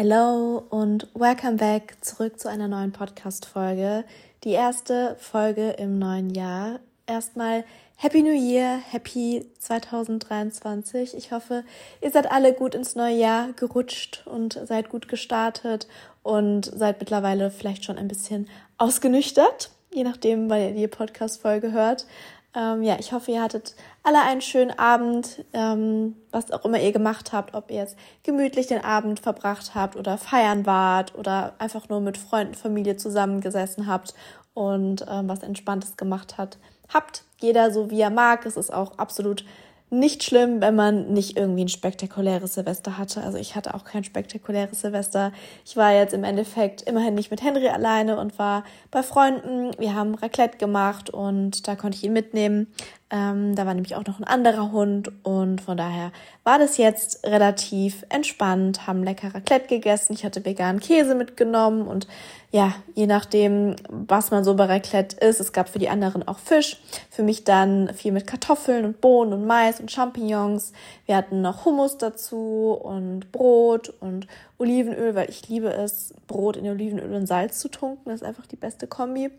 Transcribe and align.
Hello 0.00 0.62
und 0.70 1.08
welcome 1.14 1.56
back 1.56 1.96
zurück 2.02 2.38
zu 2.38 2.48
einer 2.48 2.68
neuen 2.68 2.92
Podcast-Folge. 2.92 4.04
Die 4.44 4.52
erste 4.52 5.16
Folge 5.18 5.70
im 5.70 5.98
neuen 5.98 6.30
Jahr. 6.30 6.78
Erstmal 7.08 7.64
Happy 7.96 8.22
New 8.22 8.30
Year, 8.30 8.78
Happy 8.92 9.44
2023. 9.58 11.16
Ich 11.16 11.32
hoffe, 11.32 11.64
ihr 12.00 12.12
seid 12.12 12.30
alle 12.30 12.52
gut 12.52 12.76
ins 12.76 12.94
neue 12.94 13.16
Jahr 13.16 13.52
gerutscht 13.54 14.22
und 14.26 14.60
seid 14.68 14.88
gut 14.88 15.08
gestartet 15.08 15.88
und 16.22 16.66
seid 16.66 17.00
mittlerweile 17.00 17.50
vielleicht 17.50 17.84
schon 17.84 17.98
ein 17.98 18.06
bisschen 18.06 18.48
ausgenüchtert, 18.76 19.72
je 19.92 20.04
nachdem, 20.04 20.48
weil 20.48 20.68
ihr 20.68 20.76
die 20.76 20.86
Podcast-Folge 20.86 21.72
hört. 21.72 22.06
Ähm, 22.54 22.82
ja, 22.82 22.96
ich 22.98 23.12
hoffe, 23.12 23.30
ihr 23.30 23.42
hattet 23.42 23.74
alle 24.02 24.22
einen 24.22 24.40
schönen 24.40 24.76
Abend, 24.78 25.44
ähm, 25.52 26.16
was 26.30 26.50
auch 26.50 26.64
immer 26.64 26.80
ihr 26.80 26.92
gemacht 26.92 27.32
habt, 27.32 27.54
ob 27.54 27.70
ihr 27.70 27.76
jetzt 27.76 27.96
gemütlich 28.22 28.66
den 28.66 28.82
Abend 28.82 29.20
verbracht 29.20 29.74
habt 29.74 29.96
oder 29.96 30.16
feiern 30.16 30.64
wart 30.64 31.14
oder 31.14 31.54
einfach 31.58 31.88
nur 31.88 32.00
mit 32.00 32.16
Freunden, 32.16 32.54
Familie 32.54 32.96
zusammengesessen 32.96 33.86
habt 33.86 34.14
und 34.54 35.04
ähm, 35.08 35.28
was 35.28 35.42
Entspanntes 35.42 35.96
gemacht 35.96 36.38
hat, 36.38 36.58
habt. 36.92 37.24
Jeder 37.38 37.70
so 37.70 37.90
wie 37.90 38.00
er 38.00 38.10
mag. 38.10 38.46
Es 38.46 38.56
ist 38.56 38.72
auch 38.72 38.98
absolut 38.98 39.44
nicht 39.90 40.22
schlimm, 40.22 40.60
wenn 40.60 40.74
man 40.74 41.12
nicht 41.12 41.36
irgendwie 41.36 41.64
ein 41.64 41.68
spektakuläres 41.68 42.54
Silvester 42.54 42.98
hatte. 42.98 43.22
Also 43.22 43.38
ich 43.38 43.56
hatte 43.56 43.74
auch 43.74 43.84
kein 43.84 44.04
spektakuläres 44.04 44.82
Silvester. 44.82 45.32
Ich 45.64 45.76
war 45.76 45.92
jetzt 45.94 46.12
im 46.12 46.24
Endeffekt 46.24 46.82
immerhin 46.82 47.14
nicht 47.14 47.30
mit 47.30 47.42
Henry 47.42 47.68
alleine 47.68 48.18
und 48.18 48.38
war 48.38 48.64
bei 48.90 49.02
Freunden. 49.02 49.70
Wir 49.78 49.94
haben 49.94 50.14
Raclette 50.14 50.58
gemacht 50.58 51.08
und 51.08 51.66
da 51.66 51.74
konnte 51.74 51.96
ich 51.96 52.04
ihn 52.04 52.12
mitnehmen. 52.12 52.66
Ähm, 53.10 53.54
da 53.54 53.64
war 53.64 53.72
nämlich 53.72 53.96
auch 53.96 54.04
noch 54.04 54.18
ein 54.18 54.24
anderer 54.24 54.70
Hund 54.70 55.10
und 55.22 55.62
von 55.62 55.78
daher 55.78 56.12
war 56.44 56.58
das 56.58 56.76
jetzt 56.76 57.24
relativ 57.24 58.04
entspannt, 58.10 58.86
haben 58.86 59.02
lecker 59.02 59.34
Raclette 59.34 59.66
gegessen. 59.66 60.12
Ich 60.12 60.26
hatte 60.26 60.44
veganen 60.44 60.78
Käse 60.78 61.14
mitgenommen 61.14 61.88
und 61.88 62.06
ja, 62.50 62.74
je 62.94 63.06
nachdem, 63.06 63.76
was 63.88 64.30
man 64.30 64.44
so 64.44 64.54
bei 64.54 64.66
Raclette 64.66 65.16
ist. 65.24 65.40
Es 65.40 65.54
gab 65.54 65.70
für 65.70 65.78
die 65.78 65.88
anderen 65.88 66.26
auch 66.28 66.38
Fisch. 66.38 66.82
Für 67.10 67.22
mich 67.22 67.44
dann 67.44 67.94
viel 67.94 68.12
mit 68.12 68.26
Kartoffeln 68.26 68.84
und 68.84 69.00
Bohnen 69.00 69.32
und 69.32 69.46
Mais 69.46 69.80
und 69.80 69.90
Champignons. 69.90 70.74
Wir 71.06 71.16
hatten 71.16 71.40
noch 71.40 71.64
Hummus 71.64 71.96
dazu 71.96 72.78
und 72.82 73.32
Brot 73.32 73.88
und 74.00 74.26
Olivenöl, 74.58 75.14
weil 75.14 75.30
ich 75.30 75.48
liebe 75.48 75.72
es, 75.72 76.12
Brot 76.26 76.58
in 76.58 76.68
Olivenöl 76.68 77.14
und 77.14 77.26
Salz 77.26 77.58
zu 77.58 77.68
tunken. 77.68 78.10
Das 78.10 78.16
ist 78.20 78.26
einfach 78.26 78.46
die 78.46 78.56
beste 78.56 78.86
Kombi. 78.86 79.30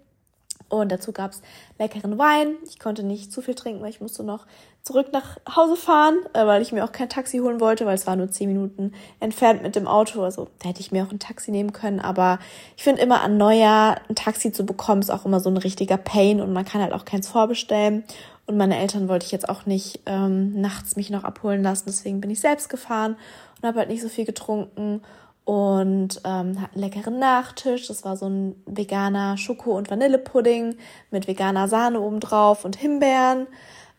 Und 0.70 0.92
dazu 0.92 1.12
gab's 1.12 1.42
leckeren 1.80 2.18
Wein. 2.18 2.56
Ich 2.68 2.80
konnte 2.80 3.04
nicht 3.04 3.32
zu 3.32 3.42
viel 3.42 3.56
trinken, 3.56 3.82
weil 3.82 3.90
ich 3.90 4.02
musste 4.02 4.24
noch 4.24 4.46
zurück 4.84 5.08
nach 5.12 5.38
Hause 5.56 5.76
fahren, 5.76 6.20
äh, 6.34 6.46
weil 6.46 6.62
ich 6.62 6.72
mir 6.72 6.84
auch 6.84 6.92
kein 6.92 7.10
Taxi 7.10 7.40
holen 7.40 7.60
wollte, 7.60 7.86
weil 7.86 7.96
es 7.96 8.08
war 8.08 8.16
nur 8.16 8.30
zehn 8.30 8.48
Minuten 8.48 8.94
entfernt 9.20 9.64
mit 9.64 9.76
dem 9.76 9.88
Auto. 9.88 10.22
Also 10.22 10.48
da 10.60 10.70
hätte 10.70 10.80
ich 10.80 10.92
mir 10.92 11.04
auch 11.04 11.12
ein 11.12 11.20
Taxi 11.20 11.52
nehmen 11.52 11.74
können. 11.74 12.00
Aber 12.00 12.40
ich 12.78 12.84
finde 12.84 13.02
immer 13.02 13.22
an 13.22 13.38
Neujahr 13.38 14.00
ein 14.10 14.16
Taxi 14.16 14.52
zu 14.52 14.66
bekommen, 14.66 15.02
ist 15.02 15.10
auch 15.10 15.26
immer 15.26 15.40
so 15.40 15.50
ein 15.50 15.58
richtiger 15.58 15.98
Pain 15.98 16.40
und 16.40 16.54
man 16.54 16.66
kann 16.66 16.82
halt 16.82 16.94
auch 16.94 17.06
keins 17.06 17.28
vorbestellen. 17.28 18.04
Und 18.46 18.58
meine 18.58 18.80
Eltern 18.80 19.08
wollte 19.10 19.26
ich 19.26 19.32
jetzt 19.32 19.48
auch 19.48 19.66
nicht 19.66 20.02
ähm, 20.06 20.60
nachts 20.60 20.96
mich 20.96 21.10
noch 21.10 21.24
abholen 21.24 21.62
lassen. 21.62 21.84
Deswegen 21.88 22.22
bin 22.22 22.32
ich 22.32 22.40
selbst 22.40 22.70
gefahren 22.70 23.16
und 23.62 23.68
habe 23.68 23.80
halt 23.80 23.90
nicht 23.90 24.02
so 24.02 24.10
viel 24.10 24.26
getrunken 24.26 25.02
und 25.46 26.22
ähm, 26.26 26.58
einen 26.58 26.68
leckeren 26.74 27.20
Nachtisch. 27.20 27.88
Das 27.88 28.04
war 28.04 28.16
so 28.18 28.28
ein 28.28 28.56
veganer 28.66 29.38
Schoko- 29.38 29.78
und 29.78 29.90
Vanillepudding 29.90 30.78
mit 31.12 31.28
veganer 31.28 31.68
Sahne 31.68 32.02
obendrauf 32.02 32.66
und 32.66 32.76
Himbeeren. 32.76 33.48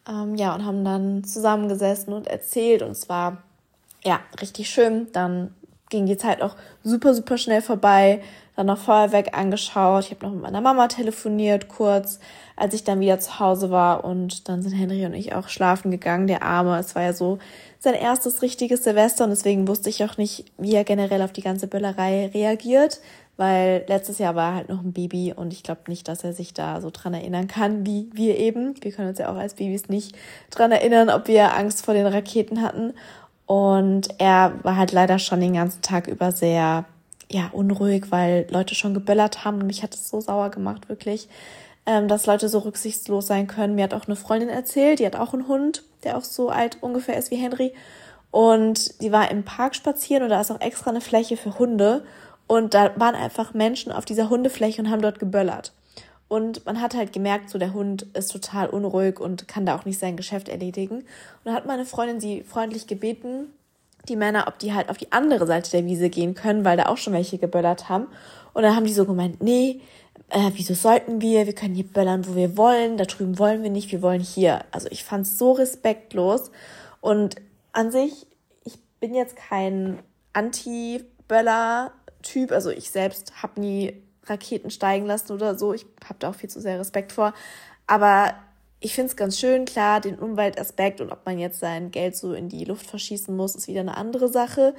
Ähm, 0.09 0.37
ja, 0.37 0.55
und 0.55 0.65
haben 0.65 0.85
dann 0.85 1.25
zusammengesessen 1.25 2.13
und 2.13 2.27
erzählt 2.27 2.83
und 2.83 2.93
es 2.93 3.09
war 3.09 3.43
ja 4.05 4.21
richtig 4.41 4.71
schön. 4.71 5.09
Dann 5.13 5.55
ging 5.91 6.07
die 6.07 6.17
Zeit 6.17 6.41
auch 6.41 6.57
super, 6.83 7.15
super 7.15 7.37
schnell 7.37 7.61
vorbei. 7.61 8.23
Dann 8.57 8.67
noch 8.67 8.79
Feuerwerk 8.79 9.37
angeschaut. 9.37 10.05
Ich 10.05 10.11
habe 10.11 10.27
noch 10.27 10.33
mit 10.33 10.43
meiner 10.43 10.61
Mama 10.61 10.89
telefoniert 10.89 11.69
kurz, 11.69 12.21
als 12.57 12.75
ich 12.75 12.85
dann 12.85 13.01
wieder 13.01 13.19
zu 13.19 13.39
Hause 13.39 13.71
war. 13.71 14.05
Und 14.05 14.49
dann 14.49 14.63
sind 14.63 14.73
Henry 14.73 15.05
und 15.05 15.15
ich 15.15 15.35
auch 15.35 15.49
schlafen 15.49 15.91
gegangen. 15.91 16.27
Der 16.27 16.43
Arme, 16.43 16.79
es 16.79 16.95
war 16.95 17.03
ja 17.03 17.13
so 17.13 17.39
sein 17.81 17.95
erstes 17.95 18.43
richtiges 18.43 18.85
Silvester 18.85 19.25
und 19.25 19.31
deswegen 19.31 19.67
wusste 19.67 19.89
ich 19.89 20.05
auch 20.05 20.19
nicht, 20.19 20.45
wie 20.59 20.75
er 20.75 20.85
generell 20.85 21.23
auf 21.23 21.33
die 21.33 21.41
ganze 21.41 21.67
Böllerei 21.67 22.31
reagiert, 22.33 23.01
weil 23.39 23.85
letztes 23.89 24.19
Jahr 24.19 24.35
war 24.35 24.51
er 24.51 24.57
halt 24.57 24.69
noch 24.69 24.83
ein 24.83 24.93
Baby 24.93 25.33
und 25.35 25.55
ich 25.55 25.63
glaube 25.63 25.81
nicht, 25.89 26.07
dass 26.07 26.23
er 26.23 26.35
sich 26.35 26.53
da 26.53 26.83
so 26.83 26.91
dran 26.93 27.15
erinnern 27.15 27.49
kann, 27.49 27.87
wie 27.87 28.11
wir 28.13 28.37
eben. 28.37 28.75
Wir 28.83 28.93
können 28.93 29.09
uns 29.09 29.19
ja 29.19 29.33
auch 29.33 29.37
als 29.37 29.55
Babys 29.55 29.89
nicht 29.89 30.15
dran 30.51 30.73
erinnern, 30.73 31.09
ob 31.09 31.27
wir 31.27 31.57
Angst 31.57 31.83
vor 31.83 31.95
den 31.95 32.07
Raketen 32.07 32.61
hatten. 32.61 32.93
Und 33.47 34.09
er 34.19 34.53
war 34.63 34.77
halt 34.77 34.93
leider 34.93 35.19
schon 35.19 35.41
den 35.41 35.55
ganzen 35.55 35.81
Tag 35.81 36.07
über 36.07 36.33
sehr, 36.33 36.85
ja, 37.31 37.49
unruhig, 37.51 38.11
weil 38.11 38.47
Leute 38.51 38.75
schon 38.75 38.93
geböllert 38.93 39.47
haben 39.47 39.63
und 39.63 39.67
mich 39.67 39.83
hat 39.83 39.95
es 39.95 40.11
so 40.11 40.21
sauer 40.21 40.51
gemacht, 40.51 40.91
wirklich, 40.91 41.27
ähm, 41.87 42.09
dass 42.09 42.27
Leute 42.27 42.49
so 42.49 42.61
rücksichtslos 42.61 43.27
sein 43.27 43.47
können. 43.47 43.75
Mir 43.75 43.85
hat 43.85 43.95
auch 43.95 44.07
eine 44.07 44.17
Freundin 44.17 44.49
erzählt, 44.49 44.99
die 44.99 45.07
hat 45.07 45.17
auch 45.17 45.33
einen 45.33 45.49
Hund 45.49 45.85
der 46.05 46.17
auch 46.17 46.25
so 46.25 46.49
alt 46.49 46.79
ungefähr 46.81 47.17
ist 47.17 47.31
wie 47.31 47.37
Henry. 47.37 47.73
Und 48.31 48.79
sie 48.79 49.13
war 49.13 49.31
im 49.31 49.45
Park 49.45 49.75
spazieren 49.75 50.23
und 50.23 50.31
da 50.31 50.41
ist 50.41 50.51
auch 50.51 50.61
extra 50.61 50.91
eine 50.91 51.01
Fläche 51.01 51.37
für 51.37 51.59
Hunde. 51.59 52.05
Und 52.47 52.75
da 52.75 52.93
waren 52.97 53.15
einfach 53.15 53.55
Menschen 53.55 53.93
auf 53.93 54.05
dieser 54.05 54.31
Hundefläche 54.31 54.83
und 54.83 54.91
haben 54.91 55.03
dort 55.03 55.19
geböllert. 55.19 55.73
Und 56.29 56.65
man 56.65 56.81
hat 56.81 56.95
halt 56.95 57.13
gemerkt, 57.13 57.51
so 57.51 57.59
der 57.59 57.75
Hund 57.75 58.03
ist 58.15 58.29
total 58.29 58.69
unruhig 58.69 59.19
und 59.19 59.49
kann 59.49 59.67
da 59.67 59.77
auch 59.77 59.85
nicht 59.85 59.99
sein 59.99 60.17
Geschäft 60.17 60.49
erledigen. 60.49 60.99
Und 60.99 61.07
da 61.45 61.55
hat 61.55 61.67
meine 61.67 61.85
Freundin 61.85 62.21
sie 62.21 62.45
freundlich 62.45 62.87
gebeten, 62.87 63.53
die 64.09 64.17
Männer, 64.17 64.45
ob 64.47 64.59
die 64.59 64.73
halt 64.73 64.91
auf 64.91 64.97
die 64.97 65.11
andere 65.11 65.47
Seite 65.47 65.71
der 65.73 65.85
Wiese 65.85 66.09
gehen 66.09 66.35
können, 66.35 66.65
weil 66.65 66.77
da 66.77 66.87
auch 66.87 66.97
schon 66.97 67.13
welche 67.13 67.39
geböllert 67.39 67.89
haben. 67.89 68.07
Und 68.53 68.63
dann 68.63 68.77
haben 68.77 68.87
die 68.87 68.93
so 68.93 69.07
gemeint, 69.07 69.43
nee, 69.43 69.81
äh, 70.31 70.51
wieso 70.55 70.75
sollten 70.75 71.21
wir? 71.21 71.47
Wir 71.47 71.55
können 71.55 71.75
hier 71.75 71.87
böllern, 71.87 72.27
wo 72.27 72.35
wir 72.35 72.57
wollen. 72.57 72.97
Da 72.97 73.05
drüben 73.05 73.39
wollen 73.39 73.63
wir 73.63 73.71
nicht, 73.71 73.93
wir 73.93 74.03
wollen 74.03 74.21
hier. 74.21 74.65
Also 74.71 74.89
ich 74.91 75.05
fand 75.05 75.27
es 75.27 75.39
so 75.39 75.53
respektlos. 75.53 76.51
Und 77.01 77.37
an 77.73 77.91
sich, 77.91 78.27
ich 78.65 78.79
bin 79.01 79.15
jetzt 79.15 79.37
kein 79.37 79.99
Anti-Böller-Typ. 80.33 82.53
Also 82.53 82.71
ich 82.71 82.91
selbst 82.91 83.43
habe 83.43 83.61
nie 83.61 84.03
Raketen 84.25 84.71
steigen 84.71 85.07
lassen 85.07 85.33
oder 85.33 85.59
so. 85.59 85.75
Ich 85.75 85.87
habe 86.05 86.19
da 86.19 86.31
auch 86.31 86.35
viel 86.35 86.51
zu 86.51 86.61
sehr 86.61 86.79
Respekt 86.79 87.13
vor. 87.13 87.35
Aber 87.87 88.35
ich 88.81 88.95
finde 88.95 89.11
es 89.11 89.17
ganz 89.17 89.39
schön, 89.39 89.67
klar, 89.67 90.01
den 90.01 90.19
Umweltaspekt 90.19 91.01
und 91.01 91.13
ob 91.13 91.27
man 91.27 91.39
jetzt 91.39 91.61
sein 91.61 91.91
Geld 91.91 92.17
so 92.17 92.33
in 92.33 92.49
die 92.49 92.65
Luft 92.65 92.87
verschießen 92.87 93.37
muss, 93.37 93.55
ist 93.55 93.69
wieder 93.69 93.81
eine 93.81 93.97
andere 93.97 94.29
Sache. 94.29 94.75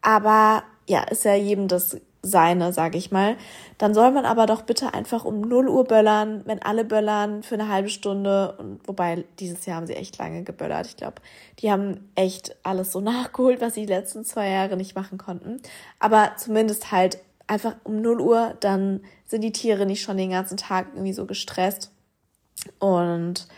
Aber 0.00 0.62
ja, 0.88 1.02
ist 1.04 1.24
ja 1.24 1.34
jedem 1.34 1.68
das 1.68 1.96
seine, 2.22 2.72
sage 2.72 2.96
ich 2.96 3.10
mal. 3.10 3.36
Dann 3.78 3.94
soll 3.94 4.12
man 4.12 4.24
aber 4.24 4.46
doch 4.46 4.62
bitte 4.62 4.94
einfach 4.94 5.24
um 5.24 5.40
0 5.40 5.68
Uhr 5.68 5.84
böllern, 5.84 6.42
wenn 6.46 6.62
alle 6.62 6.84
böllern 6.84 7.42
für 7.42 7.54
eine 7.56 7.68
halbe 7.68 7.88
Stunde. 7.88 8.56
Und 8.58 8.80
wobei 8.86 9.24
dieses 9.40 9.66
Jahr 9.66 9.76
haben 9.76 9.86
sie 9.88 9.96
echt 9.96 10.18
lange 10.18 10.44
geböllert. 10.44 10.86
Ich 10.86 10.96
glaube, 10.96 11.16
die 11.58 11.70
haben 11.70 12.10
echt 12.14 12.56
alles 12.62 12.92
so 12.92 13.00
nachgeholt, 13.02 13.60
was 13.60 13.74
sie 13.74 13.86
die 13.86 13.92
letzten 13.92 14.24
zwei 14.24 14.48
Jahre 14.48 14.76
nicht 14.76 14.94
machen 14.94 15.18
konnten. 15.18 15.60
Aber 15.98 16.32
zumindest 16.36 16.92
halt 16.92 17.18
einfach 17.48 17.74
um 17.84 18.00
0 18.00 18.20
Uhr, 18.20 18.54
dann 18.60 19.00
sind 19.26 19.42
die 19.42 19.52
Tiere 19.52 19.84
nicht 19.84 20.02
schon 20.02 20.16
den 20.16 20.30
ganzen 20.30 20.56
Tag 20.56 20.88
irgendwie 20.92 21.12
so 21.12 21.26
gestresst. 21.26 21.90
Und 22.78 23.48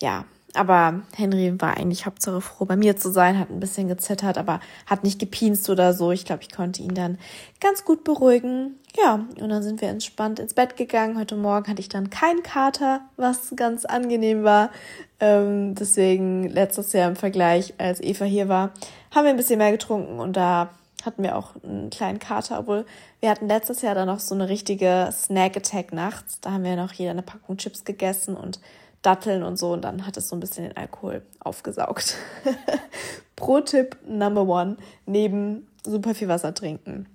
ja, 0.00 0.26
aber 0.56 1.02
Henry 1.14 1.60
war 1.60 1.76
eigentlich 1.76 2.06
Hauptsache 2.06 2.40
froh, 2.40 2.64
bei 2.64 2.76
mir 2.76 2.96
zu 2.96 3.10
sein, 3.10 3.38
hat 3.38 3.50
ein 3.50 3.60
bisschen 3.60 3.88
gezittert, 3.88 4.38
aber 4.38 4.60
hat 4.86 5.04
nicht 5.04 5.18
gepinst 5.18 5.68
oder 5.70 5.92
so. 5.92 6.12
Ich 6.12 6.24
glaube, 6.24 6.42
ich 6.42 6.52
konnte 6.52 6.82
ihn 6.82 6.94
dann 6.94 7.18
ganz 7.60 7.84
gut 7.84 8.04
beruhigen. 8.04 8.76
Ja, 8.96 9.26
und 9.40 9.48
dann 9.48 9.62
sind 9.62 9.80
wir 9.80 9.88
entspannt 9.88 10.38
ins 10.38 10.54
Bett 10.54 10.76
gegangen. 10.76 11.18
Heute 11.18 11.36
Morgen 11.36 11.68
hatte 11.68 11.80
ich 11.80 11.88
dann 11.88 12.10
keinen 12.10 12.42
Kater, 12.42 13.00
was 13.16 13.52
ganz 13.56 13.84
angenehm 13.84 14.42
war. 14.42 14.70
Ähm, 15.20 15.74
deswegen 15.74 16.44
letztes 16.48 16.92
Jahr 16.92 17.08
im 17.08 17.16
Vergleich, 17.16 17.74
als 17.78 18.00
Eva 18.00 18.24
hier 18.24 18.48
war, 18.48 18.72
haben 19.14 19.24
wir 19.24 19.30
ein 19.30 19.36
bisschen 19.36 19.58
mehr 19.58 19.72
getrunken 19.72 20.18
und 20.18 20.36
da 20.36 20.70
hatten 21.06 21.22
wir 21.22 21.36
auch 21.36 21.52
einen 21.62 21.88
kleinen 21.90 22.18
Kater, 22.18 22.58
obwohl 22.58 22.84
wir 23.20 23.30
hatten 23.30 23.46
letztes 23.46 23.80
Jahr 23.80 23.94
dann 23.94 24.08
noch 24.08 24.18
so 24.18 24.34
eine 24.34 24.48
richtige 24.48 25.08
Snack-Attack 25.12 25.92
nachts. 25.92 26.40
Da 26.40 26.52
haben 26.52 26.64
wir 26.64 26.76
noch 26.76 26.92
jeder 26.92 27.12
eine 27.12 27.22
Packung 27.22 27.56
Chips 27.56 27.84
gegessen 27.84 28.36
und 28.36 28.60
Datteln 29.06 29.42
und 29.42 29.56
so 29.56 29.72
und 29.72 29.82
dann 29.82 30.06
hat 30.06 30.16
es 30.16 30.28
so 30.28 30.36
ein 30.36 30.40
bisschen 30.40 30.64
den 30.64 30.76
Alkohol 30.76 31.22
aufgesaugt. 31.38 32.16
Pro-Tipp 33.36 33.96
Number 34.08 34.42
One, 34.42 34.76
neben 35.06 35.68
super 35.84 36.14
viel 36.14 36.28
Wasser 36.28 36.54
trinken. 36.54 37.06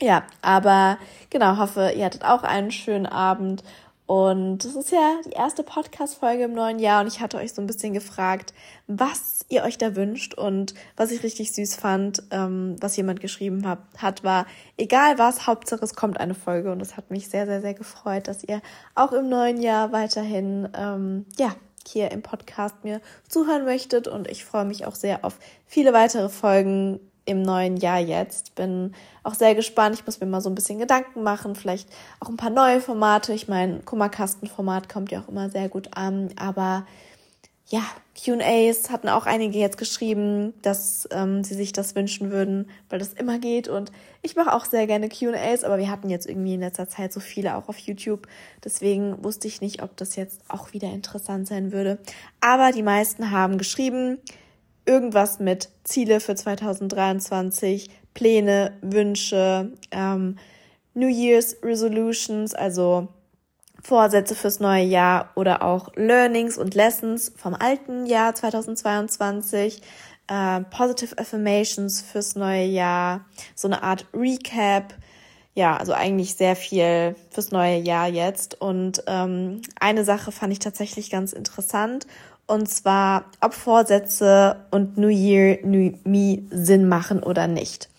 Ja, 0.00 0.24
aber 0.42 0.98
genau, 1.30 1.56
hoffe, 1.56 1.92
ihr 1.96 2.04
hattet 2.04 2.24
auch 2.24 2.42
einen 2.42 2.70
schönen 2.70 3.06
Abend 3.06 3.62
und 4.08 4.64
das 4.64 4.74
ist 4.74 4.90
ja 4.90 5.20
die 5.26 5.32
erste 5.32 5.62
Podcast-Folge 5.62 6.44
im 6.44 6.54
neuen 6.54 6.78
Jahr 6.78 7.02
und 7.02 7.08
ich 7.08 7.20
hatte 7.20 7.36
euch 7.36 7.52
so 7.52 7.60
ein 7.60 7.66
bisschen 7.66 7.92
gefragt, 7.92 8.54
was 8.86 9.44
ihr 9.50 9.64
euch 9.64 9.76
da 9.76 9.96
wünscht 9.96 10.32
und 10.32 10.72
was 10.96 11.10
ich 11.10 11.22
richtig 11.22 11.52
süß 11.52 11.74
fand, 11.74 12.22
ähm, 12.30 12.76
was 12.80 12.96
jemand 12.96 13.20
geschrieben 13.20 13.68
hat, 13.68 13.80
hat, 13.98 14.24
war, 14.24 14.46
egal 14.78 15.18
was, 15.18 15.46
Hauptsache 15.46 15.84
es 15.84 15.94
kommt 15.94 16.18
eine 16.18 16.34
Folge 16.34 16.72
und 16.72 16.78
das 16.78 16.96
hat 16.96 17.10
mich 17.10 17.28
sehr, 17.28 17.44
sehr, 17.44 17.60
sehr 17.60 17.74
gefreut, 17.74 18.28
dass 18.28 18.42
ihr 18.44 18.62
auch 18.94 19.12
im 19.12 19.28
neuen 19.28 19.60
Jahr 19.60 19.92
weiterhin, 19.92 20.70
ähm, 20.74 21.26
ja, 21.38 21.54
hier 21.86 22.10
im 22.10 22.22
Podcast 22.22 22.76
mir 22.84 23.02
zuhören 23.28 23.66
möchtet 23.66 24.08
und 24.08 24.26
ich 24.26 24.42
freue 24.46 24.64
mich 24.64 24.86
auch 24.86 24.94
sehr 24.94 25.22
auf 25.22 25.38
viele 25.66 25.92
weitere 25.92 26.30
Folgen 26.30 26.98
im 27.28 27.42
neuen 27.42 27.76
Jahr 27.76 28.00
jetzt. 28.00 28.54
Bin 28.54 28.94
auch 29.22 29.34
sehr 29.34 29.54
gespannt. 29.54 29.96
Ich 29.96 30.06
muss 30.06 30.20
mir 30.20 30.26
mal 30.26 30.40
so 30.40 30.48
ein 30.48 30.54
bisschen 30.54 30.78
Gedanken 30.78 31.22
machen, 31.22 31.54
vielleicht 31.54 31.88
auch 32.20 32.28
ein 32.28 32.36
paar 32.36 32.50
neue 32.50 32.80
Formate. 32.80 33.34
Ich 33.34 33.48
meine, 33.48 33.80
Kummerkastenformat 33.80 34.88
kommt 34.88 35.12
ja 35.12 35.20
auch 35.20 35.28
immer 35.28 35.50
sehr 35.50 35.68
gut 35.68 35.90
an, 35.96 36.30
aber 36.36 36.86
ja, 37.70 37.82
QAs 38.16 38.88
hatten 38.88 39.10
auch 39.10 39.26
einige 39.26 39.58
jetzt 39.58 39.76
geschrieben, 39.76 40.54
dass 40.62 41.06
ähm, 41.12 41.44
sie 41.44 41.54
sich 41.54 41.74
das 41.74 41.94
wünschen 41.94 42.30
würden, 42.30 42.70
weil 42.88 42.98
das 42.98 43.12
immer 43.12 43.38
geht. 43.38 43.68
Und 43.68 43.92
ich 44.22 44.36
mache 44.36 44.54
auch 44.54 44.64
sehr 44.64 44.86
gerne 44.86 45.10
QAs, 45.10 45.64
aber 45.64 45.76
wir 45.76 45.90
hatten 45.90 46.08
jetzt 46.08 46.26
irgendwie 46.26 46.54
in 46.54 46.60
letzter 46.60 46.88
Zeit 46.88 47.12
so 47.12 47.20
viele 47.20 47.56
auch 47.56 47.68
auf 47.68 47.78
YouTube. 47.78 48.26
Deswegen 48.64 49.22
wusste 49.22 49.48
ich 49.48 49.60
nicht, 49.60 49.82
ob 49.82 49.98
das 49.98 50.16
jetzt 50.16 50.40
auch 50.48 50.72
wieder 50.72 50.90
interessant 50.90 51.46
sein 51.46 51.70
würde. 51.70 51.98
Aber 52.40 52.72
die 52.72 52.82
meisten 52.82 53.30
haben 53.30 53.58
geschrieben, 53.58 54.18
irgendwas 54.88 55.38
mit 55.38 55.68
Ziele 55.84 56.18
für 56.18 56.34
2023, 56.34 57.90
Pläne, 58.14 58.72
Wünsche, 58.80 59.72
ähm, 59.92 60.38
New 60.94 61.08
Year's 61.08 61.56
Resolutions, 61.62 62.54
also 62.54 63.08
Vorsätze 63.82 64.34
fürs 64.34 64.58
neue 64.58 64.84
Jahr 64.84 65.30
oder 65.36 65.62
auch 65.62 65.90
Learnings 65.94 66.58
und 66.58 66.74
Lessons 66.74 67.32
vom 67.36 67.54
alten 67.54 68.06
Jahr 68.06 68.34
2022, 68.34 69.82
äh, 70.26 70.60
Positive 70.62 71.16
Affirmations 71.18 72.00
fürs 72.00 72.34
neue 72.34 72.64
Jahr, 72.64 73.24
so 73.54 73.68
eine 73.68 73.82
Art 73.82 74.06
Recap. 74.12 74.94
Ja, 75.54 75.76
also 75.76 75.92
eigentlich 75.92 76.34
sehr 76.34 76.54
viel 76.56 77.16
fürs 77.30 77.50
neue 77.50 77.78
Jahr 77.78 78.08
jetzt. 78.08 78.60
Und 78.60 79.02
ähm, 79.06 79.62
eine 79.80 80.04
Sache 80.04 80.32
fand 80.32 80.52
ich 80.52 80.60
tatsächlich 80.60 81.10
ganz 81.10 81.32
interessant. 81.32 82.06
Und 82.48 82.66
zwar, 82.66 83.26
ob 83.42 83.52
Vorsätze 83.52 84.56
und 84.70 84.96
New 84.96 85.08
Year, 85.08 85.58
New 85.64 85.92
Me 86.04 86.42
Sinn 86.50 86.88
machen 86.88 87.22
oder 87.22 87.46
nicht. 87.46 87.90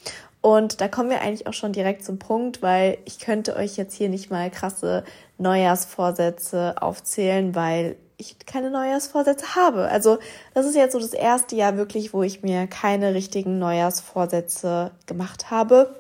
Und 0.41 0.81
da 0.81 0.87
kommen 0.87 1.11
wir 1.11 1.21
eigentlich 1.21 1.45
auch 1.45 1.53
schon 1.53 1.71
direkt 1.71 2.03
zum 2.03 2.17
Punkt, 2.17 2.63
weil 2.63 2.97
ich 3.05 3.19
könnte 3.19 3.55
euch 3.55 3.77
jetzt 3.77 3.93
hier 3.93 4.09
nicht 4.09 4.31
mal 4.31 4.49
krasse 4.49 5.03
Neujahrsvorsätze 5.37 6.81
aufzählen, 6.81 7.53
weil 7.53 7.95
ich 8.17 8.37
keine 8.47 8.71
Neujahrsvorsätze 8.71 9.55
habe. 9.55 9.87
Also 9.87 10.17
das 10.55 10.65
ist 10.65 10.75
jetzt 10.75 10.93
so 10.93 10.99
das 10.99 11.13
erste 11.13 11.55
Jahr 11.55 11.77
wirklich, 11.77 12.13
wo 12.13 12.23
ich 12.23 12.41
mir 12.41 12.65
keine 12.65 13.13
richtigen 13.13 13.59
Neujahrsvorsätze 13.59 14.91
gemacht 15.05 15.51
habe. 15.51 15.95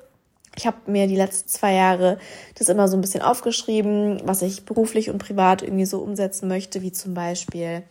Ich 0.55 0.65
habe 0.65 0.77
mir 0.87 1.05
die 1.05 1.15
letzten 1.15 1.49
zwei 1.49 1.73
Jahre 1.73 2.17
das 2.57 2.67
immer 2.67 2.87
so 2.87 2.97
ein 2.97 3.01
bisschen 3.01 3.21
aufgeschrieben, 3.21 4.21
was 4.23 4.41
ich 4.41 4.65
beruflich 4.65 5.11
und 5.11 5.19
privat 5.19 5.61
irgendwie 5.61 5.85
so 5.85 5.99
umsetzen 5.99 6.47
möchte, 6.47 6.81
wie 6.81 6.91
zum 6.91 7.13
Beispiel 7.13 7.83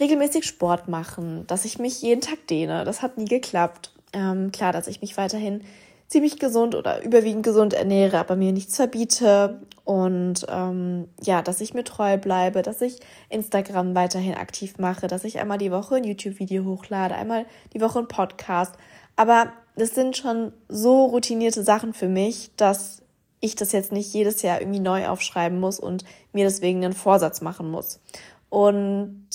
regelmäßig 0.00 0.44
Sport 0.44 0.88
machen, 0.88 1.46
dass 1.46 1.64
ich 1.64 1.78
mich 1.78 2.02
jeden 2.02 2.20
Tag 2.20 2.46
dehne. 2.48 2.84
Das 2.84 3.02
hat 3.02 3.18
nie 3.18 3.24
geklappt. 3.24 3.92
Ähm, 4.12 4.52
klar, 4.52 4.72
dass 4.72 4.86
ich 4.86 5.00
mich 5.00 5.16
weiterhin 5.16 5.62
ziemlich 6.08 6.38
gesund 6.38 6.74
oder 6.74 7.02
überwiegend 7.04 7.42
gesund 7.42 7.74
ernähre, 7.74 8.18
aber 8.18 8.34
mir 8.34 8.52
nichts 8.52 8.76
verbiete 8.76 9.60
und 9.84 10.46
ähm, 10.48 11.08
ja, 11.22 11.42
dass 11.42 11.60
ich 11.60 11.74
mir 11.74 11.84
treu 11.84 12.16
bleibe, 12.16 12.62
dass 12.62 12.80
ich 12.80 13.00
Instagram 13.28 13.94
weiterhin 13.94 14.34
aktiv 14.34 14.78
mache, 14.78 15.06
dass 15.06 15.24
ich 15.24 15.38
einmal 15.38 15.58
die 15.58 15.70
Woche 15.70 15.96
ein 15.96 16.04
YouTube-Video 16.04 16.64
hochlade, 16.64 17.14
einmal 17.14 17.44
die 17.74 17.80
Woche 17.80 17.98
ein 17.98 18.08
Podcast. 18.08 18.74
Aber 19.16 19.52
das 19.76 19.94
sind 19.94 20.16
schon 20.16 20.52
so 20.68 21.04
routinierte 21.06 21.62
Sachen 21.62 21.92
für 21.92 22.08
mich, 22.08 22.50
dass 22.56 23.02
ich 23.40 23.54
das 23.54 23.72
jetzt 23.72 23.92
nicht 23.92 24.12
jedes 24.12 24.42
Jahr 24.42 24.60
irgendwie 24.60 24.80
neu 24.80 25.08
aufschreiben 25.08 25.60
muss 25.60 25.78
und 25.78 26.04
mir 26.32 26.44
deswegen 26.44 26.84
einen 26.84 26.94
Vorsatz 26.94 27.40
machen 27.40 27.70
muss. 27.70 28.00
Und 28.48 29.26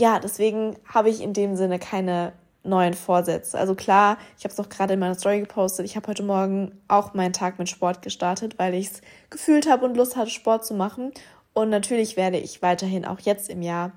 ja, 0.00 0.18
deswegen 0.18 0.76
habe 0.86 1.10
ich 1.10 1.20
in 1.20 1.34
dem 1.34 1.56
Sinne 1.56 1.78
keine 1.78 2.32
neuen 2.62 2.94
Vorsätze. 2.94 3.58
Also 3.58 3.74
klar, 3.74 4.16
ich 4.38 4.44
habe 4.44 4.52
es 4.52 4.60
auch 4.60 4.68
gerade 4.68 4.94
in 4.94 4.98
meiner 4.98 5.14
Story 5.14 5.40
gepostet. 5.40 5.84
Ich 5.86 5.96
habe 5.96 6.08
heute 6.08 6.22
Morgen 6.22 6.72
auch 6.88 7.14
meinen 7.14 7.32
Tag 7.32 7.58
mit 7.58 7.68
Sport 7.68 8.02
gestartet, 8.02 8.58
weil 8.58 8.74
ich 8.74 8.86
es 8.86 9.00
gefühlt 9.28 9.68
habe 9.68 9.84
und 9.84 9.96
Lust 9.96 10.16
hatte, 10.16 10.30
Sport 10.30 10.64
zu 10.64 10.74
machen. 10.74 11.12
Und 11.52 11.68
natürlich 11.68 12.16
werde 12.16 12.38
ich 12.38 12.62
weiterhin 12.62 13.04
auch 13.04 13.20
jetzt 13.20 13.50
im 13.50 13.60
Jahr 13.60 13.92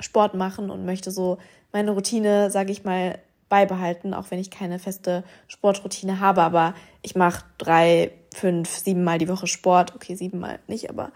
Sport 0.00 0.34
machen 0.34 0.70
und 0.70 0.84
möchte 0.84 1.10
so 1.10 1.38
meine 1.72 1.92
Routine, 1.92 2.50
sage 2.50 2.70
ich 2.70 2.84
mal, 2.84 3.18
beibehalten, 3.48 4.14
auch 4.14 4.30
wenn 4.30 4.38
ich 4.38 4.50
keine 4.50 4.78
feste 4.78 5.24
Sportroutine 5.48 6.20
habe. 6.20 6.42
Aber 6.42 6.74
ich 7.02 7.16
mache 7.16 7.44
drei, 7.58 8.12
fünf, 8.34 8.68
sieben 8.68 9.04
Mal 9.04 9.18
die 9.18 9.28
Woche 9.28 9.46
Sport. 9.46 9.94
Okay, 9.94 10.14
sieben 10.14 10.38
Mal 10.38 10.60
nicht, 10.66 10.88
aber 10.88 11.12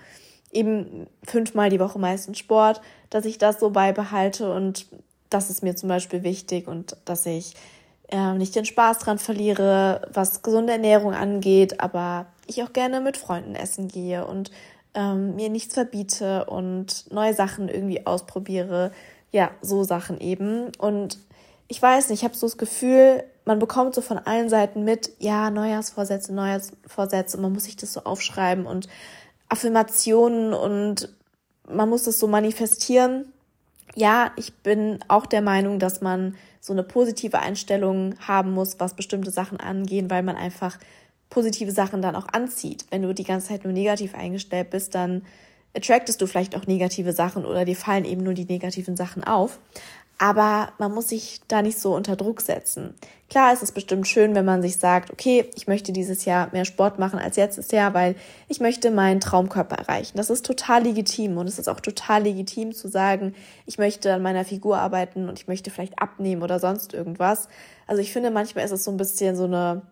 eben 0.57 1.07
fünfmal 1.25 1.71
die 1.71 1.81
Woche 1.81 1.99
meistens 1.99 2.39
Sport, 2.39 2.81
dass 3.11 3.25
ich 3.25 3.39
das 3.39 3.61
so 3.61 3.71
beibehalte 3.71 4.53
und 4.53 4.87
das 5.31 5.51
ist 5.51 5.63
mir 5.63 5.77
zum 5.77 5.89
Beispiel 5.89 6.23
wichtig 6.23 6.67
und 6.69 6.97
dass 7.05 7.27
ich 7.27 7.55
äh, 8.09 8.33
nicht 8.35 8.55
den 8.55 8.65
Spaß 8.65 8.99
dran 8.99 9.19
verliere, 9.19 10.09
was 10.13 10.43
gesunde 10.43 10.73
Ernährung 10.73 11.15
angeht, 11.15 11.81
aber 11.81 12.27
ich 12.47 12.63
auch 12.63 12.73
gerne 12.73 13.01
mit 13.01 13.17
Freunden 13.17 13.55
essen 13.55 13.89
gehe 13.89 14.27
und 14.27 14.51
ähm, 14.95 15.37
mir 15.37 15.51
nichts 15.51 15.75
verbiete 15.75 16.47
und 16.47 17.13
neue 17.13 17.35
Sachen 17.35 17.69
irgendwie 17.69 18.07
ausprobiere. 18.07 18.93
Ja, 19.33 19.51
so 19.61 19.85
Sachen 19.85 20.21
eben. 20.21 20.71
Und 20.79 21.19
ich 21.69 21.83
weiß 21.83 22.09
nicht, 22.09 22.21
ich 22.21 22.25
habe 22.25 22.37
so 22.37 22.47
das 22.47 22.57
Gefühl, 22.57 23.25
man 23.45 23.59
bekommt 23.59 23.95
so 23.95 24.01
von 24.01 24.19
allen 24.19 24.49
Seiten 24.49 24.85
mit, 24.85 25.11
ja, 25.19 25.51
Neujahrsvorsätze, 25.51 26.33
Neujahrsvorsätze, 26.33 27.37
und 27.37 27.43
man 27.43 27.53
muss 27.53 27.65
sich 27.65 27.77
das 27.77 27.93
so 27.93 28.05
aufschreiben 28.05 28.67
und 28.67 28.89
Affirmationen 29.49 30.53
und 30.53 31.15
man 31.69 31.89
muss 31.89 32.05
das 32.05 32.19
so 32.19 32.27
manifestieren 32.27 33.33
ja, 33.97 34.31
ich 34.37 34.55
bin 34.55 34.99
auch 35.09 35.27
der 35.27 35.43
Meinung, 35.43 35.79
dass 35.79 36.03
man 36.03 36.37
so 36.61 36.73
eine 36.73 36.83
positive 36.83 37.39
Einstellung 37.39 38.15
haben 38.21 38.53
muss, 38.53 38.79
was 38.79 38.95
bestimmte 38.95 39.31
Sachen 39.31 39.59
angehen, 39.59 40.11
weil 40.11 40.23
man 40.23 40.37
einfach 40.37 40.79
positive 41.31 41.73
Sachen 41.73 42.03
dann 42.03 42.15
auch 42.15 42.29
anzieht. 42.29 42.85
Wenn 42.91 43.03
du 43.03 43.15
die 43.15 43.25
ganze 43.25 43.49
Zeit 43.49 43.65
nur 43.65 43.73
negativ 43.73 44.15
eingestellt 44.15 44.71
bist, 44.71 44.95
dann 44.95 45.23
attractest 45.75 46.21
du 46.21 46.27
vielleicht 46.27 46.57
auch 46.57 46.67
negative 46.67 47.13
Sachen 47.13 47.47
oder 47.47 47.65
dir 47.65 47.77
fallen 47.77 48.05
eben 48.05 48.23
nur 48.23 48.35
die 48.35 48.45
negativen 48.45 48.97
Sachen 48.97 49.25
auf. 49.25 49.59
Aber 50.19 50.71
man 50.79 50.95
muss 50.95 51.09
sich 51.09 51.41
da 51.47 51.61
nicht 51.61 51.79
so 51.79 51.95
unter 51.95 52.17
Druck 52.17 52.41
setzen. 52.41 52.95
Klar 53.29 53.53
ist 53.53 53.63
es 53.63 53.73
bestimmt 53.73 54.07
schön, 54.07 54.35
wenn 54.35 54.45
man 54.45 54.63
sich 54.63 54.79
sagt, 54.79 55.11
okay, 55.11 55.51
ich 55.57 55.67
möchte 55.67 55.93
dieses 55.93 56.25
Jahr 56.25 56.49
mehr 56.53 56.65
Sport 56.65 56.99
machen 56.99 57.19
als 57.19 57.37
letztes 57.37 57.71
Jahr, 57.71 57.93
weil 57.93 58.15
ich 58.49 58.61
möchte 58.61 58.91
meinen 58.91 59.21
Traumkörper 59.21 59.77
erreichen. 59.77 60.17
Das 60.17 60.31
ist 60.31 60.47
total 60.47 60.85
legitim 60.85 61.37
und 61.37 61.49
es 61.49 61.59
ist 61.59 61.69
auch 61.69 61.81
total 61.81 62.23
legitim 62.23 62.73
zu 62.73 62.89
sagen, 62.89 63.35
ich 63.67 63.79
möchte 63.79 64.15
an 64.15 64.23
meiner 64.23 64.45
Figur 64.45 64.79
arbeiten 64.79 65.29
und 65.29 65.39
ich 65.39 65.49
möchte 65.49 65.71
vielleicht 65.71 65.99
abnehmen 65.99 66.43
oder 66.43 66.61
sonst 66.61 66.95
irgendwas. 66.95 67.49
Also 67.87 68.01
ich 68.01 68.13
finde, 68.13 68.31
manchmal 68.31 68.65
ist 68.65 68.71
es 68.71 68.85
so 68.85 68.93
ein 68.93 68.97
bisschen 68.97 69.37
so 69.37 69.45
eine, 69.45 69.83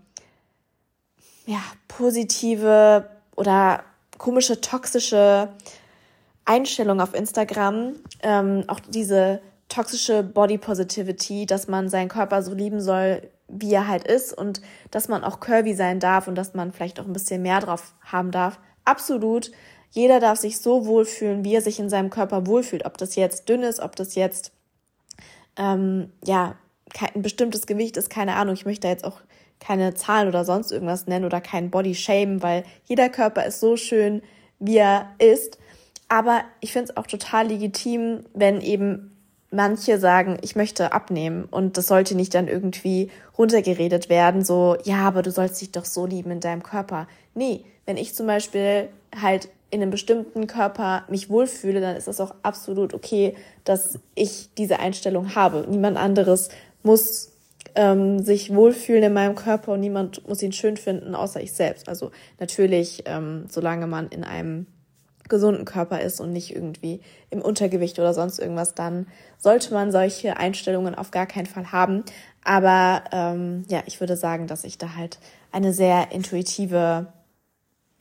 ja, 1.45 1.61
positive 1.89 3.11
oder 3.37 3.83
komische, 4.17 4.61
toxische 4.61 5.49
Einstellung 6.45 7.01
auf 7.01 7.15
Instagram. 7.15 7.95
Ähm, 8.23 8.65
auch 8.69 8.81
diese 8.81 9.41
toxische 9.69 10.23
Body 10.23 10.59
Positivity, 10.59 11.47
dass 11.47 11.69
man 11.69 11.89
seinen 11.89 12.09
Körper 12.09 12.43
so 12.43 12.55
lieben 12.55 12.81
soll, 12.81 13.23
wie 13.49 13.73
er 13.73 13.89
halt 13.89 14.07
ist 14.07 14.37
und 14.37 14.61
dass 14.91 15.09
man 15.09 15.25
auch 15.25 15.41
curvy 15.41 15.75
sein 15.75 16.01
darf 16.01 16.29
und 16.29 16.35
dass 16.35 16.55
man 16.55 16.73
vielleicht 16.73 17.01
auch 17.01 17.07
ein 17.07 17.13
bisschen 17.13 17.43
mehr 17.43 17.61
drauf 17.61 17.95
haben 18.03 18.31
darf. 18.31 18.59
Absolut. 18.85 19.51
Jeder 19.91 20.19
darf 20.19 20.39
sich 20.39 20.59
so 20.59 20.87
wohlfühlen, 20.87 21.45
wie 21.45 21.55
er 21.55 21.61
sich 21.61 21.79
in 21.79 21.89
seinem 21.89 22.11
Körper 22.11 22.47
wohlfühlt. 22.47 22.85
Ob 22.85 22.99
das 22.99 23.17
jetzt 23.17 23.49
dünn 23.49 23.63
ist, 23.63 23.81
ob 23.81 23.97
das 23.97 24.15
jetzt 24.15 24.53
ähm, 25.57 26.13
ja 26.25 26.57
ein 27.15 27.23
bestimmtes 27.23 27.67
Gewicht 27.67 27.97
ist, 27.97 28.11
keine 28.11 28.35
Ahnung. 28.35 28.55
Ich 28.55 28.67
möchte 28.67 28.89
jetzt 28.89 29.05
auch 29.05 29.21
keine 29.61 29.95
Zahlen 29.95 30.29
oder 30.29 30.45
sonst 30.45 30.73
irgendwas 30.73 31.07
nennen 31.07 31.25
oder 31.25 31.41
kein 31.41 31.71
Body 31.71 31.95
Shame, 31.95 32.43
weil 32.43 32.65
jeder 32.85 33.09
Körper 33.09 33.45
ist 33.47 33.61
so 33.61 33.77
schön, 33.77 34.23
wie 34.59 34.79
er 34.79 35.11
ist. 35.19 35.59
Aber 36.09 36.43
ich 36.61 36.73
finde 36.73 36.91
es 36.91 36.97
auch 36.97 37.07
total 37.07 37.49
legitim, 37.49 38.25
wenn 38.35 38.61
eben 38.61 39.14
manche 39.55 39.99
sagen, 39.99 40.39
ich 40.43 40.57
möchte 40.57 40.93
abnehmen 40.93 41.45
und 41.51 41.77
das 41.77 41.87
sollte 41.87 42.15
nicht 42.15 42.35
dann 42.35 42.49
irgendwie 42.49 43.11
runtergeredet 43.39 44.09
werden, 44.09 44.45
so, 44.45 44.77
ja, 44.85 44.99
aber 44.99 45.23
du 45.23 45.31
sollst 45.31 45.61
dich 45.61 45.73
doch 45.73 45.85
so 45.85 46.07
lieben 46.07 46.31
in 46.31 46.41
deinem 46.41 46.63
Körper. 46.63 47.07
Nee, 47.35 47.65
wenn 47.87 47.97
ich 47.97 48.15
zum 48.15 48.27
Beispiel 48.27 48.89
halt 49.21 49.49
in 49.71 49.83
einem 49.83 49.91
bestimmten 49.91 50.47
Körper 50.47 51.05
mich 51.09 51.31
wohlfühle, 51.31 51.81
dann 51.81 51.97
ist 51.97 52.07
das 52.07 52.21
auch 52.21 52.35
absolut 52.43 52.95
okay, 52.95 53.35
dass 53.65 53.99
ich 54.15 54.51
diese 54.57 54.79
Einstellung 54.79 55.35
habe. 55.35 55.67
Niemand 55.69 55.97
anderes 55.97 56.49
muss 56.83 57.33
ähm, 57.75 58.21
sich 58.21 58.55
wohlfühlen 58.55 59.03
in 59.03 59.13
meinem 59.13 59.35
Körper 59.35 59.73
und 59.73 59.81
niemand 59.81 60.29
muss 60.29 60.43
ihn 60.43 60.53
schön 60.53 60.77
finden, 60.77 61.15
außer 61.15 61.41
ich 61.41 61.53
selbst. 61.53 61.89
Also 61.89 62.13
natürlich, 62.39 63.03
ähm, 63.07 63.47
solange 63.49 63.87
man 63.87 64.09
in 64.09 64.23
einem 64.23 64.67
gesunden 65.29 65.65
Körper 65.65 66.01
ist 66.01 66.21
und 66.21 66.33
nicht 66.33 66.55
irgendwie 66.55 67.01
im 67.31 67.41
Untergewicht 67.41 67.99
oder 67.99 68.13
sonst 68.15 68.39
irgendwas, 68.39 68.75
dann 68.75 69.07
sollte 69.39 69.73
man 69.73 69.91
solche 69.91 70.37
Einstellungen 70.37 70.95
auf 70.95 71.11
gar 71.11 71.27
keinen 71.27 71.47
Fall 71.47 71.73
haben. 71.73 72.05
Aber 72.45 73.05
ähm, 73.13 73.65
ja, 73.69 73.83
ich 73.87 74.01
würde 74.01 74.17
sagen, 74.17 74.47
dass 74.47 74.65
ich 74.65 74.79
da 74.79 74.95
halt 74.97 75.19
eine 75.51 75.73
sehr 75.73 76.13
intuitive 76.13 77.07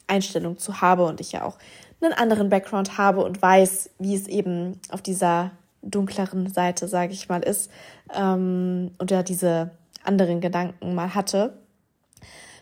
Einstellung 0.08 0.58
zu 0.58 0.82
habe 0.82 1.06
und 1.06 1.22
ich 1.22 1.32
ja 1.32 1.46
auch 1.46 1.58
einen 2.02 2.14
anderen 2.14 2.50
Background 2.50 2.98
habe 2.98 3.24
und 3.24 3.42
weiß, 3.42 3.92
wie 4.00 4.16
es 4.16 4.28
eben 4.28 4.80
auf 4.90 5.02
dieser 5.02 5.52
dunkleren 5.82 6.50
Seite, 6.50 6.88
sage 6.88 7.14
ich 7.14 7.30
mal, 7.30 7.42
ist. 7.42 7.72
Ähm, 8.14 8.92
und 8.98 9.12
ja, 9.12 9.24
diese 9.24 9.72
anderen 10.04 10.42
Gedanken 10.42 10.96
mal 10.96 11.16
hatte. 11.16 11.58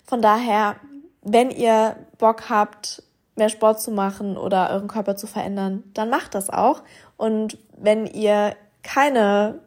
Von 0.06 0.22
daher, 0.22 0.75
wenn 1.22 1.50
ihr 1.50 1.96
Bock 2.18 2.50
habt, 2.50 3.03
mehr 3.36 3.50
Sport 3.50 3.82
zu 3.82 3.92
machen 3.92 4.38
oder 4.38 4.70
euren 4.72 4.88
Körper 4.88 5.16
zu 5.16 5.28
verändern, 5.28 5.84
dann 5.94 6.10
macht 6.10 6.36
das 6.36 6.50
auch. 6.50 6.84
Und 7.18 7.58
wenn 7.78 8.06
ihr 8.06 8.56
keine 8.84 9.60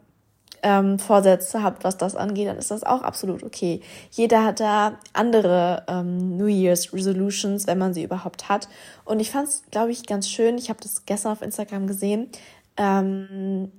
ähm, 0.63 0.99
Vorsätze 0.99 1.63
habt, 1.63 1.85
was 1.85 1.99
das 1.99 2.17
angeht, 2.17 2.49
dann 2.49 2.57
ist 2.57 2.71
das 2.71 2.85
auch 2.85 3.03
absolut 3.03 3.43
okay. 3.43 3.81
Jeder 4.11 4.45
hat 4.45 4.61
da 4.61 4.99
andere 5.13 5.85
ähm, 5.89 6.37
New 6.37 6.47
Year's 6.47 6.93
Resolutions, 6.93 7.67
wenn 7.67 7.79
man 7.79 7.95
sie 7.95 8.03
überhaupt 8.03 8.49
hat. 8.49 8.69
Und 9.05 9.21
ich 9.21 9.31
fand 9.31 9.49
es, 9.49 9.63
glaube 9.71 9.93
ich, 9.93 10.07
ganz 10.07 10.29
schön. 10.29 10.57
Ich 10.57 10.71
habe 10.71 10.81
das 10.83 11.05
gestern 11.05 11.33
auf 11.33 11.43
Instagram 11.43 11.87
gesehen. 11.87 12.31
Ähm, 12.77 13.71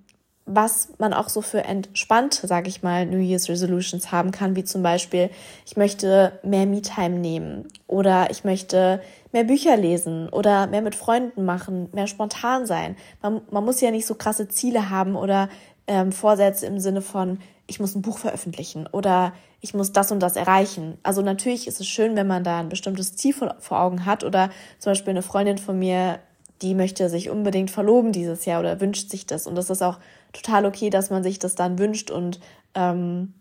was 0.45 0.89
man 0.99 1.13
auch 1.13 1.29
so 1.29 1.41
für 1.41 1.63
entspannte, 1.63 2.45
sage 2.45 2.69
ich 2.69 2.83
mal, 2.83 3.05
New 3.05 3.17
Year's 3.17 3.49
Resolutions 3.49 4.11
haben 4.11 4.29
kann, 4.29 4.55
wie 4.55 4.63
zum 4.63 4.83
Beispiel, 4.83 5.31
ich 5.65 5.75
möchte 5.75 6.39
mehr 6.43 6.67
Me-Time 6.67 7.17
nehmen 7.17 7.67
oder 7.87 8.29
ich 8.29 8.43
möchte 8.43 9.01
mehr 9.31 9.43
Bücher 9.43 9.75
lesen 9.75 10.29
oder 10.29 10.67
mehr 10.67 10.83
mit 10.83 10.95
Freunden 10.95 11.45
machen, 11.45 11.89
mehr 11.93 12.05
spontan 12.05 12.67
sein. 12.67 12.95
Man, 13.23 13.41
man 13.49 13.65
muss 13.65 13.81
ja 13.81 13.89
nicht 13.89 14.05
so 14.05 14.13
krasse 14.13 14.47
Ziele 14.47 14.91
haben 14.91 15.15
oder 15.15 15.49
ähm, 15.87 16.11
Vorsätze 16.11 16.67
im 16.67 16.79
Sinne 16.79 17.01
von, 17.01 17.39
ich 17.67 17.79
muss 17.79 17.95
ein 17.95 18.03
Buch 18.03 18.19
veröffentlichen 18.19 18.87
oder 18.87 19.33
ich 19.61 19.73
muss 19.73 19.93
das 19.93 20.11
und 20.11 20.19
das 20.19 20.35
erreichen. 20.35 20.99
Also 21.01 21.23
natürlich 21.23 21.67
ist 21.67 21.79
es 21.79 21.87
schön, 21.87 22.15
wenn 22.15 22.27
man 22.27 22.43
da 22.43 22.59
ein 22.59 22.69
bestimmtes 22.69 23.15
Ziel 23.15 23.33
vor, 23.33 23.55
vor 23.59 23.79
Augen 23.79 24.05
hat 24.05 24.23
oder 24.23 24.51
zum 24.77 24.91
Beispiel 24.91 25.09
eine 25.11 25.23
Freundin 25.23 25.57
von 25.57 25.79
mir, 25.79 26.19
die 26.61 26.73
möchte 26.73 27.09
sich 27.09 27.29
unbedingt 27.29 27.71
verloben 27.71 28.11
dieses 28.11 28.45
Jahr 28.45 28.59
oder 28.59 28.79
wünscht 28.79 29.09
sich 29.09 29.25
das. 29.25 29.47
Und 29.47 29.55
das 29.55 29.69
ist 29.69 29.81
auch 29.81 29.99
total 30.33 30.65
okay, 30.65 30.89
dass 30.89 31.09
man 31.09 31.23
sich 31.23 31.39
das 31.39 31.55
dann 31.55 31.79
wünscht 31.79 32.11
und 32.11 32.39
ähm, 32.73 33.33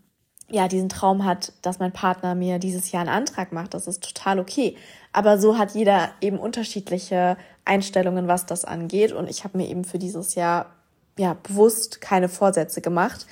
ja, 0.51 0.69
diesen 0.69 0.89
Traum 0.89 1.25
hat, 1.25 1.53
dass 1.63 1.79
mein 1.79 1.93
Partner 1.93 2.35
mir 2.35 2.59
dieses 2.59 2.93
Jahr 2.93 3.01
einen 3.01 3.11
Antrag 3.11 3.53
macht. 3.53 3.75
Das 3.75 3.87
ist 3.87 4.05
total 4.05 4.39
okay. 4.39 4.77
Aber 5.13 5.39
so 5.39 5.59
hat 5.59 5.75
jeder 5.75 6.11
eben 6.21 6.39
unterschiedliche 6.39 7.37
Einstellungen, 7.65 8.29
was 8.29 8.45
das 8.47 8.65
angeht. 8.65 9.13
Und 9.13 9.31
ich 9.31 9.45
habe 9.45 9.57
mir 9.57 9.69
eben 9.69 9.85
für 9.85 9.99
dieses 9.99 10.35
Jahr 10.35 10.67
ja 11.19 11.35
bewusst 11.43 12.01
keine 12.01 12.29
Vorsätze 12.29 12.83
gemacht. 12.83 13.27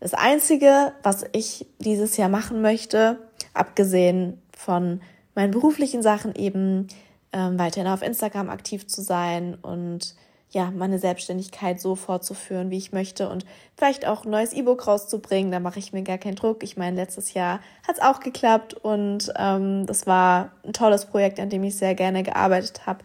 Das 0.00 0.12
Einzige, 0.12 0.92
was 1.02 1.24
ich 1.32 1.66
dieses 1.78 2.16
Jahr 2.16 2.28
machen 2.28 2.62
möchte, 2.62 3.18
abgesehen 3.54 4.42
von 4.56 5.00
meinen 5.34 5.52
beruflichen 5.52 6.02
Sachen 6.02 6.34
eben, 6.34 6.88
ähm, 7.32 7.58
weiterhin 7.58 7.88
auf 7.88 8.02
Instagram 8.02 8.50
aktiv 8.50 8.86
zu 8.86 9.02
sein 9.02 9.56
und 9.60 10.14
ja, 10.50 10.70
meine 10.70 10.98
Selbstständigkeit 10.98 11.80
so 11.80 11.96
fortzuführen, 11.96 12.70
wie 12.70 12.78
ich 12.78 12.92
möchte 12.92 13.28
und 13.28 13.44
vielleicht 13.76 14.06
auch 14.06 14.24
ein 14.24 14.30
neues 14.30 14.52
E-Book 14.52 14.86
rauszubringen. 14.86 15.50
Da 15.50 15.60
mache 15.60 15.78
ich 15.78 15.92
mir 15.92 16.02
gar 16.02 16.18
keinen 16.18 16.36
Druck. 16.36 16.62
Ich 16.62 16.76
meine, 16.76 16.96
letztes 16.96 17.34
Jahr 17.34 17.60
hat 17.86 17.96
es 17.96 18.02
auch 18.02 18.20
geklappt 18.20 18.74
und 18.74 19.32
ähm, 19.36 19.86
das 19.86 20.06
war 20.06 20.52
ein 20.64 20.72
tolles 20.72 21.06
Projekt, 21.06 21.40
an 21.40 21.50
dem 21.50 21.64
ich 21.64 21.76
sehr 21.76 21.94
gerne 21.94 22.22
gearbeitet 22.22 22.86
habe. 22.86 23.00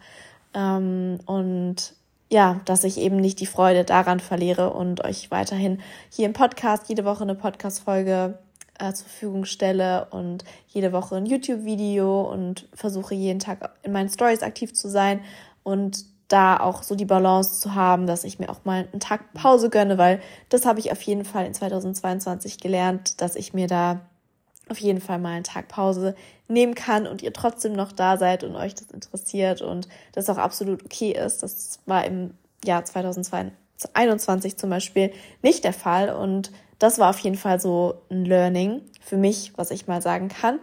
Ähm, 0.54 1.18
und 1.26 1.94
ja, 2.30 2.60
dass 2.64 2.84
ich 2.84 2.96
eben 2.98 3.16
nicht 3.16 3.40
die 3.40 3.46
Freude 3.46 3.84
daran 3.84 4.20
verliere 4.20 4.72
und 4.72 5.04
euch 5.04 5.30
weiterhin 5.30 5.80
hier 6.10 6.26
im 6.26 6.32
Podcast 6.32 6.88
jede 6.88 7.04
Woche 7.04 7.24
eine 7.24 7.34
Podcast-Folge 7.34 8.38
äh, 8.82 8.92
zur 8.92 9.06
Verfügung 9.06 9.44
stelle 9.44 10.06
und 10.10 10.44
jede 10.66 10.92
Woche 10.92 11.16
ein 11.16 11.26
YouTube-Video 11.26 12.22
und 12.22 12.68
versuche 12.74 13.14
jeden 13.14 13.38
Tag 13.38 13.70
in 13.82 13.92
meinen 13.92 14.08
Stories 14.08 14.42
aktiv 14.42 14.74
zu 14.74 14.88
sein 14.88 15.20
und 15.62 16.04
da 16.26 16.58
auch 16.58 16.82
so 16.82 16.94
die 16.94 17.04
Balance 17.04 17.60
zu 17.60 17.74
haben, 17.74 18.06
dass 18.06 18.24
ich 18.24 18.38
mir 18.38 18.48
auch 18.48 18.64
mal 18.64 18.88
einen 18.90 19.00
Tag 19.00 19.34
Pause 19.34 19.70
gönne, 19.70 19.98
weil 19.98 20.20
das 20.48 20.66
habe 20.66 20.80
ich 20.80 20.90
auf 20.90 21.00
jeden 21.02 21.24
Fall 21.24 21.46
in 21.46 21.54
2022 21.54 22.58
gelernt, 22.58 23.20
dass 23.20 23.36
ich 23.36 23.54
mir 23.54 23.68
da 23.68 24.00
auf 24.68 24.78
jeden 24.78 25.00
Fall 25.00 25.18
mal 25.18 25.34
einen 25.34 25.44
Tag 25.44 25.68
Pause 25.68 26.16
nehmen 26.48 26.74
kann 26.74 27.06
und 27.06 27.22
ihr 27.22 27.32
trotzdem 27.32 27.74
noch 27.74 27.92
da 27.92 28.16
seid 28.16 28.42
und 28.42 28.56
euch 28.56 28.74
das 28.74 28.90
interessiert 28.90 29.62
und 29.62 29.88
das 30.12 30.28
auch 30.30 30.38
absolut 30.38 30.84
okay 30.84 31.12
ist. 31.12 31.42
Das 31.42 31.80
war 31.86 32.04
im 32.04 32.34
Jahr 32.64 32.84
2021 32.84 34.56
zum 34.56 34.70
Beispiel 34.70 35.12
nicht 35.42 35.64
der 35.64 35.74
Fall 35.74 36.08
und 36.10 36.50
das 36.82 36.98
war 36.98 37.10
auf 37.10 37.18
jeden 37.18 37.36
Fall 37.36 37.60
so 37.60 38.02
ein 38.10 38.24
Learning 38.24 38.82
für 39.00 39.16
mich, 39.16 39.52
was 39.56 39.70
ich 39.70 39.86
mal 39.86 40.02
sagen 40.02 40.28
kann. 40.28 40.58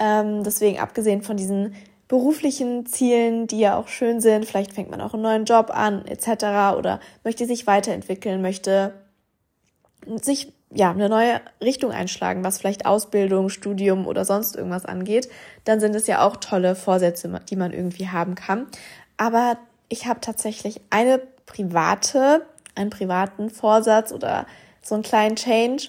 Ähm, 0.00 0.42
deswegen 0.42 0.80
abgesehen 0.80 1.22
von 1.22 1.36
diesen 1.36 1.74
beruflichen 2.08 2.86
Zielen, 2.86 3.46
die 3.46 3.60
ja 3.60 3.76
auch 3.76 3.86
schön 3.86 4.20
sind. 4.20 4.46
Vielleicht 4.46 4.72
fängt 4.72 4.90
man 4.90 5.00
auch 5.00 5.14
einen 5.14 5.22
neuen 5.22 5.44
Job 5.44 5.70
an, 5.70 6.04
etc. 6.06 6.76
oder 6.76 6.98
möchte 7.22 7.46
sich 7.46 7.68
weiterentwickeln, 7.68 8.42
möchte 8.42 8.94
sich 10.20 10.52
ja 10.72 10.90
eine 10.90 11.08
neue 11.08 11.40
Richtung 11.62 11.92
einschlagen, 11.92 12.42
was 12.42 12.58
vielleicht 12.58 12.84
Ausbildung, 12.84 13.48
Studium 13.48 14.08
oder 14.08 14.24
sonst 14.24 14.56
irgendwas 14.56 14.84
angeht, 14.84 15.28
dann 15.64 15.78
sind 15.78 15.94
es 15.94 16.08
ja 16.08 16.26
auch 16.26 16.36
tolle 16.36 16.74
Vorsätze, 16.74 17.40
die 17.48 17.56
man 17.56 17.72
irgendwie 17.72 18.08
haben 18.08 18.34
kann. 18.34 18.66
Aber 19.16 19.56
ich 19.88 20.06
habe 20.06 20.20
tatsächlich 20.20 20.80
eine 20.90 21.20
private, 21.46 22.44
einen 22.74 22.90
privaten 22.90 23.50
Vorsatz 23.50 24.10
oder 24.12 24.46
so 24.82 24.94
einen 24.94 25.04
kleinen 25.04 25.36
Change, 25.36 25.88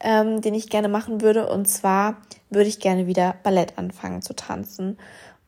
ähm, 0.00 0.40
den 0.40 0.54
ich 0.54 0.68
gerne 0.68 0.88
machen 0.88 1.20
würde. 1.20 1.48
Und 1.48 1.68
zwar 1.68 2.16
würde 2.50 2.68
ich 2.68 2.80
gerne 2.80 3.06
wieder 3.06 3.36
Ballett 3.42 3.78
anfangen 3.78 4.22
zu 4.22 4.34
tanzen. 4.34 4.98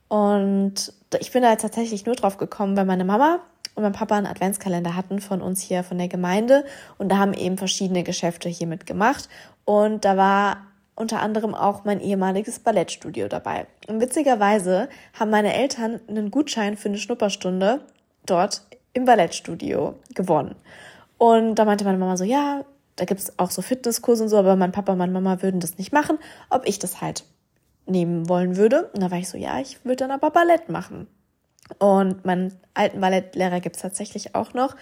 Und 0.08 0.92
ich 1.18 1.32
bin 1.32 1.42
da 1.42 1.50
jetzt 1.50 1.62
tatsächlich 1.62 2.06
nur 2.06 2.14
drauf 2.14 2.36
gekommen, 2.36 2.76
weil 2.76 2.84
meine 2.84 3.04
Mama 3.04 3.40
und 3.74 3.82
mein 3.82 3.92
Papa 3.92 4.16
einen 4.16 4.26
Adventskalender 4.26 4.94
hatten 4.94 5.20
von 5.20 5.42
uns 5.42 5.60
hier 5.60 5.82
von 5.82 5.98
der 5.98 6.08
Gemeinde 6.08 6.64
und 6.98 7.08
da 7.08 7.18
haben 7.18 7.34
eben 7.34 7.58
verschiedene 7.58 8.04
Geschäfte 8.04 8.48
hier 8.48 8.66
mitgemacht 8.66 9.28
und 9.64 10.04
da 10.04 10.16
war 10.16 10.58
unter 10.94 11.20
anderem 11.20 11.54
auch 11.54 11.84
mein 11.84 12.00
ehemaliges 12.00 12.60
Ballettstudio 12.60 13.26
dabei. 13.26 13.66
Und 13.88 14.00
witzigerweise 14.00 14.88
haben 15.18 15.30
meine 15.30 15.54
Eltern 15.54 16.00
einen 16.08 16.30
Gutschein 16.30 16.76
für 16.76 16.88
eine 16.88 16.98
Schnupperstunde 16.98 17.80
dort 18.26 18.62
im 18.92 19.04
Ballettstudio 19.04 19.96
gewonnen. 20.14 20.54
Und 21.18 21.56
da 21.56 21.64
meinte 21.64 21.84
meine 21.84 21.98
Mama 21.98 22.16
so, 22.16 22.24
ja, 22.24 22.64
da 22.96 23.04
gibt's 23.04 23.38
auch 23.38 23.50
so 23.50 23.62
Fitnesskurse 23.62 24.22
und 24.24 24.28
so, 24.28 24.36
aber 24.36 24.56
mein 24.56 24.72
Papa 24.72 24.92
und 24.92 24.98
meine 24.98 25.12
Mama 25.12 25.42
würden 25.42 25.60
das 25.60 25.78
nicht 25.78 25.92
machen, 25.92 26.18
ob 26.50 26.66
ich 26.66 26.78
das 26.78 27.00
halt 27.00 27.24
nehmen 27.86 28.28
wollen 28.28 28.56
würde. 28.56 28.90
Und 28.94 29.02
da 29.02 29.10
war 29.10 29.18
ich 29.18 29.28
so, 29.28 29.36
ja, 29.36 29.60
ich 29.60 29.84
würde 29.84 29.96
dann 29.96 30.10
aber 30.10 30.30
Ballett 30.30 30.68
machen. 30.68 31.06
Und 31.78 32.24
meinen 32.24 32.54
alten 32.74 33.00
Ballettlehrer 33.00 33.60
gibt's 33.60 33.80
tatsächlich 33.80 34.34
auch 34.34 34.54
noch. 34.54 34.76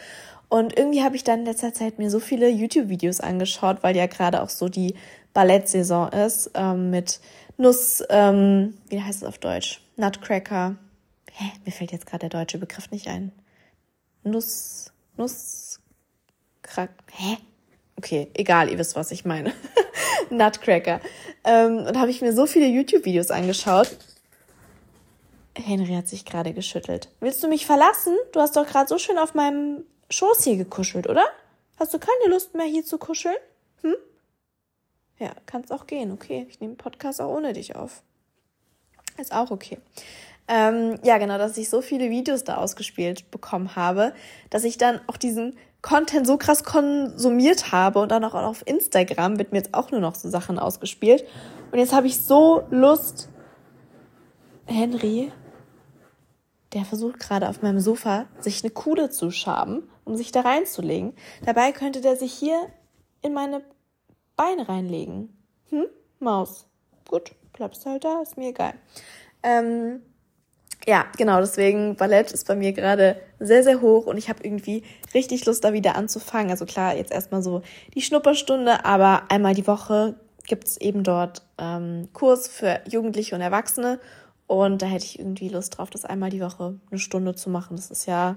Und 0.49 0.76
irgendwie 0.76 1.02
habe 1.02 1.16
ich 1.16 1.25
dann 1.25 1.40
in 1.40 1.47
letzter 1.47 1.73
Zeit 1.73 1.99
mir 1.99 2.11
so 2.11 2.21
viele 2.21 2.49
YouTube-Videos 2.49 3.21
angeschaut, 3.21 3.83
weil 3.83 3.97
ja 3.97 4.07
gerade 4.07 4.42
auch 4.42 4.50
so 4.50 4.69
die 4.69 4.95
Ballettsaison 5.33 6.11
ist, 6.11 6.50
ähm, 6.54 6.90
mit 6.90 7.21
Nuss, 7.57 8.02
ähm, 8.11 8.76
wie 8.88 9.00
heißt 9.00 9.23
es 9.23 9.28
auf 9.28 9.38
Deutsch? 9.38 9.81
Nutcracker. 9.97 10.76
Hä, 11.33 11.45
mir 11.64 11.73
fällt 11.73 11.92
jetzt 11.92 12.07
gerade 12.07 12.28
der 12.28 12.40
deutsche 12.40 12.59
Begriff 12.59 12.90
nicht 12.90 13.09
ein. 13.09 13.33
Nuss, 14.25 14.92
Nuss, 15.16 15.81
Krack, 16.61 16.90
hä? 17.12 17.38
Okay, 17.97 18.31
egal, 18.35 18.71
ihr 18.71 18.79
wisst, 18.79 18.97
was 18.97 19.11
ich 19.11 19.25
meine. 19.25 19.53
Nutcracker. 20.31 21.01
Ähm, 21.45 21.79
und 21.79 21.99
habe 21.99 22.11
ich 22.11 22.21
mir 22.21 22.33
so 22.33 22.47
viele 22.47 22.67
YouTube-Videos 22.67 23.31
angeschaut. 23.31 23.97
Henry 25.55 25.95
hat 25.95 26.09
sich 26.09 26.25
gerade 26.25 26.53
geschüttelt. 26.53 27.09
Willst 27.21 27.43
du 27.43 27.49
mich 27.49 27.67
verlassen? 27.67 28.17
Du 28.33 28.41
hast 28.41 28.57
doch 28.57 28.67
gerade 28.67 28.89
so 28.89 28.99
schön 28.99 29.19
auf 29.19 29.35
meinem 29.35 29.85
Schoß 30.11 30.45
hier 30.45 30.57
gekuschelt, 30.57 31.09
oder? 31.09 31.25
Hast 31.79 31.93
du 31.93 31.99
keine 31.99 32.33
Lust 32.33 32.55
mehr 32.55 32.67
hier 32.67 32.85
zu 32.85 32.99
kuscheln? 32.99 33.37
Hm? 33.83 33.95
Ja, 35.19 35.33
kannst 35.47 35.73
auch 35.73 35.87
gehen, 35.87 36.13
okay. 36.13 36.47
Ich 36.49 36.61
nehme 36.61 36.75
Podcast 36.75 37.21
auch 37.21 37.35
ohne 37.35 37.53
dich 37.53 37.77
auf. 37.77 38.03
Ist 39.19 39.33
auch 39.33 39.51
okay. 39.51 39.79
Ähm, 40.49 40.99
ja, 41.03 41.19
genau, 41.19 41.39
dass 41.39 41.57
ich 41.57 41.69
so 41.69 41.83
viele 41.83 42.11
Videos 42.11 42.45
da 42.45 42.57
ausgespielt 42.57 43.31
bekommen 43.31 43.77
habe, 43.77 44.15
dass 44.51 44.65
ich 44.65 44.79
dann 44.79 45.01
auch 45.07 45.17
diesen 45.17 45.57
Content 45.83 46.27
so 46.27 46.39
krass 46.39 46.62
konsumiert 46.62 47.73
habe 47.73 47.99
und 47.99 48.11
dann 48.11 48.25
auch 48.25 48.35
auf 48.35 48.67
Instagram 48.67 49.39
wird 49.39 49.53
mir 49.53 49.59
jetzt 49.59 49.75
auch 49.75 49.91
nur 49.91 50.01
noch 50.01 50.15
so 50.15 50.31
Sachen 50.31 50.59
ausgespielt. 50.59 51.25
Und 51.73 51.79
jetzt 51.79 51.93
habe 51.93 52.07
ich 52.07 52.25
so 52.25 52.62
Lust. 52.71 53.29
Henry, 54.67 55.33
der 56.73 56.85
versucht 56.85 57.19
gerade 57.19 57.49
auf 57.49 57.62
meinem 57.62 57.81
Sofa, 57.81 58.27
sich 58.39 58.62
eine 58.62 58.71
Kuhle 58.71 59.11
zu 59.11 59.31
schaben, 59.31 59.89
um 60.05 60.17
sich 60.17 60.31
da 60.31 60.43
reinzulegen. 60.43 61.15
Dabei 61.45 61.73
könnte 61.73 62.01
der 62.01 62.17
sich 62.17 62.33
hier 62.33 62.69
in 63.21 63.35
meine 63.35 63.62
Beine 64.37 64.69
reinlegen. 64.69 65.37
Hm? 65.71 65.87
Maus. 66.21 66.67
Gut, 67.09 67.33
bleibst 67.53 67.85
halt 67.85 68.05
da, 68.05 68.23
ist 68.23 68.37
mir 68.37 68.51
egal. 68.51 68.75
Ähm, 69.43 70.03
ja, 70.87 71.07
genau, 71.17 71.41
deswegen 71.41 71.97
Ballett 71.97 72.33
ist 72.33 72.47
bei 72.47 72.57
mir 72.57 72.73
gerade 72.73 73.17
sehr, 73.39 73.62
sehr 73.62 73.81
hoch 73.81 74.07
und 74.07 74.19
ich 74.19 74.29
habe 74.29 74.43
irgendwie 74.43 74.83
richtig 75.15 75.47
Lust, 75.47 75.65
da 75.65 75.73
wieder 75.73 75.97
anzufangen. 75.97 76.51
Also 76.51 76.67
klar, 76.67 76.97
jetzt 76.97 77.12
erstmal 77.12 77.43
so 77.43 77.62
die 77.95 78.03
Schnupperstunde, 78.03 78.85
aber 78.85 79.25
einmal 79.31 79.55
die 79.55 79.67
Woche 79.67 80.17
gibt's 80.47 80.77
eben 80.77 81.05
dort 81.05 81.43
ähm, 81.59 82.09
Kurs 82.12 82.49
für 82.49 82.81
Jugendliche 82.89 83.35
und 83.35 83.41
Erwachsene 83.41 84.01
und 84.47 84.83
da 84.83 84.87
hätte 84.87 85.05
ich 85.05 85.19
irgendwie 85.19 85.49
Lust 85.49 85.79
drauf, 85.79 85.91
das 85.91 86.05
einmal 86.05 86.31
die 86.31 86.41
Woche 86.41 86.79
eine 86.91 86.99
Stunde 86.99 87.35
zu 87.35 87.49
machen. 87.49 87.77
Das 87.77 87.91
ist 87.91 88.07
ja 88.07 88.37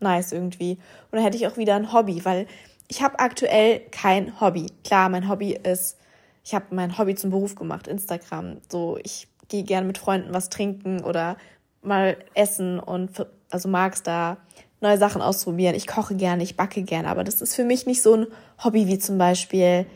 nice 0.00 0.32
irgendwie. 0.32 0.72
Und 0.72 1.16
dann 1.16 1.22
hätte 1.22 1.36
ich 1.36 1.46
auch 1.46 1.56
wieder 1.56 1.76
ein 1.76 1.92
Hobby, 1.92 2.24
weil 2.24 2.46
ich 2.88 3.02
habe 3.02 3.20
aktuell 3.20 3.80
kein 3.90 4.40
Hobby. 4.40 4.66
Klar, 4.82 5.08
mein 5.08 5.28
Hobby 5.28 5.52
ist 5.52 6.00
ich 6.44 6.54
habe 6.54 6.66
mein 6.70 6.96
Hobby 6.98 7.14
zum 7.14 7.30
Beruf 7.30 7.54
gemacht, 7.54 7.86
Instagram. 7.86 8.58
So, 8.68 8.98
ich 9.02 9.28
gehe 9.48 9.62
gerne 9.62 9.86
mit 9.86 9.98
Freunden 9.98 10.32
was 10.32 10.48
trinken 10.48 11.02
oder 11.04 11.36
mal 11.82 12.16
essen 12.34 12.78
und 12.78 13.26
also 13.50 13.68
mag's 13.68 14.02
da 14.02 14.38
neue 14.80 14.98
Sachen 14.98 15.22
ausprobieren. 15.22 15.74
Ich 15.74 15.86
koche 15.86 16.14
gerne, 16.14 16.42
ich 16.42 16.56
backe 16.56 16.82
gerne, 16.82 17.08
aber 17.08 17.24
das 17.24 17.42
ist 17.42 17.54
für 17.54 17.64
mich 17.64 17.86
nicht 17.86 18.02
so 18.02 18.14
ein 18.14 18.26
Hobby 18.62 18.86
wie 18.86 18.98
zum 18.98 19.18
Beispiel 19.18 19.86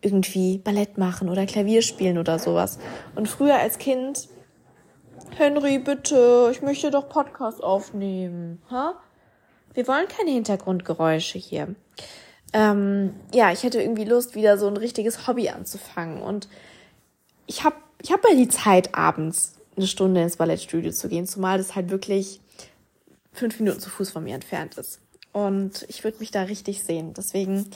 irgendwie 0.00 0.58
Ballett 0.58 0.98
machen 0.98 1.28
oder 1.30 1.46
Klavier 1.46 1.82
spielen 1.82 2.18
oder 2.18 2.38
sowas. 2.38 2.78
Und 3.14 3.28
früher 3.28 3.56
als 3.56 3.78
Kind, 3.78 4.28
Henry, 5.36 5.78
bitte, 5.78 6.50
ich 6.52 6.60
möchte 6.60 6.90
doch 6.90 7.08
Podcast 7.08 7.62
aufnehmen. 7.62 8.62
Ha? 8.70 8.94
Wir 9.72 9.88
wollen 9.88 10.06
keine 10.08 10.30
Hintergrundgeräusche 10.30 11.38
hier. 11.38 11.74
Ähm, 12.52 13.14
ja, 13.32 13.50
ich 13.50 13.62
hätte 13.62 13.80
irgendwie 13.80 14.04
Lust, 14.04 14.34
wieder 14.34 14.58
so 14.58 14.68
ein 14.68 14.76
richtiges 14.76 15.26
Hobby 15.26 15.48
anzufangen. 15.48 16.22
Und 16.22 16.48
ich 17.46 17.64
habe 17.64 17.76
ich 18.02 18.12
hab 18.12 18.22
ja 18.28 18.36
die 18.36 18.48
Zeit, 18.48 18.94
abends 18.94 19.53
eine 19.76 19.86
Stunde 19.86 20.22
ins 20.22 20.36
Ballettstudio 20.36 20.92
zu 20.92 21.08
gehen, 21.08 21.26
zumal 21.26 21.58
das 21.58 21.74
halt 21.74 21.90
wirklich 21.90 22.40
fünf 23.32 23.58
Minuten 23.58 23.80
zu 23.80 23.90
Fuß 23.90 24.10
von 24.10 24.24
mir 24.24 24.34
entfernt 24.34 24.78
ist. 24.78 25.00
Und 25.32 25.84
ich 25.88 26.04
würde 26.04 26.18
mich 26.20 26.30
da 26.30 26.42
richtig 26.42 26.82
sehen. 26.82 27.12
Deswegen 27.14 27.66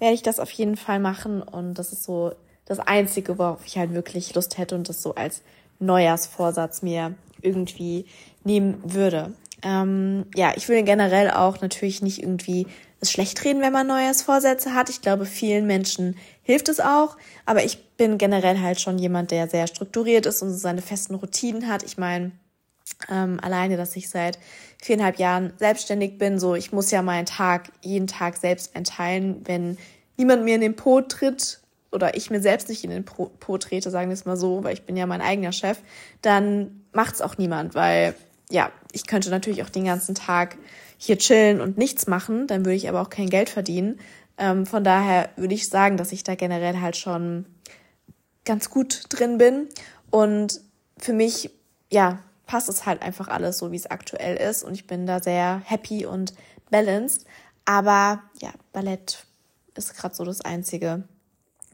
werde 0.00 0.14
ich 0.14 0.22
das 0.22 0.40
auf 0.40 0.50
jeden 0.50 0.76
Fall 0.76 0.98
machen. 0.98 1.42
Und 1.42 1.74
das 1.74 1.92
ist 1.92 2.02
so 2.02 2.32
das 2.64 2.80
Einzige, 2.80 3.38
worauf 3.38 3.64
ich 3.64 3.78
halt 3.78 3.94
wirklich 3.94 4.34
Lust 4.34 4.58
hätte 4.58 4.74
und 4.74 4.88
das 4.88 5.02
so 5.02 5.14
als 5.14 5.42
Neujahrsvorsatz 5.78 6.82
mir 6.82 7.14
irgendwie 7.40 8.06
nehmen 8.42 8.80
würde. 8.82 9.32
Ähm, 9.62 10.26
ja, 10.34 10.52
ich 10.56 10.68
will 10.68 10.82
generell 10.82 11.30
auch 11.30 11.60
natürlich 11.60 12.02
nicht 12.02 12.22
irgendwie 12.22 12.66
es 13.04 13.12
schlecht 13.12 13.44
reden, 13.44 13.62
wenn 13.62 13.72
man 13.72 13.86
Neujahrsvorsätze 13.86 14.74
hat. 14.74 14.90
Ich 14.90 15.00
glaube, 15.00 15.26
vielen 15.26 15.66
Menschen 15.66 16.16
hilft 16.42 16.68
es 16.68 16.80
auch. 16.80 17.16
Aber 17.46 17.64
ich 17.64 17.96
bin 17.96 18.18
generell 18.18 18.60
halt 18.60 18.80
schon 18.80 18.98
jemand, 18.98 19.30
der 19.30 19.48
sehr 19.48 19.66
strukturiert 19.66 20.26
ist 20.26 20.42
und 20.42 20.50
seine 20.50 20.82
festen 20.82 21.14
Routinen 21.14 21.68
hat. 21.68 21.82
Ich 21.82 21.98
meine, 21.98 22.32
ähm, 23.08 23.38
alleine, 23.40 23.76
dass 23.76 23.96
ich 23.96 24.08
seit 24.08 24.38
viereinhalb 24.82 25.18
Jahren 25.18 25.52
selbstständig 25.56 26.18
bin, 26.18 26.38
so 26.38 26.54
ich 26.54 26.72
muss 26.72 26.90
ja 26.90 27.02
meinen 27.02 27.26
Tag 27.26 27.70
jeden 27.82 28.06
Tag 28.06 28.36
selbst 28.36 28.76
einteilen. 28.76 29.40
Wenn 29.44 29.78
niemand 30.16 30.44
mir 30.44 30.56
in 30.56 30.60
den 30.60 30.76
Po 30.76 31.00
tritt 31.00 31.60
oder 31.92 32.16
ich 32.16 32.30
mir 32.30 32.40
selbst 32.40 32.68
nicht 32.68 32.84
in 32.84 32.90
den 32.90 33.04
Po, 33.04 33.30
po 33.40 33.56
trete, 33.56 33.90
sagen 33.90 34.08
wir 34.08 34.14
es 34.14 34.26
mal 34.26 34.36
so, 34.36 34.64
weil 34.64 34.74
ich 34.74 34.82
bin 34.82 34.96
ja 34.96 35.06
mein 35.06 35.22
eigener 35.22 35.52
Chef, 35.52 35.78
dann 36.22 36.84
macht 36.92 37.14
es 37.14 37.22
auch 37.22 37.38
niemand, 37.38 37.74
weil 37.74 38.14
ja, 38.50 38.70
ich 38.92 39.06
könnte 39.06 39.30
natürlich 39.30 39.62
auch 39.62 39.70
den 39.70 39.84
ganzen 39.84 40.14
Tag 40.14 40.56
hier 41.04 41.18
chillen 41.18 41.60
und 41.60 41.76
nichts 41.76 42.06
machen, 42.06 42.46
dann 42.46 42.64
würde 42.64 42.76
ich 42.76 42.88
aber 42.88 43.02
auch 43.02 43.10
kein 43.10 43.28
Geld 43.28 43.50
verdienen. 43.50 44.00
Ähm, 44.38 44.66
von 44.66 44.84
daher 44.84 45.28
würde 45.36 45.54
ich 45.54 45.68
sagen, 45.68 45.96
dass 45.96 46.12
ich 46.12 46.24
da 46.24 46.34
generell 46.34 46.80
halt 46.80 46.96
schon 46.96 47.46
ganz 48.44 48.70
gut 48.70 49.04
drin 49.10 49.38
bin. 49.38 49.68
Und 50.10 50.60
für 50.98 51.12
mich, 51.12 51.50
ja, 51.90 52.20
passt 52.46 52.68
es 52.68 52.86
halt 52.86 53.02
einfach 53.02 53.28
alles 53.28 53.58
so, 53.58 53.70
wie 53.72 53.76
es 53.76 53.90
aktuell 53.90 54.36
ist. 54.36 54.64
Und 54.64 54.74
ich 54.74 54.86
bin 54.86 55.06
da 55.06 55.22
sehr 55.22 55.62
happy 55.64 56.06
und 56.06 56.34
balanced. 56.70 57.26
Aber 57.64 58.22
ja, 58.40 58.50
Ballett 58.72 59.26
ist 59.74 59.94
gerade 59.96 60.14
so 60.14 60.24
das 60.24 60.40
Einzige, 60.40 61.04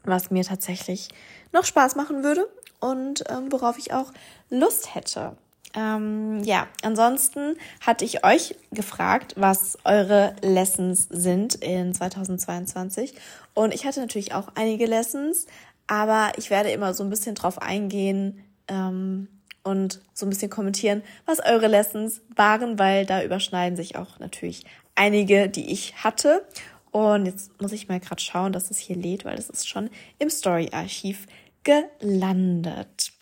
was 0.05 0.31
mir 0.31 0.45
tatsächlich 0.45 1.09
noch 1.53 1.65
Spaß 1.65 1.97
machen 1.97 2.23
würde 2.23 2.49
und 2.81 3.25
ähm, 3.29 3.51
worauf 3.51 3.79
ich 3.79 3.93
auch 3.93 4.13
Lust 4.49 4.95
hätte. 4.95 5.37
Ähm, 5.75 6.43
ja, 6.43 6.67
ansonsten 6.83 7.57
hatte 7.81 8.05
ich 8.05 8.25
euch 8.25 8.57
gefragt, 8.73 9.35
was 9.37 9.79
eure 9.85 10.35
Lessons 10.43 11.07
sind 11.11 11.55
in 11.57 11.95
2022. 11.95 13.15
Und 13.55 13.73
ich 13.73 13.87
hatte 13.87 14.01
natürlich 14.01 14.35
auch 14.35 14.49
einige 14.55 14.87
Lessons, 14.87 15.47
aber 15.87 16.33
ich 16.37 16.51
werde 16.51 16.71
immer 16.71 16.95
so 16.95 17.05
ein 17.05 17.11
bisschen 17.11 17.35
drauf 17.35 17.61
eingehen 17.63 18.45
ähm, 18.69 19.29
und 19.63 20.01
so 20.13 20.27
ein 20.27 20.31
bisschen 20.31 20.51
kommentieren, 20.51 21.03
was 21.27 21.41
eure 21.41 21.69
Lessons 21.69 22.21
waren, 22.35 22.79
weil 22.79 23.07
da 23.07 23.23
überschneiden 23.23 23.77
sich 23.77 23.97
auch 23.97 24.19
natürlich 24.19 24.65
einige, 24.95 25.49
die 25.49 25.71
ich 25.71 26.03
hatte. 26.03 26.45
Und 26.91 27.27
jetzt 27.27 27.61
muss 27.61 27.73
ich 27.73 27.89
mal 27.89 28.01
gerade 28.01 28.21
schauen, 28.21 28.53
dass 28.53 28.71
es 28.71 28.79
hier 28.79 28.97
lädt, 28.97 29.25
weil 29.25 29.39
es 29.39 29.51
ist 29.51 29.69
schon 29.69 29.91
im 30.19 30.31
Story-Archiv 30.31 31.27
gelandet. 31.63 33.13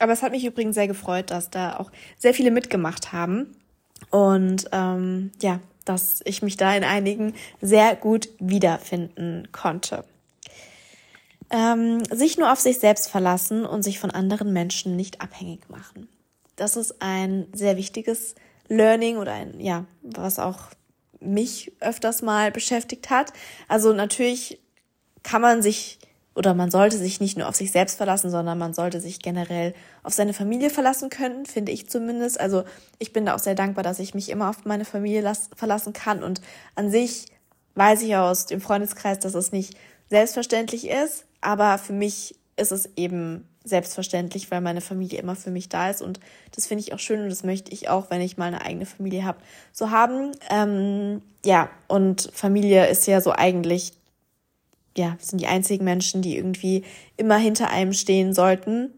Aber 0.00 0.12
es 0.12 0.22
hat 0.22 0.32
mich 0.32 0.44
übrigens 0.44 0.74
sehr 0.74 0.88
gefreut, 0.88 1.30
dass 1.30 1.50
da 1.50 1.76
auch 1.76 1.90
sehr 2.18 2.34
viele 2.34 2.50
mitgemacht 2.50 3.12
haben. 3.12 3.56
Und 4.10 4.68
ähm, 4.72 5.30
ja, 5.40 5.60
dass 5.84 6.20
ich 6.24 6.42
mich 6.42 6.56
da 6.56 6.74
in 6.74 6.84
einigen 6.84 7.34
sehr 7.60 7.94
gut 7.96 8.28
wiederfinden 8.38 9.48
konnte. 9.52 10.04
Ähm, 11.50 12.04
sich 12.04 12.38
nur 12.38 12.52
auf 12.52 12.60
sich 12.60 12.78
selbst 12.78 13.10
verlassen 13.10 13.66
und 13.66 13.82
sich 13.82 13.98
von 13.98 14.10
anderen 14.10 14.52
Menschen 14.52 14.96
nicht 14.96 15.20
abhängig 15.20 15.68
machen. 15.68 16.08
Das 16.56 16.76
ist 16.76 17.02
ein 17.02 17.46
sehr 17.52 17.76
wichtiges 17.76 18.34
Learning 18.68 19.16
oder 19.16 19.32
ein, 19.32 19.60
ja, 19.60 19.84
was 20.02 20.38
auch 20.38 20.70
mich 21.20 21.72
öfters 21.80 22.22
mal 22.22 22.50
beschäftigt 22.50 23.10
hat. 23.10 23.32
Also 23.68 23.92
natürlich 23.92 24.60
kann 25.22 25.42
man 25.42 25.60
sich 25.60 25.98
oder 26.34 26.54
man 26.54 26.70
sollte 26.70 26.96
sich 26.96 27.20
nicht 27.20 27.36
nur 27.36 27.48
auf 27.48 27.56
sich 27.56 27.72
selbst 27.72 27.96
verlassen, 27.96 28.30
sondern 28.30 28.56
man 28.58 28.72
sollte 28.72 29.00
sich 29.00 29.20
generell 29.20 29.74
auf 30.02 30.14
seine 30.14 30.32
Familie 30.32 30.70
verlassen 30.70 31.10
können, 31.10 31.44
finde 31.44 31.72
ich 31.72 31.90
zumindest. 31.90 32.40
Also 32.40 32.64
ich 32.98 33.12
bin 33.12 33.26
da 33.26 33.34
auch 33.34 33.40
sehr 33.40 33.54
dankbar, 33.54 33.82
dass 33.82 33.98
ich 33.98 34.14
mich 34.14 34.28
immer 34.28 34.48
auf 34.48 34.64
meine 34.64 34.84
Familie 34.84 35.32
verlassen 35.56 35.92
kann. 35.92 36.22
Und 36.22 36.40
an 36.76 36.90
sich 36.90 37.26
weiß 37.74 38.02
ich 38.02 38.16
aus 38.16 38.46
dem 38.46 38.60
Freundeskreis, 38.60 39.18
dass 39.18 39.34
es 39.34 39.52
nicht 39.52 39.76
selbstverständlich 40.08 40.88
ist, 40.88 41.24
aber 41.40 41.78
für 41.78 41.92
mich 41.92 42.36
ist 42.56 42.72
es 42.72 42.90
eben 42.96 43.48
selbstverständlich, 43.64 44.50
weil 44.50 44.60
meine 44.60 44.80
Familie 44.80 45.18
immer 45.20 45.36
für 45.36 45.50
mich 45.50 45.68
da 45.68 45.90
ist 45.90 46.02
und 46.02 46.18
das 46.54 46.66
finde 46.66 46.82
ich 46.82 46.92
auch 46.92 46.98
schön 46.98 47.20
und 47.20 47.28
das 47.28 47.44
möchte 47.44 47.72
ich 47.72 47.88
auch, 47.88 48.10
wenn 48.10 48.20
ich 48.20 48.36
mal 48.36 48.46
eine 48.46 48.64
eigene 48.64 48.86
Familie 48.86 49.24
habe, 49.24 49.38
so 49.72 49.90
haben. 49.90 50.32
Ähm, 50.50 51.22
ja, 51.44 51.70
und 51.86 52.30
Familie 52.32 52.88
ist 52.88 53.06
ja 53.06 53.20
so 53.20 53.32
eigentlich 53.32 53.92
ja, 54.96 55.16
sind 55.20 55.40
die 55.40 55.46
einzigen 55.46 55.84
Menschen, 55.84 56.22
die 56.22 56.36
irgendwie 56.36 56.84
immer 57.16 57.36
hinter 57.36 57.70
einem 57.70 57.92
stehen 57.92 58.34
sollten. 58.34 58.92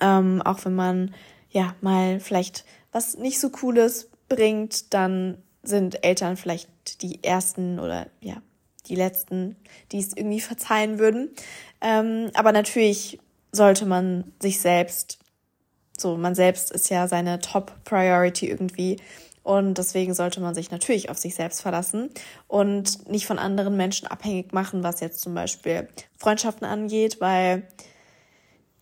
Ähm, 0.00 0.42
auch 0.42 0.64
wenn 0.64 0.74
man 0.74 1.14
ja 1.50 1.74
mal 1.80 2.20
vielleicht 2.20 2.64
was 2.92 3.16
nicht 3.16 3.40
so 3.40 3.50
Cooles 3.50 4.10
bringt, 4.28 4.92
dann 4.94 5.38
sind 5.62 6.04
Eltern 6.04 6.36
vielleicht 6.36 7.02
die 7.02 7.22
ersten 7.22 7.78
oder 7.78 8.06
ja, 8.20 8.42
die 8.86 8.96
letzten, 8.96 9.56
die 9.92 9.98
es 9.98 10.16
irgendwie 10.16 10.40
verzeihen 10.40 10.98
würden. 10.98 11.30
Ähm, 11.80 12.30
aber 12.34 12.52
natürlich 12.52 13.18
sollte 13.52 13.86
man 13.86 14.32
sich 14.40 14.60
selbst, 14.60 15.18
so 15.96 16.16
man 16.16 16.34
selbst 16.34 16.70
ist 16.70 16.88
ja 16.88 17.08
seine 17.08 17.40
Top 17.40 17.84
Priority 17.84 18.48
irgendwie 18.48 18.96
und 19.42 19.78
deswegen 19.78 20.14
sollte 20.14 20.40
man 20.40 20.54
sich 20.54 20.70
natürlich 20.70 21.10
auf 21.10 21.18
sich 21.18 21.34
selbst 21.34 21.62
verlassen 21.62 22.10
und 22.46 23.08
nicht 23.10 23.26
von 23.26 23.38
anderen 23.38 23.76
Menschen 23.76 24.06
abhängig 24.06 24.52
machen, 24.52 24.82
was 24.82 25.00
jetzt 25.00 25.20
zum 25.20 25.34
Beispiel 25.34 25.88
Freundschaften 26.18 26.66
angeht, 26.66 27.20
weil 27.20 27.66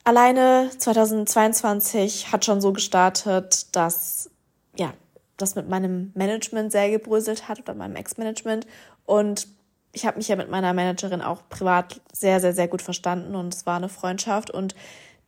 alleine 0.05 0.71
2022 0.77 2.33
hat 2.33 2.45
schon 2.45 2.61
so 2.61 2.73
gestartet, 2.73 3.75
dass 3.77 4.31
ja, 4.77 4.93
das 5.37 5.55
mit 5.55 5.69
meinem 5.69 6.11
Management 6.15 6.73
sehr 6.73 6.91
gebröselt 6.91 7.49
hat 7.49 7.61
oder 7.61 7.75
meinem 7.75 7.97
Ex-Management. 7.97 8.67
Und 9.07 9.49
ich 9.93 10.07
habe 10.07 10.19
mich 10.19 10.29
ja 10.29 10.37
mit 10.37 10.51
meiner 10.51 10.73
Managerin 10.75 11.23
auch 11.23 11.49
privat 11.49 12.01
sehr, 12.13 12.41
sehr, 12.41 12.53
sehr 12.53 12.69
gut 12.69 12.83
verstanden 12.83 13.35
und 13.35 13.55
es 13.55 13.65
war 13.65 13.77
eine 13.77 13.89
Freundschaft. 13.89 14.51
Und 14.51 14.75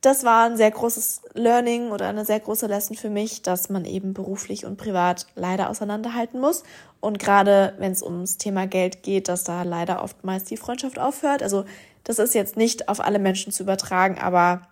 das 0.01 0.25
war 0.25 0.47
ein 0.47 0.57
sehr 0.57 0.71
großes 0.71 1.23
Learning 1.35 1.91
oder 1.91 2.09
eine 2.09 2.25
sehr 2.25 2.41
große 2.41 2.67
Lesson 2.67 2.97
für 2.97 3.11
mich, 3.11 3.43
dass 3.43 3.69
man 3.69 3.85
eben 3.85 4.15
beruflich 4.15 4.65
und 4.65 4.79
privat 4.79 5.27
leider 5.35 5.69
auseinanderhalten 5.69 6.41
muss. 6.41 6.63
Und 7.01 7.19
gerade 7.19 7.75
wenn 7.79 7.93
es 7.93 8.03
ums 8.03 8.39
Thema 8.39 8.67
Geld 8.67 9.03
geht, 9.03 9.29
dass 9.29 9.45
da 9.45 9.63
leider 9.63 10.03
oftmals 10.03 10.45
die 10.45 10.57
Freundschaft 10.57 10.99
aufhört. 10.99 11.43
Also 11.43 11.65
das 12.05 12.19
ist 12.19 12.35
jetzt 12.35 12.57
nicht 12.57 12.89
auf 12.89 13.01
alle 13.01 13.19
Menschen 13.19 13.53
zu 13.53 13.63
übertragen, 13.63 14.19
aber 14.19 14.63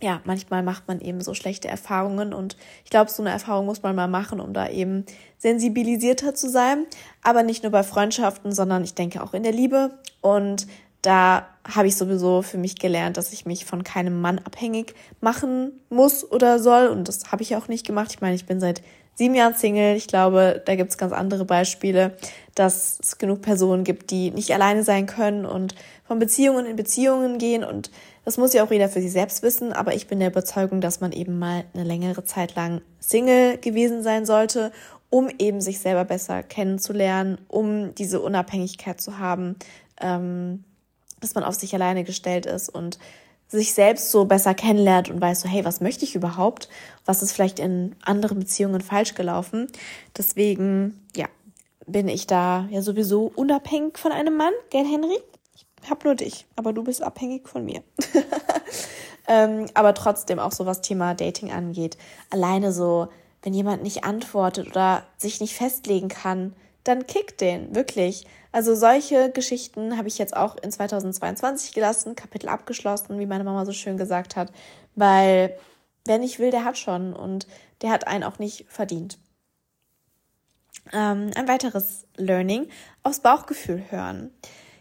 ja, 0.00 0.20
manchmal 0.24 0.62
macht 0.62 0.86
man 0.86 1.00
eben 1.00 1.22
so 1.22 1.34
schlechte 1.34 1.66
Erfahrungen 1.66 2.32
und 2.32 2.56
ich 2.84 2.90
glaube, 2.90 3.10
so 3.10 3.22
eine 3.22 3.30
Erfahrung 3.30 3.66
muss 3.66 3.82
man 3.82 3.96
mal 3.96 4.06
machen, 4.06 4.38
um 4.38 4.52
da 4.52 4.68
eben 4.68 5.04
sensibilisierter 5.38 6.34
zu 6.34 6.48
sein. 6.48 6.86
Aber 7.22 7.42
nicht 7.42 7.64
nur 7.64 7.72
bei 7.72 7.82
Freundschaften, 7.82 8.52
sondern 8.52 8.84
ich 8.84 8.94
denke 8.94 9.22
auch 9.22 9.34
in 9.34 9.42
der 9.42 9.52
Liebe. 9.52 9.98
Und 10.20 10.68
da 11.02 11.48
habe 11.64 11.86
ich 11.86 11.96
sowieso 11.96 12.42
für 12.42 12.58
mich 12.58 12.78
gelernt, 12.78 13.16
dass 13.16 13.32
ich 13.32 13.46
mich 13.46 13.64
von 13.64 13.84
keinem 13.84 14.20
Mann 14.20 14.38
abhängig 14.38 14.94
machen 15.20 15.72
muss 15.90 16.28
oder 16.30 16.58
soll. 16.58 16.88
Und 16.88 17.08
das 17.08 17.30
habe 17.30 17.42
ich 17.42 17.56
auch 17.56 17.68
nicht 17.68 17.86
gemacht. 17.86 18.10
Ich 18.12 18.20
meine, 18.20 18.34
ich 18.34 18.46
bin 18.46 18.58
seit 18.58 18.82
sieben 19.14 19.34
Jahren 19.34 19.54
Single. 19.54 19.96
Ich 19.96 20.06
glaube, 20.06 20.62
da 20.64 20.76
gibt 20.76 20.90
es 20.90 20.98
ganz 20.98 21.12
andere 21.12 21.44
Beispiele, 21.44 22.16
dass 22.54 22.98
es 23.00 23.18
genug 23.18 23.42
Personen 23.42 23.84
gibt, 23.84 24.10
die 24.10 24.30
nicht 24.30 24.52
alleine 24.54 24.82
sein 24.82 25.06
können 25.06 25.44
und 25.44 25.74
von 26.04 26.18
Beziehungen 26.18 26.66
in 26.66 26.76
Beziehungen 26.76 27.38
gehen. 27.38 27.64
Und 27.64 27.90
das 28.24 28.38
muss 28.38 28.54
ja 28.54 28.64
auch 28.64 28.70
jeder 28.70 28.88
für 28.88 29.02
sich 29.02 29.12
selbst 29.12 29.42
wissen. 29.42 29.72
Aber 29.72 29.94
ich 29.94 30.06
bin 30.06 30.20
der 30.20 30.28
Überzeugung, 30.30 30.80
dass 30.80 31.00
man 31.00 31.12
eben 31.12 31.38
mal 31.38 31.64
eine 31.74 31.84
längere 31.84 32.24
Zeit 32.24 32.54
lang 32.54 32.80
Single 33.00 33.58
gewesen 33.58 34.02
sein 34.02 34.24
sollte, 34.24 34.72
um 35.10 35.28
eben 35.38 35.60
sich 35.60 35.80
selber 35.80 36.04
besser 36.04 36.42
kennenzulernen, 36.42 37.38
um 37.48 37.94
diese 37.94 38.20
Unabhängigkeit 38.20 39.00
zu 39.00 39.18
haben. 39.18 39.56
Ähm, 40.00 40.64
dass 41.20 41.34
man 41.34 41.44
auf 41.44 41.54
sich 41.54 41.74
alleine 41.74 42.04
gestellt 42.04 42.46
ist 42.46 42.68
und 42.68 42.98
sich 43.48 43.72
selbst 43.72 44.10
so 44.10 44.26
besser 44.26 44.54
kennenlernt 44.54 45.10
und 45.10 45.20
weiß 45.20 45.40
so, 45.40 45.48
hey, 45.48 45.64
was 45.64 45.80
möchte 45.80 46.04
ich 46.04 46.14
überhaupt? 46.14 46.68
Was 47.06 47.22
ist 47.22 47.32
vielleicht 47.32 47.58
in 47.58 47.96
anderen 48.04 48.38
Beziehungen 48.38 48.82
falsch 48.82 49.14
gelaufen? 49.14 49.68
Deswegen, 50.16 51.06
ja, 51.16 51.26
bin 51.86 52.08
ich 52.08 52.26
da 52.26 52.68
ja 52.70 52.82
sowieso 52.82 53.32
unabhängig 53.34 53.98
von 53.98 54.12
einem 54.12 54.36
Mann, 54.36 54.52
gell, 54.70 54.84
Henry? 54.84 55.18
Ich 55.82 55.90
hab 55.90 56.04
nur 56.04 56.14
dich, 56.14 56.46
aber 56.56 56.72
du 56.74 56.84
bist 56.84 57.02
abhängig 57.02 57.48
von 57.48 57.64
mir. 57.64 57.82
ähm, 59.28 59.66
aber 59.72 59.94
trotzdem 59.94 60.38
auch 60.38 60.52
so 60.52 60.66
was 60.66 60.82
Thema 60.82 61.14
Dating 61.14 61.50
angeht. 61.50 61.96
Alleine 62.28 62.72
so, 62.72 63.08
wenn 63.42 63.54
jemand 63.54 63.82
nicht 63.82 64.04
antwortet 64.04 64.68
oder 64.68 65.04
sich 65.16 65.40
nicht 65.40 65.54
festlegen 65.54 66.08
kann, 66.08 66.52
dann 66.84 67.06
kick 67.06 67.38
den, 67.38 67.74
wirklich. 67.74 68.26
Also 68.52 68.74
solche 68.74 69.30
Geschichten 69.30 69.98
habe 69.98 70.08
ich 70.08 70.18
jetzt 70.18 70.36
auch 70.36 70.56
in 70.56 70.70
2022 70.70 71.74
gelassen, 71.74 72.16
Kapitel 72.16 72.48
abgeschlossen, 72.48 73.18
wie 73.18 73.26
meine 73.26 73.44
Mama 73.44 73.64
so 73.66 73.72
schön 73.72 73.96
gesagt 73.96 74.36
hat, 74.36 74.52
weil 74.94 75.58
wer 76.06 76.18
nicht 76.18 76.38
will, 76.38 76.50
der 76.50 76.64
hat 76.64 76.78
schon 76.78 77.12
und 77.12 77.46
der 77.82 77.90
hat 77.90 78.06
einen 78.06 78.24
auch 78.24 78.38
nicht 78.38 78.64
verdient. 78.68 79.18
Ähm, 80.92 81.30
ein 81.34 81.48
weiteres 81.48 82.06
Learning, 82.16 82.68
aufs 83.02 83.20
Bauchgefühl 83.20 83.84
hören. 83.90 84.32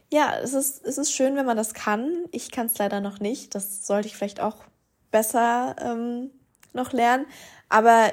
Ja, 0.10 0.40
es 0.42 0.54
ist, 0.54 0.86
es 0.86 0.98
ist 0.98 1.12
schön, 1.12 1.36
wenn 1.36 1.46
man 1.46 1.58
das 1.58 1.74
kann. 1.74 2.26
Ich 2.32 2.50
kann 2.52 2.68
es 2.68 2.78
leider 2.78 3.02
noch 3.02 3.20
nicht. 3.20 3.54
Das 3.56 3.86
sollte 3.86 4.08
ich 4.08 4.16
vielleicht 4.16 4.40
auch 4.40 4.64
besser 5.12 5.76
ähm, 5.82 6.32
noch 6.72 6.94
lernen. 6.94 7.26
Aber 7.68 8.12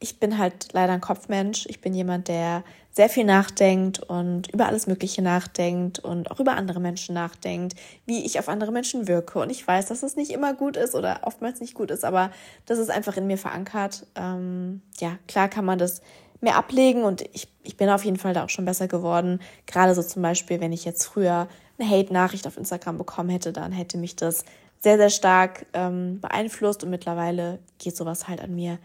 ich 0.00 0.18
bin 0.18 0.38
halt 0.38 0.72
leider 0.72 0.94
ein 0.94 1.02
Kopfmensch. 1.02 1.66
Ich 1.68 1.82
bin 1.82 1.92
jemand, 1.94 2.28
der 2.28 2.64
sehr 2.90 3.10
viel 3.10 3.24
nachdenkt 3.24 4.00
und 4.00 4.52
über 4.52 4.66
alles 4.66 4.86
Mögliche 4.86 5.22
nachdenkt 5.22 5.98
und 5.98 6.30
auch 6.30 6.40
über 6.40 6.56
andere 6.56 6.80
Menschen 6.80 7.14
nachdenkt, 7.14 7.78
wie 8.06 8.24
ich 8.24 8.38
auf 8.38 8.48
andere 8.48 8.72
Menschen 8.72 9.06
wirke. 9.06 9.38
Und 9.38 9.50
ich 9.50 9.66
weiß, 9.66 9.86
dass 9.86 10.02
es 10.02 10.16
nicht 10.16 10.30
immer 10.30 10.54
gut 10.54 10.76
ist 10.76 10.94
oder 10.94 11.20
oftmals 11.22 11.60
nicht 11.60 11.74
gut 11.74 11.90
ist, 11.90 12.04
aber 12.04 12.30
das 12.64 12.78
ist 12.78 12.90
einfach 12.90 13.16
in 13.18 13.26
mir 13.26 13.38
verankert. 13.38 14.06
Ähm, 14.16 14.80
ja, 14.98 15.18
klar 15.28 15.48
kann 15.48 15.66
man 15.66 15.78
das 15.78 16.00
mehr 16.40 16.56
ablegen 16.56 17.04
und 17.04 17.22
ich, 17.34 17.48
ich 17.62 17.76
bin 17.76 17.90
auf 17.90 18.04
jeden 18.04 18.16
Fall 18.16 18.32
da 18.32 18.44
auch 18.44 18.48
schon 18.48 18.64
besser 18.64 18.88
geworden. 18.88 19.40
Gerade 19.66 19.94
so 19.94 20.02
zum 20.02 20.22
Beispiel, 20.22 20.60
wenn 20.60 20.72
ich 20.72 20.86
jetzt 20.86 21.04
früher 21.04 21.46
eine 21.78 21.88
Hate-Nachricht 21.88 22.46
auf 22.46 22.56
Instagram 22.56 22.96
bekommen 22.96 23.28
hätte, 23.28 23.52
dann 23.52 23.72
hätte 23.72 23.98
mich 23.98 24.16
das 24.16 24.44
sehr, 24.80 24.96
sehr 24.96 25.10
stark 25.10 25.66
ähm, 25.74 26.20
beeinflusst 26.20 26.82
und 26.82 26.90
mittlerweile 26.90 27.58
geht 27.78 27.96
sowas 27.96 28.28
halt 28.28 28.40
an 28.40 28.54
mir 28.54 28.78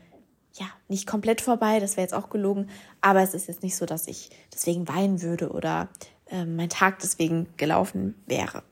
ja, 0.55 0.67
nicht 0.87 1.05
komplett 1.05 1.41
vorbei, 1.41 1.79
das 1.79 1.97
wäre 1.97 2.05
jetzt 2.05 2.13
auch 2.13 2.29
gelogen, 2.29 2.69
aber 3.01 3.21
es 3.21 3.33
ist 3.33 3.47
jetzt 3.47 3.63
nicht 3.63 3.75
so, 3.75 3.85
dass 3.85 4.07
ich 4.07 4.29
deswegen 4.53 4.87
weinen 4.87 5.21
würde 5.21 5.49
oder 5.49 5.89
äh, 6.29 6.45
mein 6.45 6.69
Tag 6.69 6.99
deswegen 6.99 7.47
gelaufen 7.57 8.15
wäre. 8.25 8.63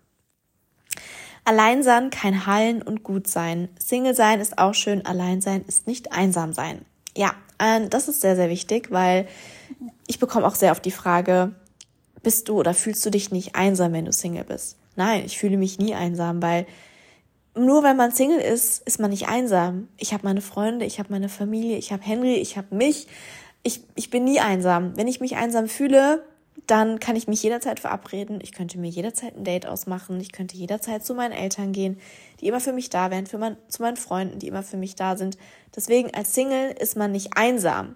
Allein 1.45 1.83
sein 1.83 2.09
kein 2.09 2.45
Hallen 2.45 2.81
und 2.81 3.03
gut 3.03 3.27
sein. 3.27 3.67
Single 3.77 4.15
sein 4.15 4.39
ist 4.39 4.57
auch 4.57 4.73
schön, 4.73 5.05
allein 5.05 5.41
sein 5.41 5.65
ist 5.67 5.87
nicht 5.87 6.13
einsam 6.13 6.53
sein. 6.53 6.85
Ja, 7.17 7.33
äh, 7.57 7.87
das 7.89 8.07
ist 8.07 8.21
sehr, 8.21 8.37
sehr 8.37 8.49
wichtig, 8.49 8.91
weil 8.91 9.27
ich 10.07 10.19
bekomme 10.19 10.47
auch 10.47 10.55
sehr 10.55 10.71
oft 10.71 10.85
die 10.85 10.91
Frage, 10.91 11.53
bist 12.21 12.47
du 12.47 12.57
oder 12.57 12.73
fühlst 12.73 13.05
du 13.05 13.09
dich 13.09 13.31
nicht 13.31 13.55
einsam, 13.55 13.91
wenn 13.91 14.05
du 14.05 14.13
Single 14.13 14.45
bist? 14.45 14.77
Nein, 14.95 15.23
ich 15.25 15.37
fühle 15.37 15.57
mich 15.57 15.79
nie 15.79 15.95
einsam, 15.95 16.41
weil 16.41 16.65
nur 17.55 17.83
wenn 17.83 17.95
man 17.95 18.11
Single 18.11 18.39
ist, 18.39 18.81
ist 18.87 18.99
man 18.99 19.11
nicht 19.11 19.27
einsam. 19.27 19.87
Ich 19.97 20.13
habe 20.13 20.23
meine 20.25 20.41
Freunde, 20.41 20.85
ich 20.85 20.99
habe 20.99 21.11
meine 21.11 21.29
Familie, 21.29 21.77
ich 21.77 21.91
habe 21.91 22.03
Henry, 22.03 22.35
ich 22.35 22.57
habe 22.57 22.75
mich. 22.75 23.07
Ich, 23.61 23.81
ich 23.95 24.09
bin 24.09 24.23
nie 24.23 24.39
einsam. 24.39 24.97
Wenn 24.97 25.07
ich 25.07 25.21
mich 25.21 25.35
einsam 25.35 25.67
fühle, 25.67 26.23
dann 26.67 26.99
kann 26.99 27.15
ich 27.15 27.27
mich 27.27 27.43
jederzeit 27.43 27.79
verabreden. 27.79 28.39
Ich 28.41 28.51
könnte 28.53 28.77
mir 28.77 28.89
jederzeit 28.89 29.37
ein 29.37 29.43
Date 29.43 29.67
ausmachen. 29.67 30.19
Ich 30.19 30.31
könnte 30.31 30.57
jederzeit 30.57 31.05
zu 31.05 31.13
meinen 31.13 31.31
Eltern 31.31 31.71
gehen, 31.71 31.99
die 32.39 32.47
immer 32.47 32.59
für 32.59 32.73
mich 32.73 32.89
da 32.89 33.11
wären, 33.11 33.27
für 33.27 33.37
mein, 33.37 33.57
zu 33.67 33.81
meinen 33.81 33.97
Freunden, 33.97 34.39
die 34.39 34.47
immer 34.47 34.63
für 34.63 34.77
mich 34.77 34.95
da 34.95 35.15
sind. 35.15 35.37
Deswegen 35.75 36.13
als 36.13 36.33
Single 36.33 36.71
ist 36.79 36.97
man 36.97 37.11
nicht 37.11 37.37
einsam. 37.37 37.95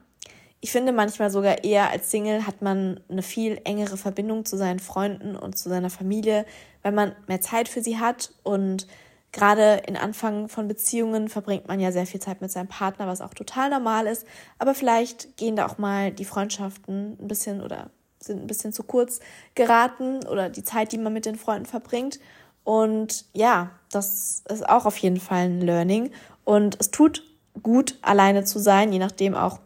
Ich 0.60 0.72
finde 0.72 0.92
manchmal 0.92 1.30
sogar 1.30 1.64
eher 1.64 1.92
als 1.92 2.10
Single 2.12 2.48
hat 2.48 2.62
man 2.62 3.00
eine 3.10 3.22
viel 3.22 3.60
engere 3.64 3.96
Verbindung 3.96 4.46
zu 4.46 4.58
seinen 4.58 4.80
Freunden 4.80 5.36
und 5.36 5.58
zu 5.58 5.70
seiner 5.70 5.90
Familie, 5.90 6.46
weil 6.82 6.92
man 6.92 7.16
mehr 7.28 7.42
Zeit 7.42 7.70
für 7.70 7.82
sie 7.82 8.00
hat 8.00 8.32
und 8.44 8.88
Gerade 9.32 9.82
in 9.88 9.98
Anfang 9.98 10.48
von 10.48 10.68
Beziehungen 10.68 11.28
verbringt 11.28 11.68
man 11.68 11.80
ja 11.80 11.92
sehr 11.92 12.06
viel 12.06 12.20
Zeit 12.20 12.42
mit 12.42 12.52
seinem 12.52 12.70
Partner, 12.70 13.08
was 13.08 13.22
auch 13.22 13.34
total 13.34 13.70
normal 13.70 14.08
ist. 14.08 14.26
Aber 14.58 14.74
vielleicht 14.74 15.38
gehen 15.38 15.56
da 15.56 15.68
auch 15.68 15.78
mal 15.78 16.12
die 16.12 16.26
Freundschaften 16.26 17.18
ein 17.20 17.28
bisschen 17.28 17.62
oder 17.62 17.90
sind 18.20 18.42
ein 18.42 18.48
bisschen 18.48 18.74
zu 18.74 18.84
kurz 18.84 19.20
geraten 19.54 20.26
oder 20.28 20.50
die 20.50 20.64
Zeit, 20.64 20.92
die 20.92 20.98
man 20.98 21.14
mit 21.14 21.26
den 21.26 21.36
Freunden 21.36 21.66
verbringt. 21.66 22.20
Und 22.64 23.26
ja, 23.34 23.72
das 23.92 24.44
ist 24.50 24.68
auch 24.68 24.86
auf 24.86 24.98
jeden 24.98 25.20
Fall 25.20 25.46
ein 25.46 25.62
Learning. 25.62 26.12
Und 26.44 26.78
es 26.80 26.92
tut 26.92 27.24
gut, 27.62 27.98
alleine 28.02 28.44
zu 28.44 28.60
sein, 28.60 28.92
je 28.92 29.00
nachdem 29.00 29.36
auch, 29.36 29.60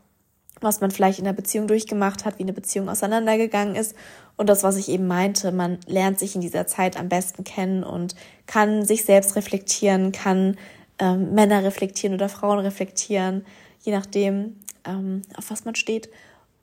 was 0.62 0.80
man 0.80 0.91
vielleicht 0.91 1.19
in 1.19 1.26
der 1.26 1.34
Beziehung 1.34 1.67
durchgemacht 1.67 2.24
hat, 2.24 2.38
wie 2.38 2.43
eine 2.43 2.54
Beziehung 2.54 2.88
auseinandergegangen 2.88 3.76
ist. 3.76 3.95
Und 4.38 4.47
das, 4.47 4.63
was 4.63 4.78
ich 4.78 4.89
eben 4.89 5.08
meinte, 5.08 5.52
man 5.52 5.80
lernt 5.88 6.19
sich 6.19 6.36
in 6.36 6.41
dieser 6.41 6.67
Zeit 6.67 6.97
am 6.97 7.10
besten 7.10 7.43
kennen 7.43 7.84
und 7.84 8.15
kann 8.45 8.86
sich 8.86 9.04
selbst 9.04 9.36
reflektieren, 9.36 10.12
kann 10.12 10.58
ähm, 11.00 11.34
Männer 11.34 11.63
reflektieren 11.63 12.13
oder 12.13 12.30
Frauen 12.30 12.60
reflektieren, 12.60 13.45
je 13.82 13.91
nachdem, 13.91 14.58
ähm, 14.86 15.24
auf 15.36 15.50
was 15.50 15.65
man 15.65 15.76
steht. 15.76 16.10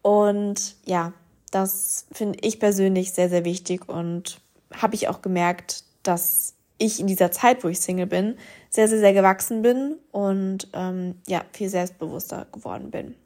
Und 0.02 0.76
ja, 0.86 1.12
das 1.50 2.06
finde 2.12 2.38
ich 2.42 2.60
persönlich 2.60 3.12
sehr, 3.12 3.28
sehr 3.28 3.44
wichtig 3.44 3.88
und 3.88 4.40
habe 4.74 4.94
ich 4.94 5.08
auch 5.08 5.22
gemerkt, 5.22 5.84
dass 6.04 6.54
ich 6.78 7.00
in 7.00 7.08
dieser 7.08 7.32
Zeit, 7.32 7.64
wo 7.64 7.68
ich 7.68 7.80
Single 7.80 8.06
bin, 8.06 8.36
sehr, 8.70 8.86
sehr, 8.86 9.00
sehr 9.00 9.12
gewachsen 9.12 9.62
bin 9.62 9.96
und 10.12 10.68
ähm, 10.72 11.16
ja, 11.26 11.42
viel 11.52 11.68
selbstbewusster 11.68 12.46
geworden 12.52 12.92
bin 12.92 13.16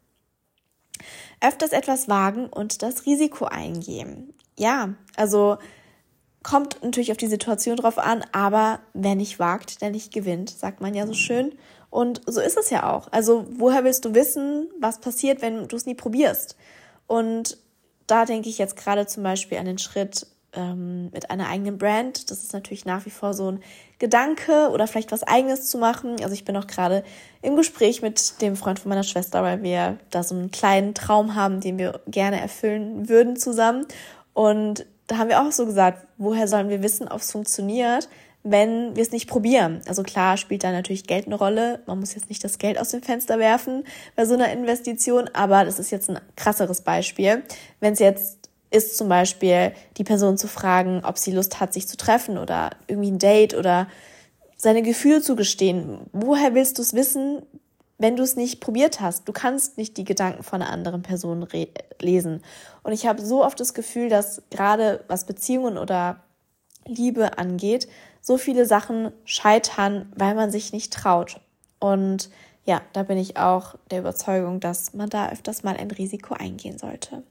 öfters 1.42 1.72
etwas 1.72 2.08
wagen 2.08 2.46
und 2.46 2.82
das 2.82 3.04
Risiko 3.06 3.44
eingehen. 3.46 4.32
Ja, 4.58 4.94
also 5.16 5.58
kommt 6.42 6.82
natürlich 6.82 7.12
auf 7.12 7.16
die 7.16 7.28
Situation 7.28 7.76
drauf 7.76 7.98
an, 7.98 8.24
aber 8.32 8.80
wer 8.94 9.14
nicht 9.14 9.38
wagt, 9.38 9.80
der 9.82 9.90
nicht 9.90 10.12
gewinnt, 10.12 10.50
sagt 10.50 10.80
man 10.80 10.94
ja 10.94 11.06
so 11.06 11.14
schön. 11.14 11.54
Und 11.90 12.22
so 12.26 12.40
ist 12.40 12.56
es 12.56 12.70
ja 12.70 12.90
auch. 12.90 13.08
Also 13.12 13.46
woher 13.50 13.84
willst 13.84 14.04
du 14.04 14.14
wissen, 14.14 14.70
was 14.80 15.00
passiert, 15.00 15.42
wenn 15.42 15.68
du 15.68 15.76
es 15.76 15.86
nie 15.86 15.94
probierst? 15.94 16.56
Und 17.06 17.58
da 18.06 18.24
denke 18.24 18.48
ich 18.48 18.58
jetzt 18.58 18.76
gerade 18.76 19.06
zum 19.06 19.22
Beispiel 19.22 19.58
an 19.58 19.66
den 19.66 19.78
Schritt, 19.78 20.26
ähm, 20.54 21.10
mit 21.10 21.30
einer 21.30 21.48
eigenen 21.48 21.78
Brand. 21.78 22.30
Das 22.30 22.42
ist 22.42 22.52
natürlich 22.52 22.84
nach 22.84 23.06
wie 23.06 23.10
vor 23.10 23.34
so 23.34 23.52
ein 23.52 23.60
Gedanke 23.98 24.70
oder 24.70 24.86
vielleicht 24.86 25.12
was 25.12 25.22
eigenes 25.22 25.68
zu 25.68 25.78
machen. 25.78 26.16
Also 26.22 26.34
ich 26.34 26.44
bin 26.44 26.56
auch 26.56 26.66
gerade 26.66 27.04
im 27.40 27.56
Gespräch 27.56 28.02
mit 28.02 28.40
dem 28.42 28.56
Freund 28.56 28.78
von 28.78 28.88
meiner 28.88 29.02
Schwester, 29.02 29.42
weil 29.42 29.62
wir 29.62 29.98
da 30.10 30.22
so 30.22 30.34
einen 30.34 30.50
kleinen 30.50 30.94
Traum 30.94 31.34
haben, 31.34 31.60
den 31.60 31.78
wir 31.78 32.00
gerne 32.06 32.40
erfüllen 32.40 33.08
würden 33.08 33.36
zusammen. 33.36 33.86
Und 34.34 34.86
da 35.06 35.18
haben 35.18 35.28
wir 35.28 35.42
auch 35.42 35.52
so 35.52 35.66
gesagt, 35.66 36.06
woher 36.18 36.48
sollen 36.48 36.68
wir 36.68 36.82
wissen, 36.82 37.08
ob 37.08 37.20
es 37.20 37.32
funktioniert, 37.32 38.08
wenn 38.44 38.96
wir 38.96 39.02
es 39.02 39.12
nicht 39.12 39.28
probieren. 39.28 39.80
Also 39.86 40.02
klar 40.02 40.36
spielt 40.36 40.64
da 40.64 40.72
natürlich 40.72 41.06
Geld 41.06 41.26
eine 41.26 41.36
Rolle. 41.36 41.80
Man 41.86 42.00
muss 42.00 42.14
jetzt 42.14 42.28
nicht 42.28 42.42
das 42.42 42.58
Geld 42.58 42.78
aus 42.78 42.90
dem 42.90 43.02
Fenster 43.02 43.38
werfen 43.38 43.84
bei 44.16 44.24
so 44.24 44.34
einer 44.34 44.50
Investition, 44.52 45.30
aber 45.32 45.64
das 45.64 45.78
ist 45.78 45.90
jetzt 45.90 46.10
ein 46.10 46.18
krasseres 46.36 46.80
Beispiel. 46.80 47.42
Wenn 47.78 47.92
es 47.92 48.00
jetzt 48.00 48.41
ist 48.72 48.96
zum 48.96 49.08
Beispiel 49.08 49.72
die 49.96 50.04
Person 50.04 50.38
zu 50.38 50.48
fragen, 50.48 51.02
ob 51.04 51.18
sie 51.18 51.32
Lust 51.32 51.60
hat, 51.60 51.72
sich 51.72 51.86
zu 51.86 51.96
treffen 51.96 52.38
oder 52.38 52.70
irgendwie 52.86 53.10
ein 53.10 53.18
Date 53.18 53.54
oder 53.54 53.86
seine 54.56 54.82
Gefühle 54.82 55.20
zu 55.20 55.36
gestehen. 55.36 56.00
Woher 56.12 56.54
willst 56.54 56.78
du 56.78 56.82
es 56.82 56.94
wissen, 56.94 57.42
wenn 57.98 58.16
du 58.16 58.22
es 58.22 58.36
nicht 58.36 58.60
probiert 58.60 59.00
hast? 59.00 59.28
Du 59.28 59.32
kannst 59.32 59.76
nicht 59.76 59.96
die 59.96 60.04
Gedanken 60.04 60.42
von 60.42 60.62
einer 60.62 60.72
anderen 60.72 61.02
Person 61.02 61.46
lesen. 62.00 62.42
Und 62.82 62.92
ich 62.92 63.06
habe 63.06 63.22
so 63.22 63.44
oft 63.44 63.60
das 63.60 63.74
Gefühl, 63.74 64.08
dass 64.08 64.42
gerade 64.50 65.04
was 65.08 65.26
Beziehungen 65.26 65.78
oder 65.78 66.20
Liebe 66.86 67.38
angeht, 67.38 67.88
so 68.20 68.38
viele 68.38 68.66
Sachen 68.66 69.12
scheitern, 69.24 70.12
weil 70.16 70.34
man 70.34 70.50
sich 70.50 70.72
nicht 70.72 70.92
traut. 70.92 71.40
Und 71.78 72.30
ja, 72.64 72.80
da 72.92 73.02
bin 73.02 73.18
ich 73.18 73.36
auch 73.36 73.74
der 73.90 73.98
Überzeugung, 73.98 74.60
dass 74.60 74.94
man 74.94 75.10
da 75.10 75.30
öfters 75.30 75.62
mal 75.62 75.76
ein 75.76 75.90
Risiko 75.90 76.34
eingehen 76.34 76.78
sollte 76.78 77.22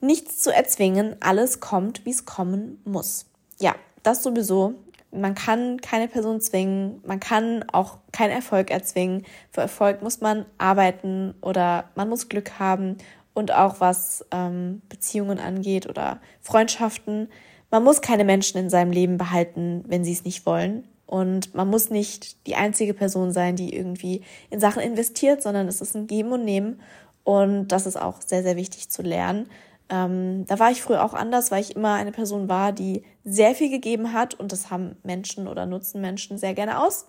nichts 0.00 0.42
zu 0.42 0.52
erzwingen, 0.52 1.16
alles 1.20 1.60
kommt, 1.60 2.04
wie 2.04 2.10
es 2.10 2.24
kommen 2.24 2.80
muss. 2.84 3.26
Ja, 3.58 3.74
das 4.02 4.22
sowieso. 4.22 4.74
Man 5.12 5.34
kann 5.34 5.80
keine 5.80 6.08
Person 6.08 6.40
zwingen, 6.40 7.00
man 7.06 7.20
kann 7.20 7.64
auch 7.72 7.98
keinen 8.12 8.32
Erfolg 8.32 8.70
erzwingen. 8.70 9.24
Für 9.50 9.62
Erfolg 9.62 10.02
muss 10.02 10.20
man 10.20 10.44
arbeiten 10.58 11.34
oder 11.40 11.90
man 11.94 12.08
muss 12.08 12.28
Glück 12.28 12.58
haben 12.58 12.98
und 13.32 13.52
auch 13.52 13.80
was 13.80 14.24
ähm, 14.32 14.82
Beziehungen 14.88 15.38
angeht 15.38 15.88
oder 15.88 16.20
Freundschaften. 16.42 17.28
Man 17.70 17.84
muss 17.84 18.02
keine 18.02 18.24
Menschen 18.24 18.58
in 18.58 18.68
seinem 18.68 18.92
Leben 18.92 19.16
behalten, 19.16 19.84
wenn 19.86 20.04
sie 20.04 20.12
es 20.12 20.24
nicht 20.24 20.44
wollen. 20.44 20.86
Und 21.06 21.54
man 21.54 21.70
muss 21.70 21.88
nicht 21.88 22.46
die 22.46 22.56
einzige 22.56 22.92
Person 22.92 23.32
sein, 23.32 23.54
die 23.54 23.74
irgendwie 23.74 24.22
in 24.50 24.60
Sachen 24.60 24.82
investiert, 24.82 25.40
sondern 25.40 25.68
es 25.68 25.80
ist 25.80 25.94
ein 25.94 26.08
Geben 26.08 26.32
und 26.32 26.44
Nehmen. 26.44 26.80
Und 27.22 27.68
das 27.68 27.86
ist 27.86 27.96
auch 27.96 28.20
sehr, 28.20 28.42
sehr 28.42 28.56
wichtig 28.56 28.90
zu 28.90 29.02
lernen 29.02 29.48
Ähm, 29.88 30.44
da 30.46 30.58
war 30.58 30.70
ich 30.70 30.82
früher 30.82 31.04
auch 31.04 31.14
anders, 31.14 31.50
weil 31.50 31.60
ich 31.60 31.76
immer 31.76 31.94
eine 31.94 32.12
Person 32.12 32.48
war, 32.48 32.72
die 32.72 33.04
sehr 33.24 33.54
viel 33.54 33.70
gegeben 33.70 34.12
hat 34.12 34.34
und 34.34 34.52
das 34.52 34.70
haben 34.70 34.96
Menschen 35.04 35.46
oder 35.46 35.66
nutzen 35.66 36.00
Menschen 36.00 36.38
sehr 36.38 36.54
gerne 36.54 36.82
aus, 36.82 37.06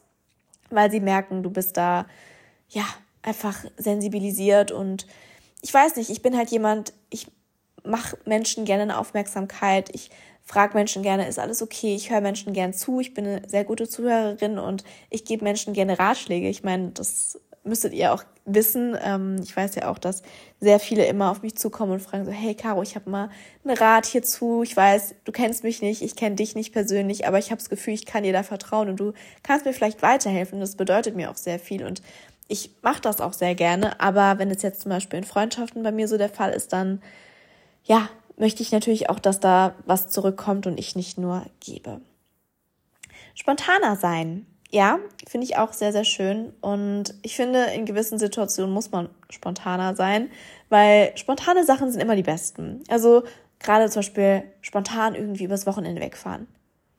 weil 0.69 0.91
sie 0.91 0.99
merken, 0.99 1.41
du 1.41 1.49
bist 1.49 1.75
da 1.77 2.05
ja 2.69 2.83
einfach 3.23 3.65
sensibilisiert 3.77 4.71
und 4.71 5.07
ich 5.61 5.73
weiß 5.73 5.95
nicht, 5.95 6.09
ich 6.09 6.21
bin 6.21 6.37
halt 6.37 6.51
jemand, 6.51 6.93
ich 7.09 7.31
mache 7.83 8.17
Menschen 8.25 8.65
gerne 8.65 8.83
eine 8.83 8.97
Aufmerksamkeit, 8.99 9.89
ich 9.93 10.11
frage 10.43 10.75
Menschen 10.75 11.03
gerne, 11.03 11.27
ist 11.27 11.39
alles 11.39 11.61
okay? 11.61 11.93
Ich 11.95 12.09
höre 12.09 12.21
Menschen 12.21 12.53
gern 12.53 12.73
zu. 12.73 13.01
Ich 13.01 13.13
bin 13.13 13.25
eine 13.25 13.49
sehr 13.49 13.65
gute 13.65 13.87
Zuhörerin 13.87 14.57
und 14.59 14.83
ich 15.09 15.25
gebe 15.25 15.43
Menschen 15.43 15.73
gerne 15.73 15.99
Ratschläge. 15.99 16.47
Ich 16.47 16.63
meine, 16.63 16.91
das 16.91 17.39
müsstet 17.67 17.93
ihr 17.93 18.13
auch 18.13 18.23
wissen. 18.45 18.97
Ähm, 19.01 19.37
ich 19.43 19.55
weiß 19.55 19.75
ja 19.75 19.89
auch, 19.89 19.97
dass 19.97 20.23
sehr 20.59 20.79
viele 20.79 21.05
immer 21.05 21.29
auf 21.31 21.41
mich 21.41 21.55
zukommen 21.55 21.91
und 21.91 22.01
fragen 22.01 22.25
so, 22.25 22.31
hey 22.31 22.55
Caro, 22.55 22.81
ich 22.81 22.95
habe 22.95 23.09
mal 23.09 23.29
einen 23.63 23.77
Rat 23.77 24.05
hierzu. 24.05 24.63
Ich 24.63 24.75
weiß, 24.75 25.15
du 25.25 25.31
kennst 25.31 25.63
mich 25.63 25.81
nicht, 25.81 26.01
ich 26.01 26.15
kenne 26.15 26.35
dich 26.35 26.55
nicht 26.55 26.73
persönlich, 26.73 27.27
aber 27.27 27.39
ich 27.39 27.51
habe 27.51 27.59
das 27.59 27.69
Gefühl, 27.69 27.93
ich 27.93 28.05
kann 28.05 28.23
dir 28.23 28.33
da 28.33 28.43
vertrauen 28.43 28.89
und 28.89 28.99
du 28.99 29.13
kannst 29.43 29.65
mir 29.65 29.73
vielleicht 29.73 30.01
weiterhelfen. 30.01 30.59
Das 30.59 30.75
bedeutet 30.75 31.15
mir 31.15 31.29
auch 31.29 31.37
sehr 31.37 31.59
viel 31.59 31.85
und 31.85 32.01
ich 32.47 32.71
mache 32.81 33.01
das 33.01 33.21
auch 33.21 33.33
sehr 33.33 33.55
gerne. 33.55 33.99
Aber 33.99 34.39
wenn 34.39 34.49
es 34.49 34.61
jetzt 34.61 34.81
zum 34.81 34.89
Beispiel 34.89 35.19
in 35.19 35.25
Freundschaften 35.25 35.83
bei 35.83 35.91
mir 35.91 36.07
so 36.07 36.17
der 36.17 36.29
Fall 36.29 36.51
ist, 36.51 36.73
dann 36.73 37.01
ja, 37.83 38.09
möchte 38.37 38.61
ich 38.61 38.71
natürlich 38.71 39.09
auch, 39.09 39.19
dass 39.19 39.39
da 39.39 39.75
was 39.85 40.09
zurückkommt 40.09 40.67
und 40.67 40.79
ich 40.79 40.95
nicht 40.95 41.17
nur 41.17 41.45
gebe. 41.59 42.01
Spontaner 43.33 43.95
sein. 43.95 44.45
Ja, 44.69 44.99
finde 45.27 45.45
ich 45.45 45.57
auch 45.57 45.71
sehr, 45.71 45.91
sehr 45.91 46.03
schön. 46.03 46.53
Und 46.61 47.15
ich 47.21 47.35
finde, 47.35 47.65
in 47.75 47.85
gewissen 47.85 48.19
Situationen 48.19 48.73
muss 48.73 48.91
man 48.91 49.09
spontaner 49.29 49.95
sein, 49.95 50.29
weil 50.69 51.15
spontane 51.15 51.63
Sachen 51.63 51.91
sind 51.91 52.01
immer 52.01 52.15
die 52.15 52.23
besten. 52.23 52.83
Also 52.89 53.23
gerade 53.59 53.89
zum 53.89 53.99
Beispiel 54.01 54.43
spontan 54.61 55.15
irgendwie 55.15 55.45
übers 55.45 55.65
Wochenende 55.65 56.01
wegfahren. 56.01 56.47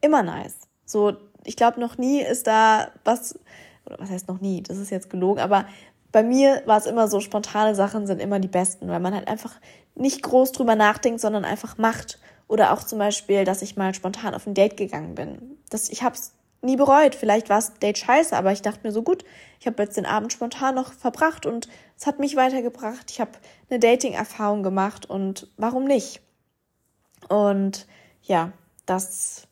Immer 0.01 0.23
nice. 0.23 0.57
So, 0.87 1.17
ich 1.45 1.57
glaube, 1.57 1.81
noch 1.81 1.99
nie 1.99 2.23
ist 2.23 2.47
da 2.47 2.91
was, 3.05 3.39
oder 3.85 3.99
was 3.99 4.11
heißt 4.11 4.29
noch 4.29 4.41
nie, 4.41 4.63
das 4.63 4.79
ist 4.79 4.91
jetzt 4.91 5.11
gelogen, 5.11 5.41
aber 5.41 5.67
bei 6.11 6.23
mir 6.23 6.63
war 6.65 6.79
es 6.79 6.87
immer 6.87 7.09
so, 7.09 7.21
spontane 7.21 7.75
Sachen 7.75 8.07
sind 8.07 8.21
immer 8.21 8.39
die 8.39 8.49
besten, 8.49 8.89
weil 8.89 9.01
man 9.01 9.15
halt 9.15 9.29
einfach 9.29 9.55
nicht 9.95 10.23
groß 10.23 10.53
drüber 10.53 10.75
nachdenkt, 10.75 11.21
sondern 11.21 11.45
einfach 11.45 11.77
macht. 11.77 12.19
Oder 12.47 12.73
auch 12.73 12.83
zum 12.83 12.99
Beispiel, 12.99 13.45
dass 13.45 13.61
ich 13.61 13.77
mal 13.77 13.93
spontan 13.93 14.35
auf 14.35 14.47
ein 14.47 14.55
Date 14.55 14.79
gegangen 14.79 15.15
bin. 15.15 15.59
Das, 15.69 15.91
ich 15.91 16.03
habe 16.03 16.15
es 16.15 16.33
nie 16.63 16.77
bereut. 16.77 17.15
Vielleicht 17.15 17.49
war 17.49 17.59
es 17.59 17.75
Date 17.75 17.99
scheiße, 17.99 18.37
aber 18.37 18.53
ich 18.53 18.63
dachte 18.63 18.81
mir 18.83 18.93
so 18.93 19.03
gut, 19.03 19.25
ich 19.61 19.67
habe 19.67 19.83
jetzt 19.83 19.97
den 19.97 20.07
Abend 20.07 20.33
spontan 20.33 20.75
noch 20.75 20.93
verbracht 20.93 21.47
und 21.47 21.69
es 21.97 22.07
hat 22.07 22.19
mich 22.19 22.37
weitergebracht. 22.37 23.11
Ich 23.11 23.21
habe 23.21 23.33
eine 23.71 23.79
Dating-Erfahrung 23.79 24.63
gemacht 24.63 25.09
und 25.09 25.49
warum 25.57 25.85
nicht? 25.85 26.21
Und 27.29 27.87
ja, 28.23 28.53
das, 28.87 29.49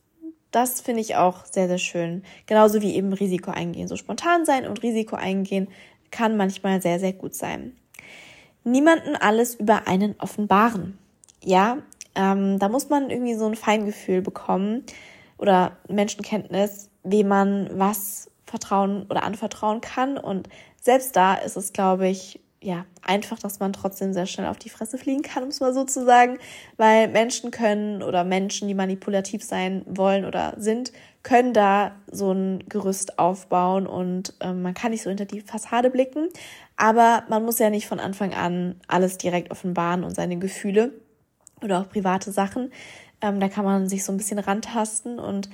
das 0.50 0.80
finde 0.80 1.00
ich 1.00 1.16
auch 1.16 1.44
sehr, 1.46 1.68
sehr 1.68 1.78
schön. 1.78 2.24
Genauso 2.46 2.82
wie 2.82 2.94
eben 2.94 3.12
Risiko 3.12 3.50
eingehen. 3.50 3.88
So 3.88 3.96
spontan 3.96 4.44
sein 4.44 4.66
und 4.66 4.82
Risiko 4.82 5.16
eingehen 5.16 5.68
kann 6.10 6.36
manchmal 6.36 6.80
sehr, 6.80 7.00
sehr 7.00 7.12
gut 7.12 7.34
sein 7.34 7.76
niemanden 8.66 9.16
alles 9.16 9.54
über 9.54 9.86
einen 9.86 10.16
offenbaren. 10.18 10.98
Ja, 11.42 11.78
ähm, 12.14 12.58
da 12.58 12.68
muss 12.68 12.88
man 12.90 13.08
irgendwie 13.10 13.34
so 13.34 13.46
ein 13.46 13.54
Feingefühl 13.54 14.20
bekommen 14.20 14.84
oder 15.38 15.76
Menschenkenntnis, 15.88 16.90
wie 17.04 17.24
man 17.24 17.68
was 17.72 18.30
vertrauen 18.46 19.06
oder 19.10 19.22
anvertrauen 19.24 19.80
kann. 19.80 20.18
Und 20.18 20.48
selbst 20.80 21.16
da 21.16 21.34
ist 21.34 21.56
es, 21.56 21.72
glaube 21.72 22.08
ich, 22.08 22.40
ja, 22.62 22.84
einfach, 23.02 23.38
dass 23.38 23.60
man 23.60 23.72
trotzdem 23.72 24.12
sehr 24.12 24.26
schnell 24.26 24.48
auf 24.48 24.58
die 24.58 24.70
Fresse 24.70 24.98
fliegen 24.98 25.22
kann, 25.22 25.42
um 25.42 25.50
es 25.50 25.60
mal 25.60 25.74
so 25.74 25.84
zu 25.84 26.04
sagen, 26.04 26.38
weil 26.76 27.06
Menschen 27.08 27.50
können 27.50 28.02
oder 28.02 28.24
Menschen, 28.24 28.66
die 28.66 28.74
manipulativ 28.74 29.44
sein 29.44 29.84
wollen 29.86 30.24
oder 30.24 30.54
sind, 30.56 30.92
können 31.22 31.52
da 31.52 31.92
so 32.10 32.32
ein 32.32 32.64
Gerüst 32.68 33.18
aufbauen 33.18 33.86
und 33.86 34.34
ähm, 34.40 34.62
man 34.62 34.74
kann 34.74 34.90
nicht 34.90 35.02
so 35.02 35.10
hinter 35.10 35.26
die 35.26 35.42
Fassade 35.42 35.90
blicken, 35.90 36.28
aber 36.76 37.24
man 37.28 37.44
muss 37.44 37.58
ja 37.58 37.70
nicht 37.70 37.86
von 37.86 38.00
Anfang 38.00 38.34
an 38.34 38.80
alles 38.88 39.18
direkt 39.18 39.50
offenbaren 39.50 40.02
und 40.02 40.14
seine 40.14 40.38
Gefühle 40.38 40.92
oder 41.62 41.80
auch 41.80 41.88
private 41.88 42.32
Sachen. 42.32 42.72
Ähm, 43.20 43.40
da 43.40 43.48
kann 43.48 43.64
man 43.64 43.88
sich 43.88 44.04
so 44.04 44.12
ein 44.12 44.16
bisschen 44.16 44.38
rantasten. 44.38 45.18
Und 45.18 45.48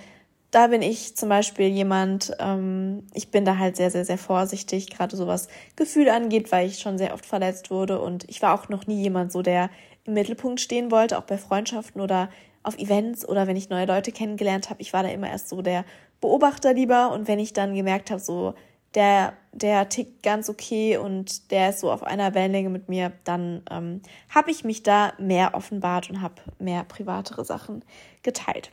da 0.51 0.67
bin 0.67 0.83
ich 0.83 1.17
zum 1.17 1.29
Beispiel 1.29 1.69
jemand, 1.69 2.33
ähm, 2.39 3.07
ich 3.15 3.31
bin 3.31 3.45
da 3.45 3.59
halt 3.59 3.77
sehr, 3.77 3.91
sehr, 3.91 4.05
sehr 4.05 4.19
vorsichtig, 4.19 4.91
gerade 4.91 5.17
so 5.17 5.27
was 5.27 5.49
Gefühle 5.77 6.13
angeht, 6.13 6.53
weil 6.53 6.69
ich 6.69 6.79
schon 6.79 6.99
sehr 6.99 7.15
oft 7.15 7.27
verletzt 7.27 7.71
wurde. 7.71 8.01
Und 8.01 8.29
ich 8.29 8.43
war 8.43 8.55
auch 8.55 8.69
noch 8.69 8.87
nie 8.87 9.03
jemand 9.03 9.33
so, 9.33 9.43
der 9.43 9.71
im 10.05 10.15
Mittelpunkt 10.15 10.61
stehen 10.61 10.91
wollte, 10.91 11.19
auch 11.19 11.23
bei 11.23 11.39
Freundschaften 11.39 12.01
oder 12.01 12.29
auf 12.63 12.79
Events 12.79 13.27
oder 13.29 13.47
wenn 13.47 13.57
ich 13.57 13.71
neue 13.71 13.87
Leute 13.87 14.13
kennengelernt 14.13 14.71
habe. 14.71 14.83
Ich 14.83 14.93
war 14.93 15.03
da 15.03 15.09
immer 15.09 15.29
erst 15.29 15.49
so 15.49 15.63
der 15.63 15.85
Beobachter 16.21 16.75
lieber. 16.75 17.13
Und 17.13 17.29
wenn 17.29 17.39
ich 17.39 17.53
dann 17.53 17.75
gemerkt 17.75 18.11
habe, 18.11 18.21
so 18.21 18.55
der, 18.95 19.35
der 19.53 19.89
tickt 19.89 20.23
ganz 20.23 20.49
okay 20.49 20.97
und 20.97 21.51
der 21.51 21.71
ist 21.71 21.81
so 21.81 21.91
auf 21.91 22.03
einer 22.03 22.35
Wellenlänge 22.35 22.69
mit 22.69 22.89
mir, 22.89 23.13
dann 23.25 23.63
ähm, 23.71 24.03
habe 24.29 24.51
ich 24.51 24.65
mich 24.65 24.83
da 24.83 25.13
mehr 25.19 25.55
offenbart 25.55 26.11
und 26.11 26.21
habe 26.21 26.35
mehr 26.59 26.85
privatere 26.85 27.45
Sachen 27.45 27.85
geteilt. 28.23 28.73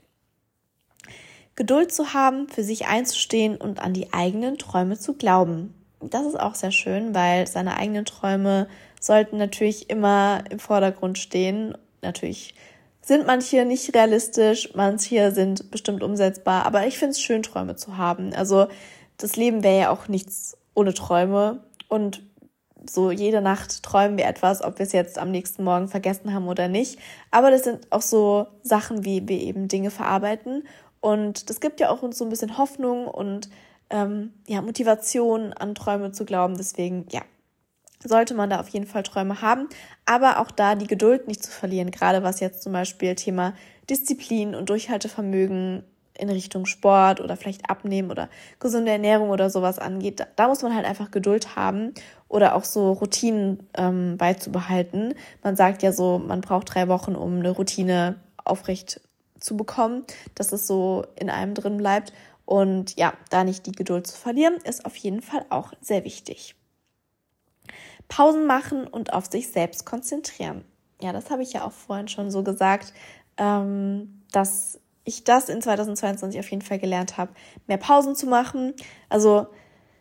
Geduld 1.56 1.92
zu 1.92 2.14
haben, 2.14 2.48
für 2.48 2.64
sich 2.64 2.88
einzustehen 2.88 3.58
und 3.58 3.82
an 3.82 3.94
die 3.94 4.14
eigenen 4.14 4.58
Träume 4.58 4.98
zu 4.98 5.14
glauben. 5.16 5.74
Das 6.02 6.26
ist 6.26 6.40
auch 6.40 6.56
sehr 6.56 6.72
schön, 6.72 7.14
weil 7.14 7.48
seine 7.48 7.76
eigenen 7.76 8.06
Träume 8.06 8.70
sollten 9.02 9.38
natürlich 9.38 9.90
immer 9.90 10.44
im 10.50 10.60
Vordergrund 10.60 11.18
stehen. 11.18 11.78
Natürlich 12.02 12.56
sind 13.02 13.26
manche 13.26 13.66
nicht 13.66 13.94
realistisch, 13.94 14.70
manche 14.76 15.32
sind 15.32 15.72
bestimmt 15.72 16.04
umsetzbar, 16.04 16.66
aber 16.66 16.88
ich 16.88 16.98
finde 16.98 17.12
es 17.12 17.22
schön, 17.22 17.44
Träume 17.44 17.76
zu 17.76 17.98
haben. 17.98 18.34
Also 18.34 18.68
das 19.20 19.36
Leben 19.36 19.64
wäre 19.64 19.80
ja 19.80 19.90
auch 19.92 20.08
nichts 20.08 20.58
ohne 20.74 20.94
Träume 20.94 21.64
und 21.88 22.24
so 22.90 23.12
jede 23.12 23.42
Nacht 23.42 23.84
träumen 23.84 24.18
wir 24.18 24.26
etwas, 24.26 24.64
ob 24.64 24.80
wir 24.80 24.86
es 24.86 24.94
jetzt 24.94 25.20
am 25.20 25.32
nächsten 25.32 25.64
Morgen 25.64 25.90
vergessen 25.90 26.34
haben 26.34 26.48
oder 26.48 26.70
nicht. 26.70 26.98
Aber 27.30 27.52
das 27.52 27.66
sind 27.66 27.92
auch 27.92 28.02
so 28.02 28.48
Sachen, 28.64 29.04
wie 29.04 29.28
wir 29.28 29.40
eben 29.40 29.68
Dinge 29.68 29.92
verarbeiten 29.92 30.64
und 31.02 31.50
das 31.50 31.60
gibt 31.60 31.80
ja 31.80 31.90
auch 31.90 32.02
uns 32.02 32.18
so 32.18 32.26
ein 32.26 32.30
bisschen 32.30 32.58
Hoffnung 32.58 33.08
und 33.08 33.50
ähm, 33.90 34.34
ja, 34.48 34.62
Motivation 34.62 35.54
an 35.54 35.76
Träume 35.76 36.12
zu 36.12 36.26
glauben. 36.26 36.58
Deswegen, 36.58 37.06
ja, 37.12 37.22
sollte 38.04 38.34
man 38.34 38.50
da 38.50 38.60
auf 38.60 38.70
jeden 38.70 38.88
Fall 38.88 39.04
Träume 39.04 39.42
haben, 39.42 39.68
aber 40.06 40.40
auch 40.40 40.52
da 40.52 40.76
die 40.76 40.88
Geduld 40.88 41.28
nicht 41.28 41.44
zu 41.44 41.52
verlieren, 41.52 41.92
gerade 41.92 42.24
was 42.24 42.40
jetzt 42.40 42.64
zum 42.64 42.72
Beispiel 42.74 43.16
Thema 43.16 43.54
Disziplin 43.90 44.56
und 44.56 44.70
Durchhaltevermögen 44.70 45.84
in 46.20 46.30
Richtung 46.30 46.66
Sport 46.66 47.22
oder 47.22 47.36
vielleicht 47.38 47.70
Abnehmen 47.70 48.12
oder 48.12 48.30
gesunde 48.60 48.92
Ernährung 48.92 49.30
oder 49.30 49.50
sowas 49.50 49.80
angeht. 49.80 50.20
Da, 50.20 50.28
da 50.36 50.48
muss 50.48 50.62
man 50.62 50.76
halt 50.76 50.86
einfach 50.86 51.12
Geduld 51.12 51.56
haben 51.56 51.94
oder 52.28 52.56
auch 52.56 52.64
so 52.64 52.92
Routinen 52.94 53.68
ähm, 53.76 54.18
beizubehalten. 54.18 55.14
Man 55.44 55.56
sagt 55.56 55.84
ja 55.84 55.92
so, 55.92 56.20
man 56.20 56.42
braucht 56.42 56.74
drei 56.74 56.88
Wochen, 56.88 57.16
um 57.16 57.40
eine 57.40 57.52
Routine 57.52 58.16
aufrecht 58.44 59.02
zu 59.40 59.56
bekommen, 59.56 60.04
dass 60.36 60.52
es 60.52 60.68
so 60.68 61.06
in 61.16 61.30
einem 61.30 61.54
drin 61.54 61.78
bleibt. 61.78 62.14
Und 62.46 62.98
ja, 62.98 63.14
da 63.30 63.44
nicht 63.44 63.66
die 63.66 63.72
Geduld 63.72 64.08
zu 64.08 64.18
verlieren, 64.18 64.56
ist 64.64 64.86
auf 64.86 64.96
jeden 64.96 65.22
Fall 65.22 65.46
auch 65.50 65.72
sehr 65.82 66.04
wichtig. 66.04 66.56
Pausen 68.08 68.48
machen 68.48 68.88
und 68.88 69.14
auf 69.14 69.28
sich 69.28 69.50
selbst 69.50 69.86
konzentrieren. 69.86 70.66
Ja, 71.02 71.14
das 71.14 71.30
habe 71.30 71.44
ich 71.44 71.54
ja 71.54 71.64
auch 71.64 71.72
vorhin 71.72 72.08
schon 72.08 72.32
so 72.32 72.44
gesagt, 72.44 72.94
ähm, 73.38 74.24
dass 74.32 74.79
ich 75.04 75.24
das 75.24 75.50
in 75.50 75.62
2022 75.62 76.40
auf 76.40 76.50
jeden 76.52 76.62
Fall 76.62 76.80
gelernt 76.80 77.18
habe, 77.18 77.32
mehr 77.68 77.78
Pausen 77.78 78.16
zu 78.16 78.28
machen. 78.28 78.74
Also 79.10 79.48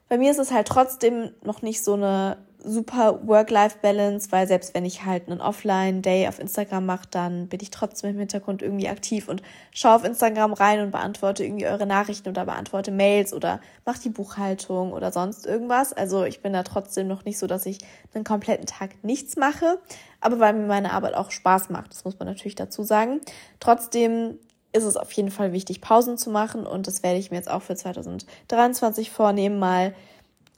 bei 0.08 0.18
mir 0.18 0.30
ist 0.30 0.38
es 0.38 0.52
halt 0.52 0.66
trotzdem 0.66 1.30
noch 1.42 1.62
nicht 1.62 1.82
so 1.82 1.94
eine 1.94 2.38
super 2.62 3.20
Work-Life-Balance, 3.24 4.32
weil 4.32 4.48
selbst 4.48 4.74
wenn 4.74 4.84
ich 4.84 5.04
halt 5.04 5.28
einen 5.28 5.40
Offline-Day 5.40 6.26
auf 6.26 6.38
Instagram 6.38 6.86
mache, 6.86 7.06
dann 7.10 7.48
bin 7.48 7.60
ich 7.62 7.70
trotzdem 7.70 8.10
im 8.10 8.18
Hintergrund 8.18 8.62
irgendwie 8.62 8.88
aktiv 8.88 9.28
und 9.28 9.42
schaue 9.72 9.94
auf 9.94 10.04
Instagram 10.04 10.52
rein 10.52 10.80
und 10.80 10.90
beantworte 10.90 11.44
irgendwie 11.44 11.66
eure 11.66 11.86
Nachrichten 11.86 12.28
oder 12.28 12.44
beantworte 12.44 12.90
Mails 12.90 13.32
oder 13.32 13.60
mache 13.84 14.00
die 14.00 14.08
Buchhaltung 14.08 14.92
oder 14.92 15.12
sonst 15.12 15.46
irgendwas. 15.46 15.92
Also 15.92 16.24
ich 16.24 16.42
bin 16.42 16.52
da 16.52 16.64
trotzdem 16.64 17.06
noch 17.06 17.24
nicht 17.24 17.38
so, 17.38 17.46
dass 17.46 17.64
ich 17.64 17.78
einen 18.12 18.24
kompletten 18.24 18.66
Tag 18.66 19.04
nichts 19.04 19.36
mache, 19.36 19.78
aber 20.20 20.40
weil 20.40 20.54
mir 20.54 20.66
meine 20.66 20.92
Arbeit 20.92 21.14
auch 21.14 21.30
Spaß 21.30 21.70
macht, 21.70 21.92
das 21.92 22.04
muss 22.04 22.18
man 22.18 22.26
natürlich 22.26 22.56
dazu 22.56 22.82
sagen. 22.82 23.20
Trotzdem 23.60 24.38
ist 24.72 24.84
es 24.84 24.96
auf 24.96 25.10
jeden 25.12 25.30
Fall 25.30 25.52
wichtig, 25.52 25.80
Pausen 25.80 26.18
zu 26.18 26.30
machen 26.30 26.66
und 26.66 26.86
das 26.86 27.02
werde 27.02 27.18
ich 27.18 27.30
mir 27.30 27.36
jetzt 27.36 27.50
auch 27.50 27.62
für 27.62 27.74
2023 27.74 29.10
vornehmen, 29.10 29.58
mal 29.58 29.94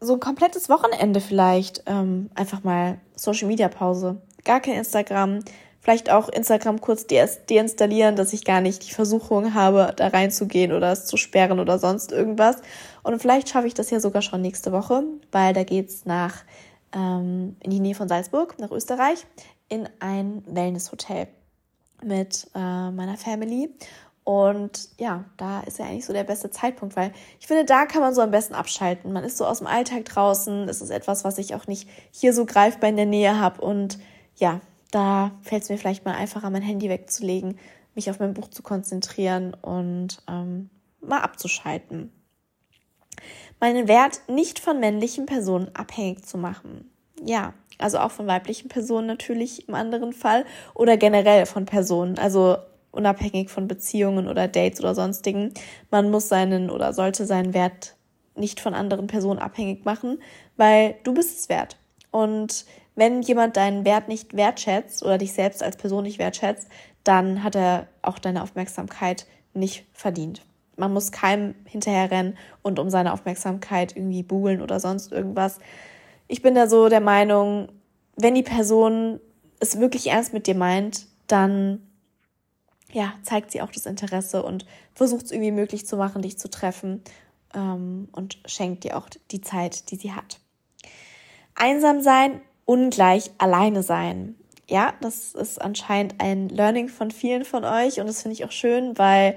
so 0.00 0.14
ein 0.14 0.20
komplettes 0.20 0.68
Wochenende 0.68 1.20
vielleicht 1.20 1.82
ähm, 1.86 2.30
einfach 2.34 2.64
mal 2.64 2.98
Social 3.14 3.48
Media 3.48 3.68
Pause. 3.68 4.20
Gar 4.44 4.60
kein 4.60 4.74
Instagram. 4.74 5.40
Vielleicht 5.82 6.10
auch 6.10 6.28
Instagram 6.28 6.80
kurz 6.80 7.06
de 7.06 7.26
deinstallieren, 7.48 8.16
dass 8.16 8.32
ich 8.32 8.44
gar 8.44 8.60
nicht 8.60 8.86
die 8.86 8.92
Versuchung 8.92 9.54
habe, 9.54 9.92
da 9.96 10.08
reinzugehen 10.08 10.72
oder 10.72 10.92
es 10.92 11.06
zu 11.06 11.16
sperren 11.16 11.58
oder 11.58 11.78
sonst 11.78 12.12
irgendwas. 12.12 12.56
Und 13.02 13.20
vielleicht 13.20 13.48
schaffe 13.48 13.66
ich 13.66 13.74
das 13.74 13.90
ja 13.90 14.00
sogar 14.00 14.20
schon 14.20 14.42
nächste 14.42 14.72
Woche, 14.72 15.04
weil 15.32 15.54
da 15.54 15.64
geht's 15.64 16.04
nach 16.04 16.36
ähm, 16.94 17.56
in 17.60 17.70
die 17.70 17.80
Nähe 17.80 17.94
von 17.94 18.08
Salzburg, 18.08 18.58
nach 18.58 18.70
Österreich, 18.70 19.26
in 19.68 19.88
ein 20.00 20.42
Wellnesshotel 20.46 21.28
mit 22.02 22.48
äh, 22.54 22.90
meiner 22.90 23.16
Family. 23.16 23.74
Und 24.24 24.90
ja, 24.98 25.24
da 25.36 25.60
ist 25.60 25.78
ja 25.78 25.86
eigentlich 25.86 26.04
so 26.04 26.12
der 26.12 26.24
beste 26.24 26.50
Zeitpunkt, 26.50 26.94
weil 26.94 27.12
ich 27.40 27.46
finde, 27.46 27.64
da 27.64 27.86
kann 27.86 28.02
man 28.02 28.14
so 28.14 28.20
am 28.20 28.30
besten 28.30 28.54
abschalten. 28.54 29.12
Man 29.12 29.24
ist 29.24 29.38
so 29.38 29.46
aus 29.46 29.58
dem 29.58 29.66
Alltag 29.66 30.04
draußen. 30.04 30.66
Das 30.66 30.80
ist 30.80 30.90
etwas, 30.90 31.24
was 31.24 31.38
ich 31.38 31.54
auch 31.54 31.66
nicht 31.66 31.88
hier 32.12 32.32
so 32.32 32.44
greifbar 32.46 32.90
in 32.90 32.96
der 32.96 33.06
Nähe 33.06 33.40
habe. 33.40 33.60
Und 33.60 33.98
ja, 34.36 34.60
da 34.90 35.32
fällt 35.42 35.62
es 35.62 35.68
mir 35.68 35.78
vielleicht 35.78 36.04
mal 36.04 36.14
einfacher, 36.14 36.50
mein 36.50 36.62
Handy 36.62 36.88
wegzulegen, 36.88 37.58
mich 37.94 38.10
auf 38.10 38.18
mein 38.18 38.34
Buch 38.34 38.48
zu 38.48 38.62
konzentrieren 38.62 39.54
und 39.54 40.22
ähm, 40.28 40.70
mal 41.00 41.20
abzuschalten. 41.20 42.12
Meinen 43.58 43.88
Wert 43.88 44.20
nicht 44.28 44.58
von 44.58 44.80
männlichen 44.80 45.26
Personen 45.26 45.74
abhängig 45.74 46.24
zu 46.24 46.38
machen. 46.38 46.90
Ja, 47.22 47.52
also 47.82 47.98
auch 47.98 48.10
von 48.10 48.26
weiblichen 48.26 48.68
Personen 48.68 49.06
natürlich 49.06 49.68
im 49.68 49.74
anderen 49.74 50.12
Fall 50.12 50.44
oder 50.74 50.96
generell 50.96 51.46
von 51.46 51.66
Personen. 51.66 52.18
Also 52.18 52.56
unabhängig 52.92 53.50
von 53.50 53.68
Beziehungen 53.68 54.28
oder 54.28 54.48
Dates 54.48 54.80
oder 54.80 54.94
sonstigen. 54.94 55.52
Man 55.90 56.10
muss 56.10 56.28
seinen 56.28 56.70
oder 56.70 56.92
sollte 56.92 57.26
seinen 57.26 57.54
Wert 57.54 57.94
nicht 58.34 58.60
von 58.60 58.74
anderen 58.74 59.06
Personen 59.06 59.38
abhängig 59.38 59.84
machen, 59.84 60.20
weil 60.56 60.96
du 61.04 61.14
bist 61.14 61.38
es 61.38 61.48
wert. 61.48 61.76
Und 62.10 62.64
wenn 62.96 63.22
jemand 63.22 63.56
deinen 63.56 63.84
Wert 63.84 64.08
nicht 64.08 64.36
wertschätzt 64.36 65.02
oder 65.02 65.18
dich 65.18 65.32
selbst 65.32 65.62
als 65.62 65.76
Person 65.76 66.02
nicht 66.02 66.18
wertschätzt, 66.18 66.68
dann 67.04 67.42
hat 67.42 67.54
er 67.54 67.86
auch 68.02 68.18
deine 68.18 68.42
Aufmerksamkeit 68.42 69.26
nicht 69.54 69.86
verdient. 69.92 70.42
Man 70.76 70.92
muss 70.92 71.12
keinem 71.12 71.54
hinterherrennen 71.64 72.36
und 72.62 72.78
um 72.78 72.90
seine 72.90 73.12
Aufmerksamkeit 73.12 73.96
irgendwie 73.96 74.22
buhlen 74.22 74.62
oder 74.62 74.80
sonst 74.80 75.12
irgendwas. 75.12 75.58
Ich 76.30 76.42
bin 76.42 76.54
da 76.54 76.68
so 76.68 76.88
der 76.88 77.00
Meinung, 77.00 77.72
wenn 78.14 78.36
die 78.36 78.44
Person 78.44 79.18
es 79.58 79.80
wirklich 79.80 80.06
ernst 80.06 80.32
mit 80.32 80.46
dir 80.46 80.54
meint, 80.54 81.08
dann 81.26 81.84
ja, 82.92 83.14
zeigt 83.24 83.50
sie 83.50 83.60
auch 83.60 83.72
das 83.72 83.84
Interesse 83.84 84.44
und 84.44 84.64
versucht 84.94 85.24
es 85.24 85.32
irgendwie 85.32 85.50
möglich 85.50 85.88
zu 85.88 85.96
machen, 85.96 86.22
dich 86.22 86.38
zu 86.38 86.48
treffen 86.48 87.02
ähm, 87.52 88.08
und 88.12 88.38
schenkt 88.46 88.84
dir 88.84 88.96
auch 88.96 89.08
die 89.32 89.40
Zeit, 89.40 89.90
die 89.90 89.96
sie 89.96 90.12
hat. 90.12 90.38
Einsam 91.56 92.00
sein, 92.00 92.40
ungleich 92.64 93.32
alleine 93.38 93.82
sein. 93.82 94.36
Ja, 94.68 94.94
das 95.00 95.34
ist 95.34 95.60
anscheinend 95.60 96.20
ein 96.20 96.48
Learning 96.48 96.88
von 96.88 97.10
vielen 97.10 97.44
von 97.44 97.64
euch 97.64 97.98
und 97.98 98.06
das 98.06 98.22
finde 98.22 98.34
ich 98.34 98.44
auch 98.44 98.52
schön, 98.52 98.96
weil 98.96 99.36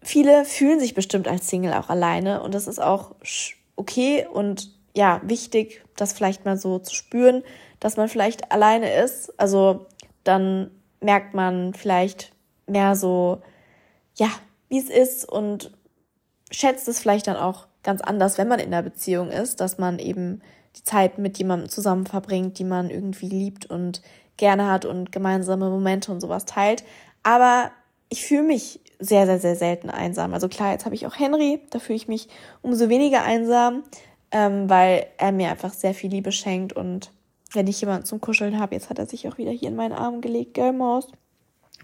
viele 0.00 0.44
fühlen 0.44 0.78
sich 0.78 0.94
bestimmt 0.94 1.26
als 1.26 1.48
Single 1.48 1.74
auch 1.74 1.88
alleine 1.88 2.40
und 2.44 2.54
das 2.54 2.68
ist 2.68 2.80
auch 2.80 3.16
okay 3.74 4.24
und 4.32 4.77
ja, 4.94 5.20
wichtig, 5.24 5.82
das 5.96 6.12
vielleicht 6.12 6.44
mal 6.44 6.56
so 6.56 6.78
zu 6.78 6.94
spüren, 6.94 7.42
dass 7.80 7.96
man 7.96 8.08
vielleicht 8.08 8.50
alleine 8.52 8.92
ist. 9.02 9.38
Also 9.38 9.86
dann 10.24 10.70
merkt 11.00 11.34
man 11.34 11.74
vielleicht, 11.74 12.32
mehr 12.68 12.94
so, 12.96 13.40
ja, 14.16 14.28
wie 14.68 14.78
es 14.78 14.90
ist 14.90 15.28
und 15.28 15.72
schätzt 16.50 16.88
es 16.88 17.00
vielleicht 17.00 17.26
dann 17.26 17.36
auch 17.36 17.66
ganz 17.82 18.00
anders, 18.00 18.38
wenn 18.38 18.48
man 18.48 18.60
in 18.60 18.70
der 18.70 18.82
Beziehung 18.82 19.30
ist, 19.30 19.60
dass 19.60 19.78
man 19.78 19.98
eben 19.98 20.42
die 20.76 20.84
Zeit 20.84 21.18
mit 21.18 21.38
jemandem 21.38 21.68
zusammen 21.68 22.06
verbringt, 22.06 22.58
die 22.58 22.64
man 22.64 22.90
irgendwie 22.90 23.28
liebt 23.28 23.66
und 23.66 24.02
gerne 24.36 24.70
hat 24.70 24.84
und 24.84 25.10
gemeinsame 25.10 25.68
Momente 25.70 26.12
und 26.12 26.20
sowas 26.20 26.44
teilt. 26.44 26.84
Aber 27.22 27.70
ich 28.08 28.24
fühle 28.24 28.42
mich 28.42 28.80
sehr, 28.98 29.26
sehr, 29.26 29.38
sehr 29.38 29.56
selten 29.56 29.90
einsam. 29.90 30.34
Also 30.34 30.48
klar, 30.48 30.72
jetzt 30.72 30.84
habe 30.84 30.94
ich 30.94 31.06
auch 31.06 31.18
Henry, 31.18 31.60
da 31.70 31.78
fühle 31.78 31.96
ich 31.96 32.08
mich 32.08 32.28
umso 32.62 32.88
weniger 32.88 33.22
einsam, 33.22 33.84
ähm, 34.30 34.68
weil 34.68 35.06
er 35.18 35.32
mir 35.32 35.50
einfach 35.50 35.72
sehr 35.72 35.94
viel 35.94 36.10
Liebe 36.10 36.32
schenkt 36.32 36.72
und 36.72 37.12
wenn 37.52 37.66
ich 37.66 37.80
jemanden 37.80 38.04
zum 38.04 38.20
Kuscheln 38.20 38.58
habe, 38.58 38.74
jetzt 38.74 38.90
hat 38.90 38.98
er 38.98 39.06
sich 39.06 39.26
auch 39.26 39.38
wieder 39.38 39.52
hier 39.52 39.68
in 39.68 39.76
meinen 39.76 39.94
Arm 39.94 40.20
gelegt, 40.20 40.54
gell, 40.54 40.72
Maus? 40.72 41.08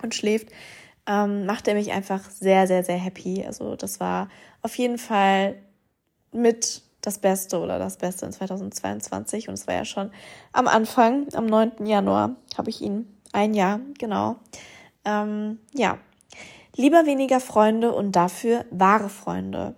und 0.03 0.15
schläft, 0.15 0.49
ähm, 1.07 1.47
macht 1.47 1.69
er 1.69 1.75
mich 1.75 1.93
einfach 1.93 2.31
sehr, 2.31 2.67
sehr, 2.67 2.85
sehr 2.85 2.97
happy. 2.97 3.45
Also 3.45 3.77
das 3.77 4.01
war 4.01 4.29
auf 4.63 4.77
jeden 4.77 4.99
Fall 4.99 5.57
mit 6.33 6.83
das 7.01 7.19
Beste 7.19 7.59
oder 7.59 7.79
das 7.79 7.99
Beste 7.99 8.25
in 8.27 8.33
2022 8.33 9.49
und 9.49 9.55
es 9.55 9.67
war 9.67 9.75
ja 9.75 9.85
schon 9.85 10.11
am 10.53 10.67
Anfang, 10.67 11.27
am 11.35 11.47
9. 11.47 11.85
Januar 11.85 12.37
habe 12.57 12.71
ich 12.71 12.81
ihn 12.81 13.07
ein 13.33 13.53
Jahr, 13.53 13.81
genau. 13.99 14.37
Ähm, 15.05 15.59
ja, 15.75 15.99
lieber 16.77 17.05
weniger 17.05 17.41
Freunde 17.41 17.93
und 17.93 18.13
dafür 18.13 18.65
wahre 18.71 19.11
Freunde. 19.11 19.75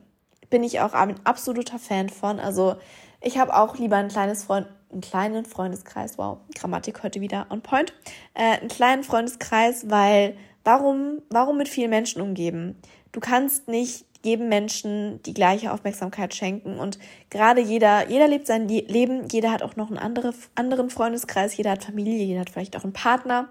Bin 0.51 0.63
ich 0.63 0.81
auch 0.81 0.93
ein 0.93 1.15
absoluter 1.25 1.79
Fan 1.79 2.09
von. 2.09 2.41
Also 2.41 2.77
ich 3.21 3.39
habe 3.39 3.55
auch 3.55 3.79
lieber 3.79 3.97
ein 3.97 4.09
kleines 4.09 4.45
Freund, 4.45 4.69
einen 4.93 5.01
kleinen 5.01 5.45
Freundeskreis, 5.45 6.19
wow, 6.19 6.39
Grammatik 6.55 7.03
heute 7.03 7.21
wieder 7.21 7.47
on 7.51 7.61
point, 7.61 7.93
äh, 8.35 8.59
einen 8.59 8.69
kleinen 8.69 9.03
Freundeskreis, 9.03 9.91
weil 9.91 10.37
warum, 10.65 11.23
warum 11.31 11.57
mit 11.59 11.69
vielen 11.69 11.91
Menschen 11.91 12.23
umgeben? 12.23 12.77
Du 13.13 13.21
kannst 13.21 13.69
nicht 13.69 14.05
jedem 14.27 14.49
Menschen 14.49 15.23
die 15.23 15.33
gleiche 15.33 15.73
Aufmerksamkeit 15.73 16.35
schenken. 16.35 16.79
Und 16.79 16.99
gerade 17.31 17.61
jeder, 17.61 18.09
jeder 18.11 18.29
lebt 18.29 18.47
sein 18.47 18.69
Leben, 18.69 19.29
jeder 19.29 19.53
hat 19.53 19.63
auch 19.63 19.77
noch 19.77 19.89
einen 19.89 19.99
andere, 19.99 20.35
anderen 20.55 20.91
Freundeskreis, 20.91 21.57
jeder 21.57 21.71
hat 21.71 21.85
Familie, 21.85 22.25
jeder 22.25 22.41
hat 22.41 22.51
vielleicht 22.51 22.77
auch 22.77 22.85
einen 22.85 22.93
Partner, 22.93 23.49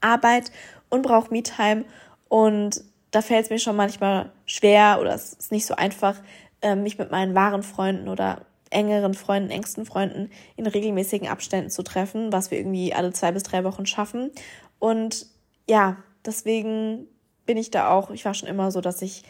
Arbeit 0.00 0.50
und 0.88 1.02
braucht 1.02 1.30
Me-Time. 1.30 1.84
Und 2.28 2.82
da 3.10 3.22
fällt 3.22 3.44
es 3.44 3.50
mir 3.50 3.58
schon 3.58 3.76
manchmal 3.76 4.32
schwer 4.46 4.98
oder 5.00 5.14
es 5.14 5.32
ist 5.32 5.52
nicht 5.52 5.66
so 5.66 5.74
einfach, 5.74 6.16
äh, 6.62 6.76
mich 6.76 6.98
mit 6.98 7.10
meinen 7.10 7.34
wahren 7.34 7.62
Freunden 7.62 8.08
oder 8.08 8.46
engeren 8.70 9.14
Freunden, 9.14 9.50
engsten 9.50 9.84
Freunden 9.84 10.30
in 10.56 10.66
regelmäßigen 10.66 11.28
Abständen 11.28 11.70
zu 11.70 11.82
treffen, 11.82 12.32
was 12.32 12.50
wir 12.50 12.58
irgendwie 12.58 12.94
alle 12.94 13.12
zwei 13.12 13.32
bis 13.32 13.42
drei 13.42 13.64
Wochen 13.64 13.84
schaffen. 13.86 14.30
Und 14.78 15.26
ja, 15.68 15.96
deswegen 16.24 17.08
bin 17.46 17.56
ich 17.56 17.70
da 17.70 17.90
auch, 17.90 18.10
ich 18.10 18.24
war 18.24 18.34
schon 18.34 18.48
immer 18.48 18.70
so, 18.70 18.80
dass 18.80 19.02
ich, 19.02 19.24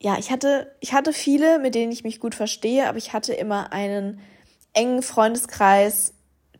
ja, 0.00 0.18
ich 0.18 0.30
hatte, 0.30 0.74
ich 0.80 0.92
hatte 0.92 1.12
viele, 1.12 1.60
mit 1.60 1.74
denen 1.74 1.92
ich 1.92 2.02
mich 2.02 2.18
gut 2.18 2.34
verstehe, 2.34 2.88
aber 2.88 2.98
ich 2.98 3.12
hatte 3.12 3.32
immer 3.32 3.72
einen 3.72 4.20
engen 4.72 5.02
Freundeskreis, 5.02 6.14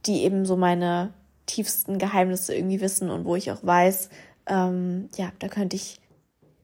die 0.07 0.22
eben 0.22 0.46
so 0.46 0.57
meine 0.57 1.12
tiefsten 1.46 1.98
Geheimnisse 1.98 2.55
irgendwie 2.55 2.81
wissen 2.81 3.11
und 3.11 3.24
wo 3.24 3.35
ich 3.35 3.51
auch 3.51 3.62
weiß, 3.62 4.11
ähm, 4.46 5.09
ja, 5.16 5.33
da 5.40 5.48
könnte 5.48 5.77
ich 5.77 6.01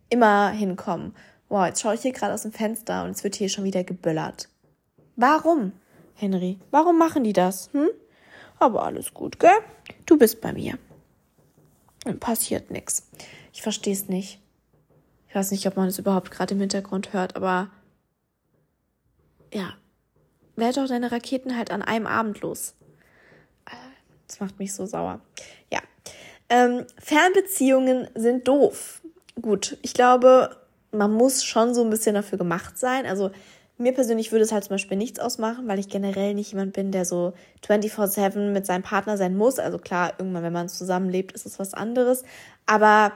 immer 0.08 0.50
hinkommen. 0.50 1.14
Wow, 1.48 1.66
jetzt 1.66 1.80
schaue 1.80 1.94
ich 1.94 2.02
hier 2.02 2.12
gerade 2.12 2.34
aus 2.34 2.42
dem 2.42 2.52
Fenster 2.52 3.04
und 3.04 3.10
es 3.10 3.24
wird 3.24 3.36
hier 3.36 3.48
schon 3.48 3.64
wieder 3.64 3.84
geböllert. 3.84 4.48
Warum, 5.16 5.72
Henry? 6.14 6.58
Warum 6.70 6.98
machen 6.98 7.24
die 7.24 7.32
das? 7.32 7.70
Hm? 7.72 7.88
Aber 8.58 8.84
alles 8.84 9.14
gut, 9.14 9.38
gell? 9.38 9.56
Du 10.06 10.16
bist 10.16 10.40
bei 10.40 10.52
mir. 10.52 10.78
Und 12.04 12.20
passiert 12.20 12.70
nichts. 12.70 13.08
Ich 13.52 13.62
verstehe 13.62 13.92
es 13.92 14.08
nicht. 14.08 14.40
Ich 15.28 15.34
weiß 15.34 15.50
nicht, 15.50 15.66
ob 15.66 15.76
man 15.76 15.88
es 15.88 15.98
überhaupt 15.98 16.30
gerade 16.30 16.54
im 16.54 16.60
Hintergrund 16.60 17.12
hört, 17.12 17.36
aber 17.36 17.70
ja. 19.52 19.74
Werd 20.56 20.76
doch 20.76 20.86
deine 20.86 21.10
Raketen 21.10 21.56
halt 21.56 21.70
an 21.70 21.82
einem 21.82 22.06
Abend 22.06 22.40
los. 22.40 22.74
Das 24.26 24.40
macht 24.40 24.58
mich 24.58 24.72
so 24.74 24.86
sauer. 24.86 25.20
Ja. 25.72 25.80
Ähm, 26.48 26.86
Fernbeziehungen 26.98 28.08
sind 28.14 28.48
doof. 28.48 29.02
Gut, 29.40 29.76
ich 29.82 29.94
glaube, 29.94 30.56
man 30.92 31.12
muss 31.12 31.44
schon 31.44 31.74
so 31.74 31.82
ein 31.82 31.90
bisschen 31.90 32.14
dafür 32.14 32.38
gemacht 32.38 32.78
sein. 32.78 33.04
Also 33.06 33.30
mir 33.76 33.92
persönlich 33.92 34.30
würde 34.30 34.44
es 34.44 34.52
halt 34.52 34.64
zum 34.64 34.74
Beispiel 34.74 34.96
nichts 34.96 35.18
ausmachen, 35.18 35.66
weil 35.66 35.80
ich 35.80 35.88
generell 35.88 36.34
nicht 36.34 36.52
jemand 36.52 36.72
bin, 36.72 36.92
der 36.92 37.04
so 37.04 37.32
24-7 37.66 38.52
mit 38.52 38.66
seinem 38.66 38.82
Partner 38.82 39.16
sein 39.16 39.36
muss. 39.36 39.58
Also 39.58 39.78
klar, 39.78 40.12
irgendwann, 40.18 40.44
wenn 40.44 40.52
man 40.52 40.68
zusammenlebt, 40.68 41.32
ist 41.32 41.46
es 41.46 41.58
was 41.58 41.74
anderes. 41.74 42.22
Aber 42.66 43.12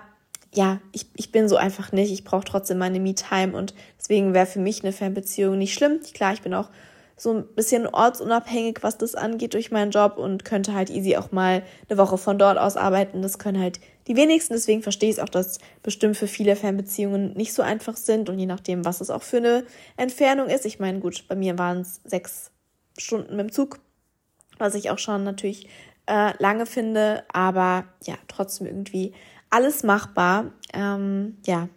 ja, 0.52 0.80
ich, 0.92 1.06
ich 1.14 1.30
bin 1.30 1.48
so 1.48 1.56
einfach 1.56 1.92
nicht. 1.92 2.10
Ich 2.10 2.24
brauche 2.24 2.44
trotzdem 2.44 2.78
meine 2.78 2.98
Me-Time 2.98 3.56
und 3.56 3.74
deswegen 3.98 4.34
wäre 4.34 4.46
für 4.46 4.58
mich 4.58 4.82
eine 4.82 4.92
Fernbeziehung 4.92 5.56
nicht 5.56 5.74
schlimm. 5.74 6.00
Klar, 6.14 6.32
ich 6.32 6.42
bin 6.42 6.54
auch 6.54 6.70
so 7.18 7.32
ein 7.34 7.46
bisschen 7.54 7.86
ortsunabhängig, 7.86 8.78
was 8.82 8.96
das 8.96 9.14
angeht 9.14 9.54
durch 9.54 9.70
meinen 9.70 9.90
Job 9.90 10.16
und 10.16 10.44
könnte 10.44 10.72
halt 10.72 10.88
easy 10.88 11.16
auch 11.16 11.32
mal 11.32 11.62
eine 11.88 11.98
Woche 11.98 12.16
von 12.16 12.38
dort 12.38 12.58
aus 12.58 12.76
arbeiten. 12.76 13.22
Das 13.22 13.38
können 13.38 13.60
halt 13.60 13.80
die 14.06 14.16
wenigsten. 14.16 14.54
Deswegen 14.54 14.82
verstehe 14.82 15.10
ich 15.10 15.16
es 15.16 15.22
auch, 15.22 15.28
dass 15.28 15.58
bestimmt 15.82 16.16
für 16.16 16.28
viele 16.28 16.56
Fernbeziehungen 16.56 17.34
nicht 17.34 17.52
so 17.52 17.62
einfach 17.62 17.96
sind 17.96 18.30
und 18.30 18.38
je 18.38 18.46
nachdem, 18.46 18.84
was 18.84 19.00
es 19.00 19.10
auch 19.10 19.22
für 19.22 19.38
eine 19.38 19.64
Entfernung 19.96 20.48
ist. 20.48 20.64
Ich 20.64 20.78
meine, 20.78 21.00
gut, 21.00 21.26
bei 21.28 21.34
mir 21.34 21.58
waren 21.58 21.80
es 21.80 22.00
sechs 22.04 22.52
Stunden 22.96 23.36
mit 23.36 23.48
dem 23.48 23.52
Zug, 23.52 23.80
was 24.58 24.74
ich 24.74 24.90
auch 24.90 24.98
schon 24.98 25.24
natürlich 25.24 25.68
äh, 26.06 26.32
lange 26.42 26.66
finde, 26.66 27.24
aber 27.32 27.84
ja, 28.04 28.14
trotzdem 28.28 28.66
irgendwie 28.66 29.12
alles 29.50 29.82
machbar. 29.82 30.52
Ähm, 30.72 31.38
ja, 31.46 31.68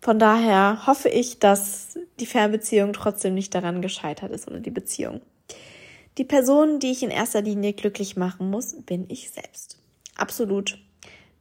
von 0.00 0.18
daher 0.18 0.86
hoffe 0.86 1.08
ich, 1.08 1.38
dass 1.38 1.98
die 2.20 2.26
Fernbeziehung 2.26 2.92
trotzdem 2.92 3.34
nicht 3.34 3.54
daran 3.54 3.82
gescheitert 3.82 4.30
ist 4.32 4.46
oder 4.48 4.60
die 4.60 4.70
Beziehung. 4.70 5.20
Die 6.18 6.24
Person, 6.24 6.80
die 6.80 6.90
ich 6.90 7.02
in 7.02 7.10
erster 7.10 7.42
Linie 7.42 7.72
glücklich 7.72 8.16
machen 8.16 8.50
muss, 8.50 8.76
bin 8.82 9.06
ich 9.08 9.30
selbst. 9.30 9.78
Absolut. 10.16 10.78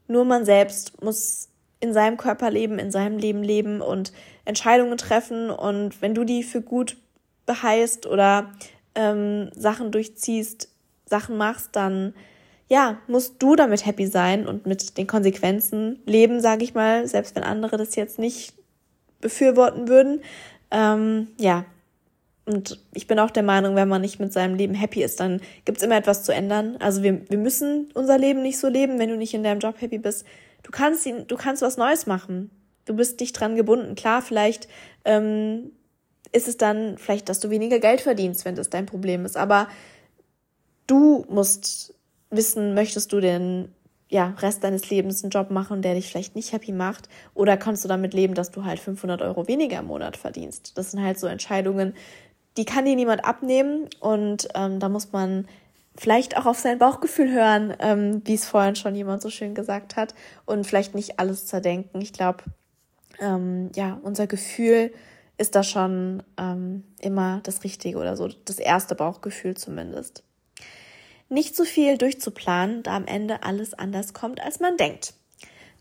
Nur 0.08 0.26
man 0.26 0.46
selbst 0.46 1.04
muss 1.04 1.50
in 1.80 1.94
seinem 1.94 2.18
Körper 2.18 2.50
leben, 2.50 2.80
in 2.80 2.92
seinem 2.92 3.18
Leben 3.18 3.44
leben 3.44 3.82
und 3.82 4.12
Entscheidungen 4.46 4.98
treffen. 4.98 5.50
Und 5.50 6.02
wenn 6.02 6.14
du 6.14 6.24
die 6.24 6.44
für 6.44 6.62
gut 6.62 6.98
beheißt 7.46 8.06
oder 8.06 8.52
ähm, 8.96 9.50
Sachen 9.56 9.92
durchziehst, 9.92 10.70
Sachen 11.06 11.38
machst, 11.38 11.76
dann 11.76 12.14
ja, 12.68 13.00
musst 13.08 13.36
du 13.40 13.56
damit 13.56 13.86
happy 13.86 14.06
sein 14.06 14.48
und 14.48 14.68
mit 14.68 14.98
den 14.98 15.08
Konsequenzen 15.08 16.00
leben, 16.06 16.40
sage 16.40 16.64
ich 16.64 16.76
mal, 16.76 17.08
selbst 17.08 17.36
wenn 17.36 17.44
andere 17.44 17.78
das 17.78 17.96
jetzt 17.96 18.20
nicht 18.20 18.54
befürworten 19.22 19.88
würden. 19.88 20.22
Ähm, 20.72 21.28
ja, 21.38 21.66
und 22.46 22.80
ich 22.94 23.06
bin 23.06 23.20
auch 23.20 23.30
der 23.30 23.44
Meinung, 23.44 23.76
wenn 23.76 23.88
man 23.88 24.02
nicht 24.02 24.20
mit 24.20 24.34
seinem 24.34 24.56
Leben 24.56 24.74
happy 24.74 25.04
ist, 25.04 25.20
dann 25.20 25.40
gibt's 25.66 25.84
immer 25.84 25.98
etwas 25.98 26.24
zu 26.24 26.34
ändern. 26.34 26.78
Also 26.80 27.04
wir, 27.04 27.30
wir 27.30 27.38
müssen 27.38 27.92
unser 27.94 28.18
Leben 28.18 28.42
nicht 28.42 28.58
so 28.58 28.68
leben, 28.68 28.98
wenn 28.98 29.10
du 29.10 29.18
nicht 29.18 29.36
in 29.36 29.44
deinem 29.44 29.60
Job 29.60 29.76
happy 29.80 30.00
bist. 30.00 30.26
Du 30.64 30.72
kannst 30.72 31.06
ihn, 31.06 31.28
du 31.28 31.38
kannst 31.38 31.62
was 31.62 31.78
Neues 31.78 32.08
machen. 32.08 32.50
Du 32.86 32.96
bist 32.96 33.20
nicht 33.20 33.34
dran 33.34 33.56
gebunden. 33.56 33.94
Klar, 33.94 34.24
vielleicht 34.24 34.68
ähm, 35.06 35.72
ist 36.32 36.48
es 36.48 36.58
dann 36.58 36.98
vielleicht, 36.98 37.30
dass 37.30 37.40
du 37.40 37.52
weniger 37.52 37.78
Geld 37.78 38.02
verdienst, 38.02 38.46
wenn 38.46 38.56
das 38.56 38.72
dein 38.72 38.88
Problem 38.88 39.26
ist. 39.26 39.38
Aber 39.38 39.68
du 40.88 41.26
musst 41.30 41.94
wissen, 42.32 42.74
möchtest 42.74 43.14
du 43.14 43.20
den 43.20 43.74
ja, 44.10 44.34
Rest 44.40 44.64
deines 44.64 44.90
Lebens 44.90 45.24
einen 45.24 45.30
Job 45.30 45.52
machen, 45.52 45.82
der 45.82 45.94
dich 45.94 46.08
vielleicht 46.08 46.36
nicht 46.36 46.52
happy 46.52 46.72
macht? 46.72 47.08
Oder 47.36 47.58
kannst 47.58 47.84
du 47.84 47.88
damit 47.88 48.14
leben, 48.14 48.34
dass 48.34 48.52
du 48.52 48.66
halt 48.66 48.80
500 48.80 49.22
Euro 49.22 49.48
weniger 49.48 49.80
im 49.80 49.88
Monat 49.88 50.18
verdienst? 50.18 50.78
Das 50.78 50.92
sind 50.92 51.02
halt 51.02 51.20
so 51.20 51.28
Entscheidungen, 51.28 51.94
die 52.58 52.66
kann 52.66 52.86
dir 52.86 52.96
niemand 52.96 53.24
abnehmen 53.24 53.88
und 54.00 54.50
ähm, 54.56 54.80
da 54.80 54.90
muss 54.90 55.12
man 55.12 55.48
vielleicht 55.96 56.38
auch 56.38 56.46
auf 56.46 56.58
sein 56.58 56.80
Bauchgefühl 56.80 57.32
hören, 57.32 57.74
ähm, 57.80 58.22
wie 58.26 58.34
es 58.34 58.48
vorhin 58.48 58.76
schon 58.76 58.96
jemand 58.96 59.22
so 59.22 59.30
schön 59.30 59.54
gesagt 59.54 59.96
hat 59.96 60.16
und 60.46 60.66
vielleicht 60.66 60.96
nicht 60.96 61.20
alles 61.20 61.46
zerdenken. 61.46 62.02
Ich 62.02 62.14
glaube, 62.14 62.44
ähm, 63.20 63.70
ja, 63.76 64.00
unser 64.02 64.26
Gefühl 64.26 64.92
ist 65.38 65.56
da 65.56 65.64
schon 65.64 66.24
ähm, 66.38 66.84
immer 67.00 67.42
das 67.44 67.64
Richtige 67.64 67.98
oder 67.98 68.18
so, 68.18 68.28
das 68.46 68.60
erste 68.60 68.96
Bauchgefühl 68.96 69.56
zumindest. 69.56 70.24
Nicht 71.30 71.56
zu 71.56 71.64
viel 71.64 71.98
durchzuplanen, 71.98 72.84
da 72.84 72.96
am 72.96 73.06
Ende 73.06 73.44
alles 73.44 73.74
anders 73.74 74.14
kommt, 74.14 74.42
als 74.42 74.60
man 74.60 74.78
denkt. 74.78 75.14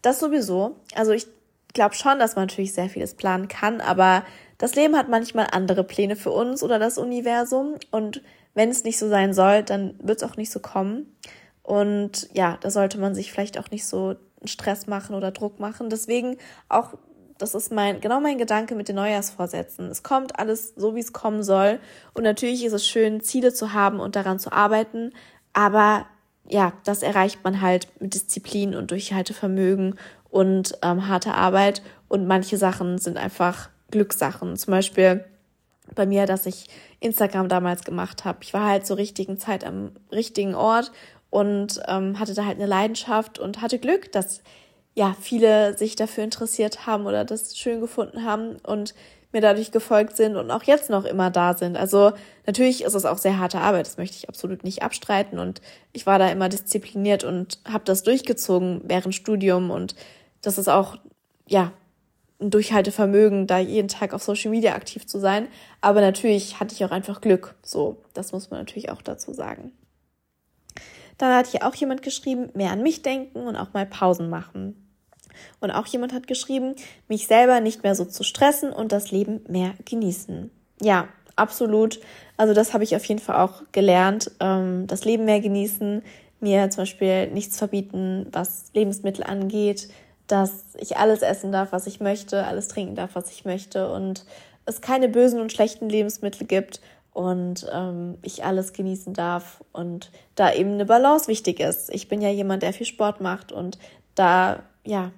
Das 0.03 0.21
sowieso. 0.21 0.77
Also 0.95 1.13
ich 1.13 1.27
glaube 1.75 1.95
schon, 1.95 2.19
dass 2.19 2.37
man 2.37 2.47
natürlich 2.47 2.73
sehr 2.73 2.89
vieles 2.89 3.15
planen 3.15 3.49
kann, 3.49 3.81
aber 3.81 4.25
das 4.59 4.75
Leben 4.75 4.97
hat 4.97 5.09
manchmal 5.09 5.49
andere 5.53 5.85
Pläne 5.85 6.17
für 6.17 6.31
uns 6.31 6.63
oder 6.63 6.79
das 6.79 6.99
Universum 6.99 7.77
und 7.91 8.23
wenn 8.55 8.71
es 8.71 8.85
nicht 8.85 8.99
so 8.99 9.09
sein 9.09 9.33
soll, 9.33 9.63
dann 9.63 9.95
wird 10.03 10.21
es 10.21 10.29
auch 10.29 10.37
nicht 10.37 10.51
so 10.51 10.59
kommen. 10.59 11.15
Und 11.63 12.29
ja, 12.33 12.59
da 12.61 12.71
sollte 12.71 12.99
man 12.99 13.15
sich 13.15 13.31
vielleicht 13.31 13.59
auch 13.59 13.71
nicht 13.71 13.87
so 13.87 14.17
Stress 14.45 14.87
machen 14.87 15.15
oder 15.15 15.31
Druck 15.31 15.61
machen. 15.61 15.91
Deswegen 15.91 16.39
auch, 16.69 16.95
das 17.37 17.55
ist 17.55 17.71
mein, 17.71 18.01
genau 18.01 18.21
mein 18.21 18.39
Gedanke 18.39 18.75
mit 18.75 18.89
den 18.89 18.97
Neujahrsvorsätzen. 18.97 19.89
Es 19.89 20.03
kommt 20.03 20.39
alles 20.39 20.73
so, 20.75 20.97
wie 20.97 21.01
es 21.01 21.13
kommen 21.13 21.43
soll. 21.43 21.79
Und 22.15 22.25
natürlich 22.25 22.65
ist 22.65 22.73
es 22.73 22.87
schön, 22.87 23.21
Ziele 23.21 23.53
zu 23.53 23.75
haben 23.75 24.01
und 24.01 24.17
daran 24.17 24.39
zu 24.39 24.51
arbeiten. 24.51 25.13
Aber 25.53 26.07
ja, 26.49 26.73
das 26.85 27.03
erreicht 27.03 27.45
man 27.45 27.61
halt 27.61 27.89
mit 28.01 28.15
Disziplin 28.15 28.75
und 28.75 28.91
Durchhaltevermögen 28.91 29.99
und 30.31 30.79
ähm, 30.83 31.09
harter 31.09 31.35
Arbeit. 31.35 31.83
Und 32.09 32.27
manche 32.27 32.57
Sachen 32.57 32.99
sind 32.99 33.17
einfach 33.19 33.69
Glückssachen. 33.91 34.57
Zum 34.57 34.71
Beispiel 34.71 35.25
bei 35.95 36.07
mir, 36.07 36.27
dass 36.27 36.47
ich 36.47 36.69
Instagram 37.01 37.49
damals 37.49 37.85
gemacht 37.85 38.25
habe. 38.25 38.39
Ich 38.43 38.55
war 38.55 38.67
halt 38.67 38.87
zur 38.87 38.97
richtigen 38.97 39.39
Zeit 39.39 39.65
am 39.65 39.93
richtigen 40.13 40.55
Ort 40.55 40.93
und 41.31 41.81
ähm, 41.87 42.19
hatte 42.19 42.35
da 42.35 42.45
halt 42.45 42.57
eine 42.57 42.67
Leidenschaft 42.67 43.39
und 43.39 43.61
hatte 43.61 43.79
Glück, 43.79 44.13
dass 44.13 44.43
ja 44.95 45.15
viele 45.19 45.77
sich 45.77 45.97
dafür 45.97 46.25
interessiert 46.25 46.87
haben 46.87 47.07
oder 47.07 47.25
das 47.25 47.57
schön 47.57 47.81
gefunden 47.81 48.25
haben 48.25 48.57
und 48.67 48.95
mir 49.33 49.41
dadurch 49.41 49.72
gefolgt 49.72 50.16
sind 50.16 50.37
und 50.37 50.51
auch 50.51 50.62
jetzt 50.62 50.91
noch 50.91 51.05
immer 51.05 51.31
da 51.31 51.55
sind. 51.55 51.76
Also 51.76 52.12
natürlich 52.47 52.85
ist 52.85 52.95
es 52.95 53.05
auch 53.05 53.18
sehr 53.18 53.39
harte 53.39 53.61
Arbeit, 53.61 53.87
das 53.87 53.99
möchte 53.99 54.16
ich 54.16 54.29
absolut 54.29 54.64
nicht 54.64 54.83
abstreiten 54.83 55.39
und 55.39 55.61
ich 55.93 56.07
war 56.07 56.18
da 56.18 56.29
immer 56.31 56.49
diszipliniert 56.49 57.24
und 57.24 57.59
habe 57.66 57.85
das 57.85 58.03
durchgezogen 58.03 58.81
während 58.85 59.14
Studium 59.14 59.70
und 59.70 59.95
das 60.41 60.57
ist 60.57 60.68
auch 60.68 60.97
ja 61.47 61.72
ein 62.41 62.51
Durchhaltevermögen, 62.51 63.47
da 63.47 63.59
jeden 63.59 63.89
Tag 63.89 64.14
auf 64.14 64.22
Social 64.22 64.51
Media 64.51 64.74
aktiv 64.74 65.07
zu 65.07 65.18
sein. 65.18 65.49
Aber 65.81 66.01
natürlich 66.01 66.61
hatte 66.61 66.74
ich 66.74 66.85
auch 66.85 66.93
einfach 66.93 67.20
Glück. 67.20 67.57
So, 67.62 68.03
das 68.14 68.33
muss 68.33 68.51
man 68.51 68.61
natürlich 68.61 68.91
auch 68.91 69.03
dazu 69.03 69.33
sagen. 69.33 69.72
Dann 71.16 71.35
hat 71.35 71.49
hier 71.49 71.66
auch 71.66 71.74
jemand 71.74 72.03
geschrieben, 72.03 72.51
mehr 72.55 72.70
an 72.70 72.83
mich 72.83 73.03
denken 73.03 73.41
und 73.41 73.57
auch 73.57 73.72
mal 73.72 73.87
Pausen 73.87 74.31
machen. 74.31 74.88
Und 75.61 75.71
auch 75.71 75.87
jemand 75.87 76.13
hat 76.13 76.27
geschrieben, 76.27 76.75
mich 77.09 77.27
selber 77.27 77.61
nicht 77.61 77.83
mehr 77.83 77.95
so 77.95 78.05
zu 78.05 78.23
stressen 78.23 78.73
und 78.73 78.93
das 78.93 79.11
Leben 79.11 79.41
mehr 79.49 79.75
genießen. 79.85 80.51
Ja, 80.81 81.09
absolut. 81.37 82.01
Also 82.37 82.55
das 82.55 82.73
habe 82.75 82.85
ich 82.85 82.95
auf 82.95 83.05
jeden 83.05 83.21
Fall 83.21 83.37
auch 83.37 83.63
gelernt. 83.73 84.31
Ähm, 84.41 84.87
das 84.87 85.05
Leben 85.05 85.25
mehr 85.25 85.41
genießen, 85.41 86.03
mir 86.41 86.71
zum 86.71 86.83
Beispiel 86.83 87.29
nichts 87.29 87.59
verbieten, 87.59 88.27
was 88.33 88.71
Lebensmittel 88.75 89.25
angeht, 89.25 89.89
dass 90.27 90.75
ich 90.79 90.97
alles 90.97 91.23
essen 91.23 91.53
darf, 91.53 91.73
was 91.73 91.87
ich 91.87 92.01
möchte, 92.01 92.45
alles 92.47 92.69
trinken 92.69 92.95
darf, 92.95 93.15
was 93.15 93.33
ich 93.33 93.45
möchte 93.45 93.91
und 93.91 94.25
es 94.67 94.81
keine 94.81 95.09
bösen 95.09 95.41
und 95.41 95.53
schlechten 95.53 95.89
Lebensmittel 95.89 96.47
gibt 96.47 96.81
und 97.13 97.67
ähm, 97.73 98.19
ich 98.23 98.45
alles 98.45 98.73
genießen 98.75 99.15
darf 99.15 99.65
und 99.73 100.13
da 100.35 100.53
eben 100.53 100.75
eine 100.75 100.85
Balance 100.85 101.27
wichtig 101.27 101.59
ist. 101.59 101.91
Ich 101.93 102.09
bin 102.09 102.21
ja 102.21 102.29
jemand, 102.29 102.63
der 102.63 102.73
viel 102.73 102.87
Sport 102.87 103.21
macht 103.21 103.51
und 103.51 103.79
da, 104.15 104.63
ja, 104.85 105.11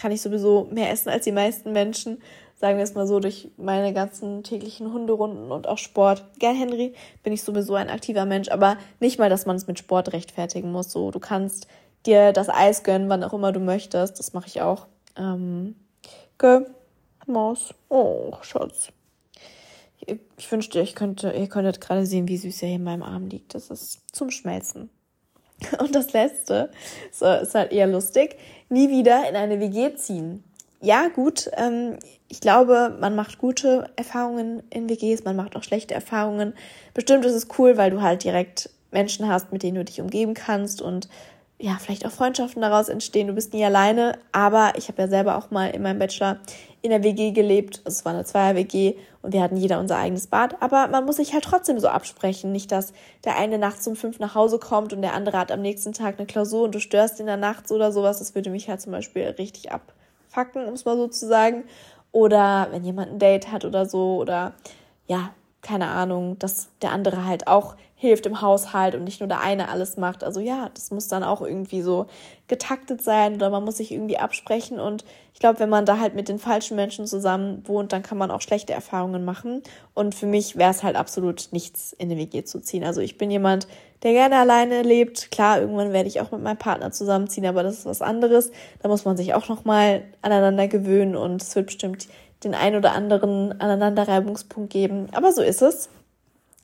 kann 0.00 0.12
ich 0.12 0.22
sowieso 0.22 0.66
mehr 0.72 0.90
essen 0.90 1.10
als 1.10 1.24
die 1.24 1.32
meisten 1.32 1.72
Menschen. 1.72 2.22
Sagen 2.56 2.78
wir 2.78 2.84
es 2.84 2.94
mal 2.94 3.06
so, 3.06 3.20
durch 3.20 3.50
meine 3.58 3.92
ganzen 3.92 4.42
täglichen 4.42 4.94
Hunderunden 4.94 5.52
und 5.52 5.68
auch 5.68 5.76
Sport. 5.76 6.24
Gell, 6.38 6.54
Henry, 6.54 6.94
bin 7.22 7.34
ich 7.34 7.42
sowieso 7.42 7.74
ein 7.74 7.90
aktiver 7.90 8.24
Mensch, 8.24 8.48
aber 8.48 8.78
nicht 8.98 9.18
mal, 9.18 9.28
dass 9.28 9.44
man 9.44 9.56
es 9.56 9.66
mit 9.66 9.78
Sport 9.78 10.14
rechtfertigen 10.14 10.72
muss. 10.72 10.90
So, 10.90 11.10
du 11.10 11.20
kannst 11.20 11.66
dir 12.06 12.32
das 12.32 12.48
Eis 12.48 12.82
gönnen, 12.82 13.10
wann 13.10 13.22
auch 13.24 13.34
immer 13.34 13.52
du 13.52 13.60
möchtest. 13.60 14.18
Das 14.18 14.32
mache 14.32 14.46
ich 14.46 14.62
auch. 14.62 14.86
Ähm, 15.16 15.76
okay. 16.34 16.64
Maus. 17.26 17.74
Oh, 17.90 18.32
Schatz. 18.40 18.88
Ich 20.38 20.50
wünschte, 20.50 20.80
ich 20.80 20.94
könnte, 20.94 21.30
ihr 21.32 21.48
könntet 21.48 21.82
gerade 21.82 22.06
sehen, 22.06 22.26
wie 22.26 22.38
süß 22.38 22.62
er 22.62 22.68
hier 22.68 22.76
in 22.76 22.84
meinem 22.84 23.02
Arm 23.02 23.26
liegt. 23.26 23.54
Das 23.54 23.68
ist 23.68 24.00
zum 24.14 24.30
Schmelzen. 24.30 24.88
Und 25.78 25.94
das 25.94 26.12
letzte, 26.12 26.70
so, 27.12 27.26
ist 27.26 27.54
halt 27.54 27.72
eher 27.72 27.86
lustig, 27.86 28.36
nie 28.70 28.88
wieder 28.88 29.28
in 29.28 29.36
eine 29.36 29.60
WG 29.60 29.94
ziehen. 29.96 30.42
Ja, 30.80 31.08
gut, 31.08 31.50
ähm, 31.56 31.98
ich 32.28 32.40
glaube, 32.40 32.96
man 33.00 33.14
macht 33.14 33.38
gute 33.38 33.90
Erfahrungen 33.96 34.62
in 34.70 34.88
WGs, 34.88 35.24
man 35.24 35.36
macht 35.36 35.56
auch 35.56 35.62
schlechte 35.62 35.92
Erfahrungen. 35.92 36.54
Bestimmt 36.94 37.24
ist 37.26 37.34
es 37.34 37.48
cool, 37.58 37.76
weil 37.76 37.90
du 37.90 38.00
halt 38.00 38.24
direkt 38.24 38.70
Menschen 38.90 39.28
hast, 39.28 39.52
mit 39.52 39.62
denen 39.62 39.74
du 39.74 39.84
dich 39.84 40.00
umgeben 40.00 40.32
kannst 40.34 40.80
und 40.80 41.08
ja, 41.60 41.76
vielleicht 41.78 42.06
auch 42.06 42.10
Freundschaften 42.10 42.62
daraus 42.62 42.88
entstehen. 42.88 43.26
Du 43.26 43.34
bist 43.34 43.52
nie 43.52 43.64
alleine, 43.64 44.18
aber 44.32 44.72
ich 44.76 44.88
habe 44.88 45.02
ja 45.02 45.08
selber 45.08 45.36
auch 45.36 45.50
mal 45.50 45.66
in 45.66 45.82
meinem 45.82 45.98
Bachelor 45.98 46.38
in 46.80 46.90
der 46.90 47.04
WG 47.04 47.32
gelebt. 47.32 47.82
Also 47.84 47.98
es 47.98 48.04
war 48.06 48.14
eine 48.14 48.24
Zweier-WG 48.24 48.94
und 49.20 49.34
wir 49.34 49.42
hatten 49.42 49.58
jeder 49.58 49.78
unser 49.78 49.98
eigenes 49.98 50.26
Bad. 50.26 50.62
Aber 50.62 50.88
man 50.88 51.04
muss 51.04 51.16
sich 51.16 51.34
halt 51.34 51.44
trotzdem 51.44 51.78
so 51.78 51.88
absprechen. 51.88 52.50
Nicht, 52.50 52.72
dass 52.72 52.94
der 53.24 53.36
eine 53.36 53.58
nachts 53.58 53.86
um 53.86 53.94
fünf 53.94 54.18
nach 54.20 54.34
Hause 54.34 54.58
kommt 54.58 54.94
und 54.94 55.02
der 55.02 55.12
andere 55.12 55.38
hat 55.38 55.52
am 55.52 55.60
nächsten 55.60 55.92
Tag 55.92 56.18
eine 56.18 56.26
Klausur 56.26 56.64
und 56.64 56.74
du 56.74 56.80
störst 56.80 57.20
in 57.20 57.26
der 57.26 57.36
Nacht 57.36 57.70
oder 57.70 57.92
sowas. 57.92 58.18
Das 58.18 58.34
würde 58.34 58.48
mich 58.48 58.70
halt 58.70 58.80
zum 58.80 58.92
Beispiel 58.92 59.24
richtig 59.24 59.70
abfacken, 59.70 60.64
um 60.64 60.72
es 60.72 60.86
mal 60.86 60.96
so 60.96 61.08
zu 61.08 61.28
sagen. 61.28 61.64
Oder 62.10 62.68
wenn 62.70 62.84
jemand 62.84 63.12
ein 63.12 63.18
Date 63.18 63.52
hat 63.52 63.66
oder 63.66 63.84
so 63.84 64.16
oder 64.16 64.54
ja, 65.06 65.30
keine 65.62 65.88
Ahnung, 65.88 66.38
dass 66.38 66.68
der 66.82 66.92
andere 66.92 67.26
halt 67.26 67.46
auch 67.46 67.76
hilft 68.00 68.24
im 68.24 68.40
Haushalt 68.40 68.94
und 68.94 69.04
nicht 69.04 69.20
nur 69.20 69.28
der 69.28 69.40
eine 69.40 69.68
alles 69.68 69.98
macht. 69.98 70.24
Also 70.24 70.40
ja, 70.40 70.70
das 70.72 70.90
muss 70.90 71.08
dann 71.08 71.22
auch 71.22 71.42
irgendwie 71.42 71.82
so 71.82 72.06
getaktet 72.48 73.02
sein 73.02 73.34
oder 73.34 73.50
man 73.50 73.62
muss 73.62 73.76
sich 73.76 73.92
irgendwie 73.92 74.16
absprechen. 74.16 74.80
Und 74.80 75.04
ich 75.34 75.40
glaube, 75.40 75.58
wenn 75.60 75.68
man 75.68 75.84
da 75.84 75.98
halt 75.98 76.14
mit 76.14 76.30
den 76.30 76.38
falschen 76.38 76.76
Menschen 76.76 77.06
zusammen 77.06 77.62
wohnt, 77.66 77.92
dann 77.92 78.02
kann 78.02 78.16
man 78.16 78.30
auch 78.30 78.40
schlechte 78.40 78.72
Erfahrungen 78.72 79.26
machen. 79.26 79.62
Und 79.92 80.14
für 80.14 80.24
mich 80.24 80.56
wäre 80.56 80.70
es 80.70 80.82
halt 80.82 80.96
absolut 80.96 81.48
nichts, 81.50 81.92
in 81.92 82.10
eine 82.10 82.18
WG 82.18 82.42
zu 82.42 82.60
ziehen. 82.62 82.84
Also 82.84 83.02
ich 83.02 83.18
bin 83.18 83.30
jemand, 83.30 83.68
der 84.02 84.12
gerne 84.12 84.38
alleine 84.38 84.80
lebt. 84.80 85.30
Klar, 85.30 85.60
irgendwann 85.60 85.92
werde 85.92 86.08
ich 86.08 86.22
auch 86.22 86.30
mit 86.32 86.40
meinem 86.40 86.56
Partner 86.56 86.92
zusammenziehen, 86.92 87.44
aber 87.44 87.62
das 87.62 87.80
ist 87.80 87.86
was 87.86 88.00
anderes. 88.00 88.50
Da 88.82 88.88
muss 88.88 89.04
man 89.04 89.18
sich 89.18 89.34
auch 89.34 89.48
nochmal 89.48 90.04
aneinander 90.22 90.68
gewöhnen 90.68 91.16
und 91.16 91.42
es 91.42 91.54
wird 91.54 91.66
bestimmt 91.66 92.08
den 92.44 92.54
ein 92.54 92.74
oder 92.74 92.92
anderen 92.92 93.60
Aneinanderreibungspunkt 93.60 94.72
geben. 94.72 95.08
Aber 95.12 95.32
so 95.32 95.42
ist 95.42 95.62
es. 95.62 95.88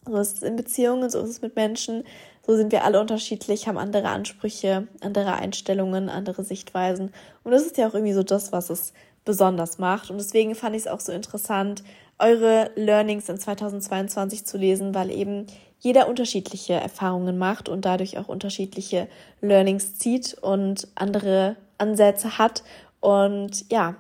So 0.06 0.16
ist 0.18 0.36
es 0.36 0.42
in 0.42 0.56
Beziehungen, 0.56 1.10
so 1.10 1.20
ist 1.20 1.30
es 1.30 1.42
mit 1.42 1.56
Menschen. 1.56 2.04
So 2.46 2.56
sind 2.56 2.70
wir 2.70 2.84
alle 2.84 3.00
unterschiedlich, 3.00 3.66
haben 3.66 3.76
andere 3.76 4.08
Ansprüche, 4.08 4.86
andere 5.00 5.32
Einstellungen, 5.34 6.08
andere 6.08 6.44
Sichtweisen. 6.44 7.12
Und 7.42 7.50
das 7.50 7.66
ist 7.66 7.76
ja 7.76 7.88
auch 7.88 7.94
irgendwie 7.94 8.12
so 8.12 8.22
das, 8.22 8.52
was 8.52 8.70
es 8.70 8.92
besonders 9.24 9.78
macht. 9.78 10.10
Und 10.10 10.18
deswegen 10.18 10.54
fand 10.54 10.76
ich 10.76 10.82
es 10.82 10.88
auch 10.88 11.00
so 11.00 11.10
interessant, 11.10 11.82
eure 12.18 12.70
Learnings 12.76 13.28
in 13.28 13.38
2022 13.38 14.46
zu 14.46 14.56
lesen, 14.56 14.94
weil 14.94 15.10
eben 15.10 15.46
jeder 15.80 16.08
unterschiedliche 16.08 16.74
Erfahrungen 16.74 17.36
macht 17.36 17.68
und 17.68 17.84
dadurch 17.84 18.16
auch 18.16 18.28
unterschiedliche 18.28 19.08
Learnings 19.40 19.96
zieht 19.96 20.34
und 20.40 20.88
andere 20.94 21.56
Ansätze 21.78 22.38
hat. 22.38 22.62
Und 23.00 23.70
ja, 23.70 23.96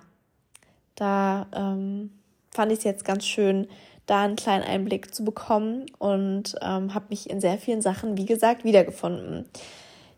da 0.96 1.46
ähm, 1.54 2.10
fand 2.50 2.72
ich 2.72 2.78
es 2.78 2.84
jetzt 2.84 3.04
ganz 3.04 3.24
schön, 3.24 3.68
da 4.06 4.22
einen 4.22 4.36
kleinen 4.36 4.64
Einblick 4.64 5.14
zu 5.14 5.24
bekommen 5.24 5.86
und 5.98 6.54
ähm, 6.62 6.94
habe 6.94 7.06
mich 7.10 7.28
in 7.28 7.40
sehr 7.40 7.58
vielen 7.58 7.82
Sachen, 7.82 8.16
wie 8.16 8.26
gesagt, 8.26 8.64
wiedergefunden. 8.64 9.46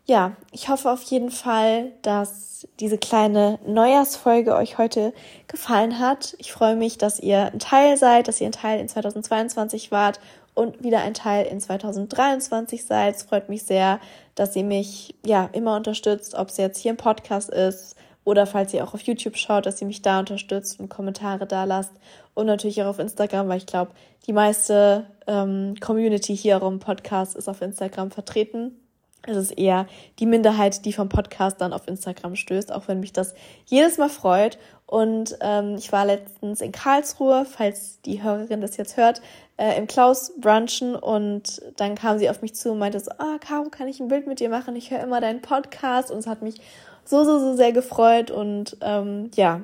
ja, 0.05 0.35
ich 0.51 0.69
hoffe 0.69 0.91
auf 0.91 1.01
jeden 1.03 1.31
Fall, 1.31 1.91
dass 2.01 2.67
diese 2.79 2.97
kleine 2.97 3.59
Neujahrsfolge 3.65 4.55
euch 4.55 4.77
heute 4.77 5.13
gefallen 5.47 5.99
hat. 5.99 6.35
Ich 6.39 6.51
freue 6.51 6.75
mich, 6.75 6.97
dass 6.97 7.19
ihr 7.19 7.51
ein 7.51 7.59
Teil 7.59 7.97
seid, 7.97 8.27
dass 8.27 8.41
ihr 8.41 8.47
ein 8.47 8.53
Teil 8.53 8.79
in 8.79 8.87
2022 8.87 9.91
wart 9.91 10.19
und 10.53 10.83
wieder 10.83 11.01
ein 11.01 11.13
Teil 11.13 11.45
in 11.45 11.59
2023 11.59 12.85
seid. 12.85 13.15
Es 13.15 13.23
freut 13.23 13.49
mich 13.49 13.63
sehr, 13.63 13.99
dass 14.35 14.55
ihr 14.55 14.63
mich 14.63 15.15
ja 15.25 15.49
immer 15.53 15.75
unterstützt, 15.75 16.35
ob 16.35 16.49
es 16.49 16.57
jetzt 16.57 16.79
hier 16.79 16.91
im 16.91 16.97
Podcast 16.97 17.49
ist 17.49 17.95
oder 18.23 18.45
falls 18.45 18.73
ihr 18.73 18.83
auch 18.83 18.93
auf 18.93 19.01
YouTube 19.01 19.37
schaut, 19.37 19.65
dass 19.65 19.81
ihr 19.81 19.87
mich 19.87 20.01
da 20.01 20.19
unterstützt 20.19 20.79
und 20.79 20.89
Kommentare 20.89 21.45
da 21.47 21.63
lasst 21.63 21.93
und 22.33 22.45
natürlich 22.45 22.81
auch 22.81 22.87
auf 22.87 22.99
Instagram, 22.99 23.47
weil 23.47 23.57
ich 23.57 23.65
glaube, 23.65 23.91
die 24.27 24.33
meiste 24.33 25.05
ähm, 25.27 25.75
Community 25.79 26.35
hier 26.35 26.61
im 26.61 26.79
Podcast 26.79 27.35
ist 27.35 27.47
auf 27.47 27.61
Instagram 27.61 28.11
vertreten. 28.11 28.79
Es 29.23 29.35
ist 29.35 29.51
eher 29.51 29.85
die 30.19 30.25
Minderheit, 30.25 30.85
die 30.85 30.93
vom 30.93 31.09
Podcast 31.09 31.59
dann 31.59 31.73
auf 31.73 31.87
Instagram 31.87 32.35
stößt, 32.35 32.71
auch 32.71 32.87
wenn 32.87 33.01
mich 33.01 33.11
das 33.11 33.33
jedes 33.65 33.97
Mal 33.97 34.09
freut. 34.09 34.57
Und 34.85 35.37
ähm, 35.41 35.75
ich 35.77 35.91
war 35.91 36.05
letztens 36.05 36.61
in 36.61 36.71
Karlsruhe, 36.71 37.45
falls 37.45 38.01
die 38.01 38.23
Hörerin 38.23 38.61
das 38.61 38.77
jetzt 38.77 38.95
hört, 38.95 39.21
äh, 39.57 39.77
im 39.77 39.87
Klaus 39.87 40.31
brunchen 40.39 40.95
und 40.95 41.61
dann 41.75 41.95
kam 41.95 42.17
sie 42.17 42.29
auf 42.29 42.41
mich 42.41 42.55
zu 42.55 42.71
und 42.71 42.79
meinte 42.79 42.99
so, 42.99 43.11
ah, 43.17 43.37
Caro, 43.39 43.69
kann 43.69 43.89
ich 43.89 43.99
ein 43.99 44.07
Bild 44.07 44.25
mit 44.25 44.39
dir 44.39 44.49
machen? 44.49 44.75
Ich 44.75 44.89
höre 44.89 45.01
immer 45.01 45.19
deinen 45.19 45.41
Podcast 45.41 46.11
und 46.11 46.19
es 46.19 46.27
hat 46.27 46.41
mich 46.41 46.61
so, 47.09 47.23
so, 47.23 47.39
so 47.39 47.55
sehr 47.55 47.71
gefreut 47.71 48.29
und 48.29 48.77
ähm, 48.81 49.31
ja, 49.35 49.61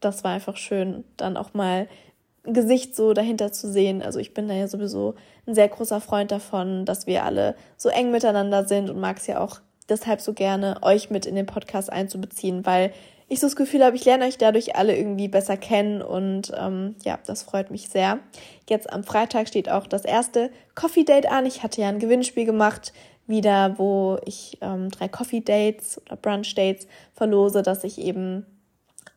das 0.00 0.24
war 0.24 0.32
einfach 0.32 0.56
schön, 0.56 1.04
dann 1.18 1.36
auch 1.36 1.52
mal 1.52 1.88
Gesicht 2.44 2.96
so 2.96 3.12
dahinter 3.12 3.52
zu 3.52 3.70
sehen. 3.70 4.00
Also 4.02 4.18
ich 4.18 4.32
bin 4.32 4.48
da 4.48 4.54
ja 4.54 4.66
sowieso 4.66 5.14
ein 5.46 5.54
sehr 5.54 5.68
großer 5.68 6.00
Freund 6.00 6.30
davon, 6.30 6.86
dass 6.86 7.06
wir 7.06 7.24
alle 7.24 7.54
so 7.76 7.90
eng 7.90 8.10
miteinander 8.10 8.66
sind 8.66 8.88
und 8.88 8.98
mag 8.98 9.18
es 9.18 9.26
ja 9.26 9.40
auch 9.40 9.60
deshalb 9.90 10.22
so 10.22 10.32
gerne, 10.32 10.78
euch 10.80 11.10
mit 11.10 11.26
in 11.26 11.34
den 11.34 11.44
Podcast 11.46 11.92
einzubeziehen, 11.92 12.64
weil 12.64 12.92
ich 13.28 13.40
so 13.40 13.46
das 13.46 13.56
Gefühl 13.56 13.84
habe, 13.84 13.94
ich 13.94 14.04
lerne 14.06 14.24
euch 14.24 14.38
dadurch 14.38 14.74
alle 14.74 14.96
irgendwie 14.96 15.28
besser 15.28 15.58
kennen 15.58 16.00
und 16.00 16.50
ähm, 16.58 16.96
ja, 17.04 17.18
das 17.26 17.42
freut 17.42 17.70
mich 17.70 17.90
sehr. 17.90 18.20
Jetzt 18.68 18.90
am 18.90 19.04
Freitag 19.04 19.48
steht 19.48 19.68
auch 19.68 19.86
das 19.86 20.04
erste 20.04 20.50
Coffee 20.74 21.04
Date 21.04 21.30
an. 21.30 21.44
Ich 21.44 21.62
hatte 21.62 21.82
ja 21.82 21.88
ein 21.88 21.98
Gewinnspiel 22.00 22.46
gemacht, 22.46 22.92
wieder, 23.30 23.78
wo 23.78 24.18
ich 24.26 24.58
ähm, 24.60 24.90
drei 24.90 25.08
Coffee 25.08 25.40
Dates 25.40 26.00
oder 26.04 26.16
Brunch 26.16 26.54
Dates 26.54 26.86
verlose, 27.14 27.62
dass 27.62 27.84
ich 27.84 27.98
eben 27.98 28.44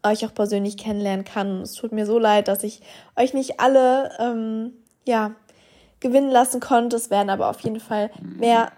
euch 0.03 0.25
auch 0.25 0.33
persönlich 0.33 0.77
kennenlernen 0.77 1.25
kann. 1.25 1.61
Es 1.61 1.73
tut 1.73 1.91
mir 1.91 2.05
so 2.05 2.19
leid, 2.19 2.47
dass 2.47 2.63
ich 2.63 2.81
euch 3.17 3.33
nicht 3.33 3.59
alle 3.59 4.11
ähm, 4.19 4.71
ja, 5.05 5.35
gewinnen 5.99 6.29
lassen 6.29 6.59
konnte. 6.59 6.95
Es 6.95 7.09
werden 7.09 7.29
aber 7.29 7.49
auf 7.49 7.59
jeden 7.61 7.79
Fall 7.79 8.11
mehr. 8.21 8.71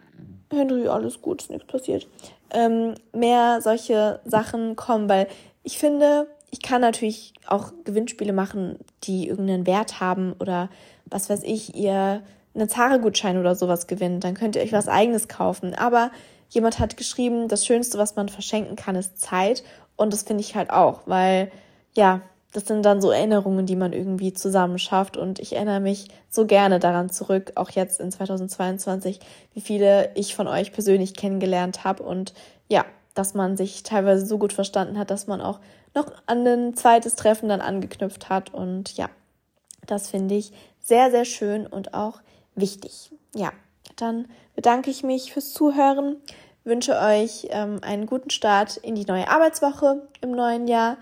Henry, 0.51 0.87
alles 0.87 1.21
gut, 1.21 1.41
ist 1.41 1.49
nichts 1.49 1.67
passiert. 1.67 2.07
Ähm, 2.51 2.95
mehr 3.11 3.59
solche 3.61 4.21
Sachen 4.25 4.75
kommen, 4.75 5.09
weil 5.09 5.27
ich 5.63 5.77
finde, 5.77 6.27
ich 6.51 6.61
kann 6.61 6.81
natürlich 6.81 7.33
auch 7.47 7.73
Gewinnspiele 7.83 8.31
machen, 8.31 8.77
die 9.03 9.27
irgendeinen 9.27 9.67
Wert 9.67 9.99
haben 9.99 10.33
oder 10.39 10.69
was 11.07 11.29
weiß 11.29 11.41
ich, 11.43 11.75
ihr 11.75 12.21
einen 12.55 12.69
Zara-Gutschein 12.69 13.37
oder 13.37 13.55
sowas 13.55 13.87
gewinnt, 13.87 14.23
dann 14.23 14.33
könnt 14.33 14.55
ihr 14.55 14.61
euch 14.61 14.71
was 14.71 14.87
eigenes 14.87 15.27
kaufen. 15.27 15.75
Aber 15.75 16.11
jemand 16.49 16.79
hat 16.79 16.97
geschrieben, 16.97 17.47
das 17.47 17.65
Schönste, 17.65 17.97
was 17.97 18.15
man 18.15 18.29
verschenken 18.29 18.75
kann, 18.75 18.95
ist 18.95 19.19
Zeit. 19.19 19.63
Und 19.95 20.13
das 20.13 20.23
finde 20.23 20.41
ich 20.41 20.55
halt 20.55 20.71
auch, 20.71 21.01
weil 21.05 21.51
ja, 21.93 22.21
das 22.55 22.67
sind 22.67 22.85
dann 22.85 23.01
so 23.01 23.11
Erinnerungen, 23.11 23.65
die 23.65 23.75
man 23.75 23.91
irgendwie 23.91 24.31
zusammen 24.31 24.79
schafft. 24.79 25.17
Und 25.17 25.39
ich 25.39 25.55
erinnere 25.55 25.81
mich 25.81 26.07
so 26.29 26.45
gerne 26.45 26.79
daran 26.79 27.09
zurück, 27.09 27.51
auch 27.55 27.69
jetzt 27.69 27.99
in 27.99 28.11
2022, 28.11 29.19
wie 29.53 29.61
viele 29.61 30.11
ich 30.15 30.35
von 30.35 30.47
euch 30.47 30.71
persönlich 30.71 31.15
kennengelernt 31.15 31.83
habe. 31.83 32.03
Und 32.03 32.33
ja, 32.69 32.85
dass 33.13 33.33
man 33.33 33.57
sich 33.57 33.83
teilweise 33.83 34.25
so 34.25 34.37
gut 34.37 34.53
verstanden 34.53 34.97
hat, 34.97 35.11
dass 35.11 35.27
man 35.27 35.41
auch 35.41 35.59
noch 35.93 36.11
an 36.27 36.47
ein 36.47 36.75
zweites 36.75 37.15
Treffen 37.15 37.49
dann 37.49 37.59
angeknüpft 37.61 38.29
hat. 38.29 38.53
Und 38.53 38.95
ja, 38.95 39.09
das 39.85 40.09
finde 40.09 40.35
ich 40.35 40.53
sehr, 40.81 41.11
sehr 41.11 41.25
schön 41.25 41.67
und 41.67 41.93
auch 41.93 42.21
wichtig. 42.55 43.11
Ja, 43.33 43.51
dann 43.95 44.27
bedanke 44.55 44.89
ich 44.89 45.03
mich 45.03 45.33
fürs 45.33 45.53
Zuhören 45.53 46.17
wünsche 46.65 46.99
euch 46.99 47.47
ähm, 47.51 47.79
einen 47.81 48.07
guten 48.07 48.31
Start 48.31 48.75
in 48.77 48.95
die 48.95 49.05
neue 49.05 49.29
Arbeitswoche 49.29 50.07
im 50.21 50.31
neuen 50.31 50.67
Jahr 50.67 50.97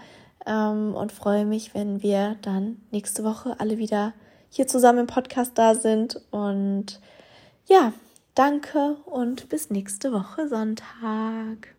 ähm, 0.46 0.94
und 0.94 1.12
freue 1.12 1.46
mich, 1.46 1.74
wenn 1.74 2.04
wir 2.04 2.36
dann 2.42 2.82
nächste 2.92 3.24
Woche 3.24 3.56
alle 3.60 3.78
wieder 3.80 4.14
hier 4.50 4.68
zusammen 4.68 5.00
im 5.00 5.08
Podcast 5.08 5.54
da 5.56 5.74
sind. 5.74 6.22
Und 6.30 7.00
ja, 7.66 7.94
danke 8.36 8.98
und 9.06 9.50
bis 9.50 9.70
nächste 9.72 10.12
Woche 10.12 10.48
Sonntag. 10.48 11.73